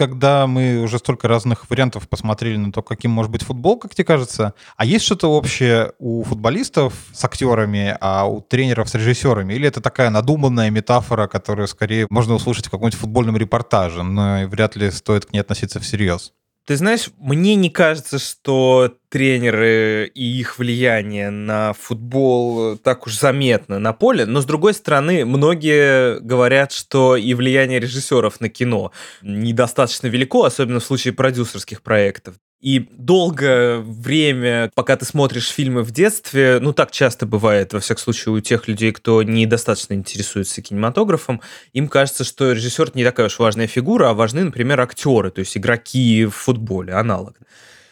когда 0.00 0.46
мы 0.46 0.78
уже 0.78 0.98
столько 0.98 1.28
разных 1.28 1.68
вариантов 1.68 2.08
посмотрели 2.08 2.56
на 2.56 2.72
то, 2.72 2.80
каким 2.80 3.10
может 3.10 3.30
быть 3.30 3.42
футбол, 3.42 3.78
как 3.78 3.94
тебе 3.94 4.06
кажется, 4.06 4.54
а 4.78 4.86
есть 4.86 5.04
что-то 5.04 5.30
общее 5.30 5.92
у 5.98 6.24
футболистов 6.24 6.94
с 7.12 7.22
актерами, 7.22 7.94
а 8.00 8.24
у 8.24 8.40
тренеров 8.40 8.88
с 8.88 8.94
режиссерами? 8.94 9.52
Или 9.52 9.68
это 9.68 9.82
такая 9.82 10.08
надуманная 10.08 10.70
метафора, 10.70 11.26
которую 11.26 11.68
скорее 11.68 12.06
можно 12.08 12.32
услышать 12.32 12.68
в 12.68 12.70
каком-нибудь 12.70 12.98
футбольном 12.98 13.36
репортаже, 13.36 14.02
но 14.02 14.46
вряд 14.46 14.74
ли 14.74 14.90
стоит 14.90 15.26
к 15.26 15.34
ней 15.34 15.40
относиться 15.40 15.80
всерьез? 15.80 16.32
Ты 16.66 16.76
знаешь, 16.76 17.08
мне 17.18 17.56
не 17.56 17.68
кажется, 17.68 18.18
что 18.18 18.94
тренеры 19.08 20.10
и 20.14 20.22
их 20.38 20.58
влияние 20.58 21.30
на 21.30 21.72
футбол 21.72 22.76
так 22.76 23.06
уж 23.06 23.18
заметно 23.18 23.78
на 23.78 23.92
поле, 23.92 24.24
но 24.24 24.40
с 24.40 24.44
другой 24.44 24.74
стороны, 24.74 25.24
многие 25.24 26.20
говорят, 26.20 26.70
что 26.70 27.16
и 27.16 27.34
влияние 27.34 27.80
режиссеров 27.80 28.40
на 28.40 28.48
кино 28.48 28.92
недостаточно 29.22 30.06
велико, 30.06 30.44
особенно 30.44 30.78
в 30.78 30.84
случае 30.84 31.12
продюсерских 31.14 31.82
проектов. 31.82 32.36
И 32.60 32.90
долгое 32.92 33.78
время, 33.78 34.70
пока 34.74 34.94
ты 34.96 35.06
смотришь 35.06 35.48
фильмы 35.48 35.82
в 35.82 35.92
детстве, 35.92 36.58
ну 36.60 36.74
так 36.74 36.90
часто 36.90 37.24
бывает, 37.24 37.72
во 37.72 37.80
всяком 37.80 38.02
случае, 38.02 38.34
у 38.34 38.40
тех 38.40 38.68
людей, 38.68 38.92
кто 38.92 39.22
недостаточно 39.22 39.94
интересуется 39.94 40.60
кинематографом, 40.60 41.40
им 41.72 41.88
кажется, 41.88 42.22
что 42.22 42.52
режиссер 42.52 42.90
не 42.94 43.02
такая 43.02 43.26
уж 43.28 43.38
важная 43.38 43.66
фигура, 43.66 44.10
а 44.10 44.14
важны, 44.14 44.44
например, 44.44 44.78
актеры, 44.80 45.30
то 45.30 45.38
есть 45.38 45.56
игроки 45.56 46.26
в 46.26 46.32
футболе, 46.32 46.92
аналог. 46.92 47.38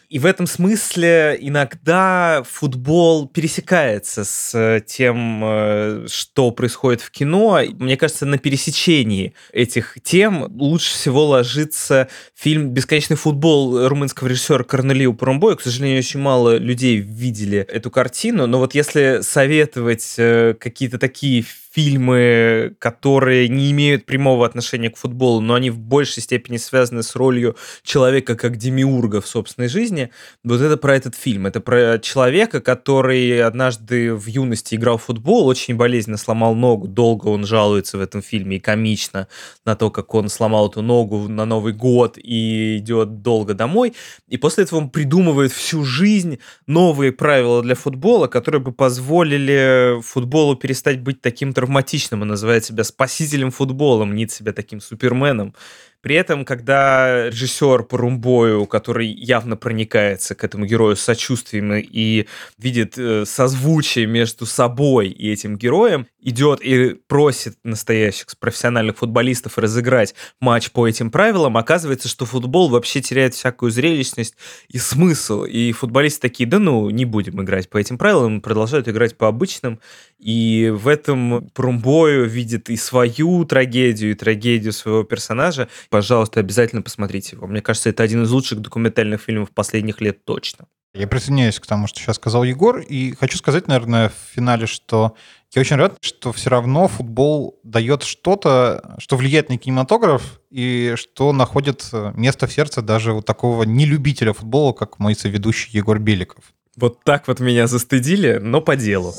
И 0.09 0.19
в 0.19 0.25
этом 0.25 0.47
смысле 0.47 1.37
иногда 1.39 2.43
футбол 2.49 3.29
пересекается 3.29 4.25
с 4.25 4.55
э, 4.55 4.81
тем, 4.81 5.43
э, 5.45 6.07
что 6.09 6.51
происходит 6.51 7.03
в 7.03 7.11
кино. 7.11 7.61
Мне 7.79 7.99
кажется, 7.99 8.25
на 8.25 8.39
пересечении 8.39 9.35
этих 9.53 9.99
тем 10.03 10.45
лучше 10.59 10.95
всего 10.95 11.27
ложится 11.27 12.09
фильм 12.35 12.71
«Бесконечный 12.71 13.17
футбол» 13.17 13.87
румынского 13.87 14.29
режиссера 14.29 14.65
Корнелио 14.65 15.13
Парумбоя. 15.13 15.57
К 15.57 15.61
сожалению, 15.61 15.99
очень 15.99 16.21
мало 16.21 16.57
людей 16.57 16.97
видели 16.97 17.59
эту 17.59 17.91
картину, 17.91 18.47
но 18.47 18.61
вот 18.61 18.75
если 18.75 19.21
советовать 19.21 20.15
э, 20.17 20.55
какие-то 20.59 20.99
такие 20.99 21.45
фильмы, 21.71 22.77
которые 22.79 23.49
не 23.49 23.71
имеют 23.71 24.07
прямого 24.07 24.47
отношения 24.47 24.91
к 24.91 24.97
футболу, 24.97 25.41
но 25.41 25.55
они 25.55 25.71
в 25.71 25.79
большей 25.79 26.23
степени 26.23 26.57
связаны 26.57 27.03
с 27.03 27.15
ролью 27.15 27.57
человека 27.83 28.37
как 28.37 28.57
демиурга 28.57 29.21
в 29.21 29.27
собственной 29.27 29.69
жизни. 29.69 30.11
Вот 30.45 30.61
это 30.61 30.77
про 30.77 30.97
этот 30.97 31.15
фильм. 31.15 31.47
Это 31.47 31.61
про 31.61 31.99
человека, 31.99 32.61
который 32.61 33.43
однажды 33.43 34.15
в 34.15 34.27
юности 34.27 34.77
играл 34.77 34.97
в 34.97 35.05
футбол, 35.05 35.47
очень 35.47 35.77
болезненно 35.77 36.17
сломал 36.17 36.55
ногу. 36.55 36.89
Долго 36.89 37.27
он 37.27 37.45
жалуется 37.45 37.99
в 37.99 38.01
этом 38.01 38.23
фильме 38.23 38.57
и 38.57 38.61
комично 38.61 39.29
на 39.65 39.77
то, 39.77 39.91
как 39.91 40.15
он 40.15 40.29
сломал 40.29 40.71
эту 40.71 40.83
ногу 40.83 41.29
на 41.29 41.45
Новый 41.45 41.73
год 41.73 42.19
и 42.19 42.79
идет 42.79 43.23
долго 43.23 43.55
домой. 43.55 43.95
И 44.27 44.39
после 44.39 44.65
этого 44.65 44.79
он 44.79 44.91
придумывает 44.91 45.53
всю 45.53 45.85
жизнь 45.85 46.39
новые 46.67 47.13
правила 47.13 47.63
для 47.63 47.75
футбола, 47.75 48.27
которые 48.27 48.63
бы 48.63 48.73
позволили 48.73 50.01
футболу 50.03 50.57
перестать 50.57 51.01
быть 51.01 51.21
таким 51.21 51.53
травматичным, 51.59 52.23
он 52.23 52.29
называет 52.29 52.65
себя 52.65 52.85
спасителем 52.85 53.51
футбола, 53.51 54.05
мнит 54.05 54.31
себя 54.31 54.53
таким 54.53 54.81
суперменом. 54.81 55.55
При 56.01 56.15
этом, 56.15 56.45
когда 56.45 57.29
режиссер 57.29 57.83
по 57.85 57.99
румбою, 57.99 58.67
который 58.67 59.09
явно 59.09 59.57
проникается 59.57 60.35
к 60.35 60.45
этому 60.45 60.65
герою 60.65 60.95
сочувствием 60.97 61.75
и 61.75 62.27
видит 62.57 62.97
э, 62.97 63.25
созвучие 63.27 64.07
между 64.07 64.47
собой 64.47 65.09
и 65.09 65.31
этим 65.31 65.57
героем, 65.57 66.07
идет 66.21 66.61
и 66.61 66.95
просит 67.07 67.57
настоящих 67.65 68.27
профессиональных 68.39 68.99
футболистов 68.99 69.59
разыграть 69.59 70.15
матч 70.41 70.71
по 70.71 70.87
этим 70.87 71.11
правилам, 71.11 71.57
оказывается, 71.57 72.09
что 72.09 72.27
футбол 72.27 72.69
вообще 72.69 73.01
теряет 73.01 73.35
всякую 73.35 73.71
зрелищность 73.71 74.35
и 74.69 74.79
смысл. 74.79 75.45
И 75.45 75.73
футболисты 75.73 76.23
такие, 76.23 76.49
да 76.49 76.59
ну, 76.59 76.91
не 76.91 77.05
будем 77.05 77.43
играть 77.43 77.69
по 77.69 77.79
этим 77.79 77.99
правилам, 77.99 78.41
продолжают 78.41 78.89
играть 78.89 79.17
по 79.17 79.29
обычным. 79.29 79.81
И 80.19 80.73
в 80.75 80.89
этом 80.89 81.49
Прумбою 81.55 82.29
видит 82.29 82.71
и 82.71 82.77
свою 82.77 83.45
трагедию, 83.45 84.13
и 84.13 84.15
трагедию 84.15 84.73
своего 84.73 85.05
персонажа. 85.05 85.69
Пожалуйста, 85.91 86.41
обязательно 86.41 86.83
посмотрите 86.83 87.37
его. 87.37 87.47
Мне 87.47 87.63
кажется, 87.63 87.89
это 87.89 88.03
один 88.03 88.23
из 88.23 88.31
лучших 88.31 88.61
документальных 88.61 89.23
фильмов 89.23 89.51
последних 89.51 90.01
лет 90.01 90.25
точно. 90.25 90.67
Я 90.95 91.07
присоединяюсь 91.07 91.61
к 91.61 91.67
тому, 91.67 91.87
что 91.87 92.01
сейчас 92.01 92.17
сказал 92.17 92.45
Егор, 92.45 92.79
и 92.79 93.15
хочу 93.15 93.37
сказать, 93.37 93.69
наверное, 93.69 94.09
в 94.09 94.35
финале, 94.35 94.67
что 94.67 95.15
я 95.55 95.61
очень 95.61 95.77
рад, 95.77 95.97
что 96.01 96.33
все 96.33 96.51
равно 96.51 96.89
футбол 96.89 97.61
дает 97.63 98.03
что-то, 98.03 98.97
что 98.99 99.17
влияет 99.17 99.49
на 99.49 99.59
кинематограф, 99.59 100.41
и 100.51 100.95
что 100.97 101.33
находит 101.33 101.89
место 102.15 102.47
в 102.47 102.53
сердце 102.53 102.83
даже 102.83 103.13
у 103.13 103.23
такого 103.23 103.65
нелюбителя 103.65 104.33
футбола, 104.33 104.73
как 104.73 104.99
мой 104.99 105.15
соведущий 105.15 105.71
Егор 105.73 105.99
Беликов. 105.99 106.43
Вот 106.77 107.05
так 107.05 107.29
вот 107.29 107.41
меня 107.41 107.67
застыдили, 107.67 108.39
но 108.43 108.61
по 108.61 108.75
делу. 108.75 109.15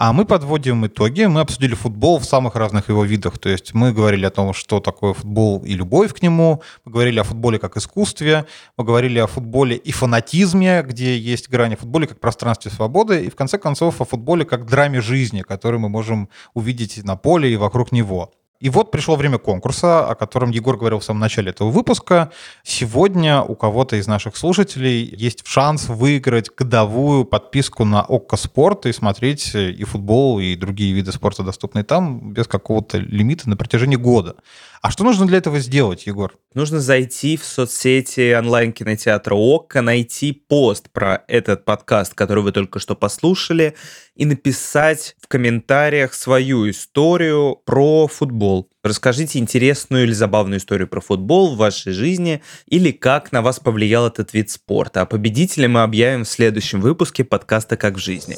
А 0.00 0.12
мы 0.12 0.24
подводим 0.24 0.86
итоги. 0.86 1.24
Мы 1.24 1.40
обсудили 1.40 1.74
футбол 1.74 2.20
в 2.20 2.24
самых 2.24 2.54
разных 2.54 2.88
его 2.88 3.02
видах. 3.02 3.36
То 3.38 3.48
есть 3.48 3.74
мы 3.74 3.92
говорили 3.92 4.26
о 4.26 4.30
том, 4.30 4.54
что 4.54 4.78
такое 4.78 5.12
футбол 5.12 5.64
и 5.64 5.74
любовь 5.74 6.14
к 6.14 6.22
нему. 6.22 6.62
Мы 6.84 6.92
говорили 6.92 7.18
о 7.18 7.24
футболе 7.24 7.58
как 7.58 7.76
искусстве. 7.76 8.46
Мы 8.76 8.84
говорили 8.84 9.18
о 9.18 9.26
футболе 9.26 9.74
и 9.74 9.90
фанатизме, 9.90 10.84
где 10.84 11.18
есть 11.18 11.48
грани. 11.48 11.74
Футболе 11.74 12.06
как 12.06 12.20
пространстве 12.20 12.70
свободы. 12.70 13.24
И 13.24 13.28
в 13.28 13.34
конце 13.34 13.58
концов 13.58 14.00
о 14.00 14.04
футболе 14.04 14.44
как 14.44 14.66
драме 14.66 15.00
жизни, 15.00 15.42
который 15.42 15.80
мы 15.80 15.88
можем 15.88 16.28
увидеть 16.54 17.02
на 17.02 17.16
поле 17.16 17.52
и 17.52 17.56
вокруг 17.56 17.90
него. 17.90 18.30
И 18.60 18.70
вот 18.70 18.90
пришло 18.90 19.14
время 19.14 19.38
конкурса, 19.38 20.04
о 20.08 20.16
котором 20.16 20.50
Егор 20.50 20.76
говорил 20.76 20.98
в 20.98 21.04
самом 21.04 21.20
начале 21.20 21.50
этого 21.50 21.70
выпуска. 21.70 22.32
Сегодня 22.64 23.40
у 23.40 23.54
кого-то 23.54 23.94
из 23.94 24.08
наших 24.08 24.36
слушателей 24.36 25.04
есть 25.16 25.46
шанс 25.46 25.88
выиграть 25.88 26.50
годовую 26.56 27.24
подписку 27.24 27.84
на 27.84 28.02
ОККО 28.02 28.36
Спорт 28.36 28.86
и 28.86 28.92
смотреть 28.92 29.54
и 29.54 29.84
футбол, 29.84 30.40
и 30.40 30.56
другие 30.56 30.92
виды 30.92 31.12
спорта, 31.12 31.44
доступные 31.44 31.84
там, 31.84 32.32
без 32.32 32.48
какого-то 32.48 32.98
лимита 32.98 33.48
на 33.48 33.56
протяжении 33.56 33.96
года. 33.96 34.34
А 34.80 34.90
что 34.92 35.02
нужно 35.02 35.26
для 35.26 35.38
этого 35.38 35.58
сделать, 35.58 36.06
Егор? 36.06 36.38
Нужно 36.54 36.80
зайти 36.80 37.36
в 37.36 37.44
соцсети 37.44 38.34
онлайн-кинотеатра 38.34 39.34
ОККО, 39.34 39.82
найти 39.82 40.32
пост 40.32 40.90
про 40.92 41.24
этот 41.26 41.64
подкаст, 41.64 42.14
который 42.14 42.44
вы 42.44 42.52
только 42.52 42.78
что 42.78 42.94
послушали, 42.94 43.74
и 44.14 44.24
написать 44.24 45.16
в 45.20 45.26
комментариях 45.26 46.14
свою 46.14 46.70
историю 46.70 47.60
про 47.64 48.06
футбол. 48.06 48.70
Расскажите 48.84 49.40
интересную 49.40 50.04
или 50.04 50.12
забавную 50.12 50.58
историю 50.58 50.86
про 50.86 51.00
футбол 51.00 51.54
в 51.54 51.58
вашей 51.58 51.92
жизни 51.92 52.42
или 52.66 52.92
как 52.92 53.32
на 53.32 53.42
вас 53.42 53.58
повлиял 53.58 54.06
этот 54.06 54.32
вид 54.32 54.50
спорта. 54.50 55.02
А 55.02 55.06
победителя 55.06 55.68
мы 55.68 55.82
объявим 55.82 56.24
в 56.24 56.28
следующем 56.28 56.80
выпуске 56.80 57.24
подкаста 57.24 57.76
«Как 57.76 57.94
в 57.94 57.98
жизни». 57.98 58.36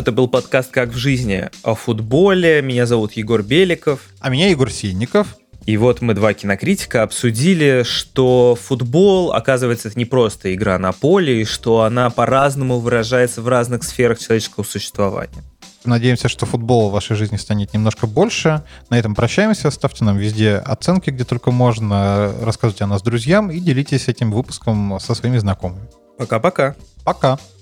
Это 0.00 0.12
был 0.12 0.28
подкаст 0.28 0.70
«Как 0.70 0.88
в 0.88 0.96
жизни» 0.96 1.50
о 1.62 1.74
футболе. 1.74 2.62
Меня 2.62 2.86
зовут 2.86 3.12
Егор 3.18 3.42
Беликов. 3.42 4.00
А 4.18 4.30
меня 4.30 4.48
Егор 4.48 4.70
Синников. 4.70 5.36
И 5.66 5.76
вот 5.76 6.00
мы, 6.00 6.14
два 6.14 6.32
кинокритика, 6.32 7.02
обсудили, 7.02 7.82
что 7.84 8.56
футбол, 8.58 9.34
оказывается, 9.34 9.88
это 9.88 9.98
не 9.98 10.06
просто 10.06 10.54
игра 10.54 10.78
на 10.78 10.92
поле, 10.92 11.42
и 11.42 11.44
что 11.44 11.82
она 11.82 12.08
по-разному 12.08 12.78
выражается 12.78 13.42
в 13.42 13.48
разных 13.48 13.84
сферах 13.84 14.18
человеческого 14.18 14.64
существования. 14.64 15.44
Надеемся, 15.84 16.30
что 16.30 16.46
футбол 16.46 16.88
в 16.88 16.92
вашей 16.92 17.14
жизни 17.14 17.36
станет 17.36 17.74
немножко 17.74 18.06
больше. 18.06 18.62
На 18.88 18.98
этом 18.98 19.14
прощаемся. 19.14 19.70
Ставьте 19.70 20.04
нам 20.04 20.16
везде 20.16 20.54
оценки, 20.54 21.10
где 21.10 21.24
только 21.24 21.50
можно. 21.50 22.32
Рассказывайте 22.40 22.84
о 22.84 22.86
нас 22.86 23.02
друзьям 23.02 23.50
и 23.50 23.60
делитесь 23.60 24.08
этим 24.08 24.32
выпуском 24.32 24.98
со 24.98 25.14
своими 25.14 25.36
знакомыми. 25.36 25.90
Пока-пока. 26.16 26.74
Пока. 27.04 27.34
-пока. 27.34 27.36
Пока. 27.36 27.59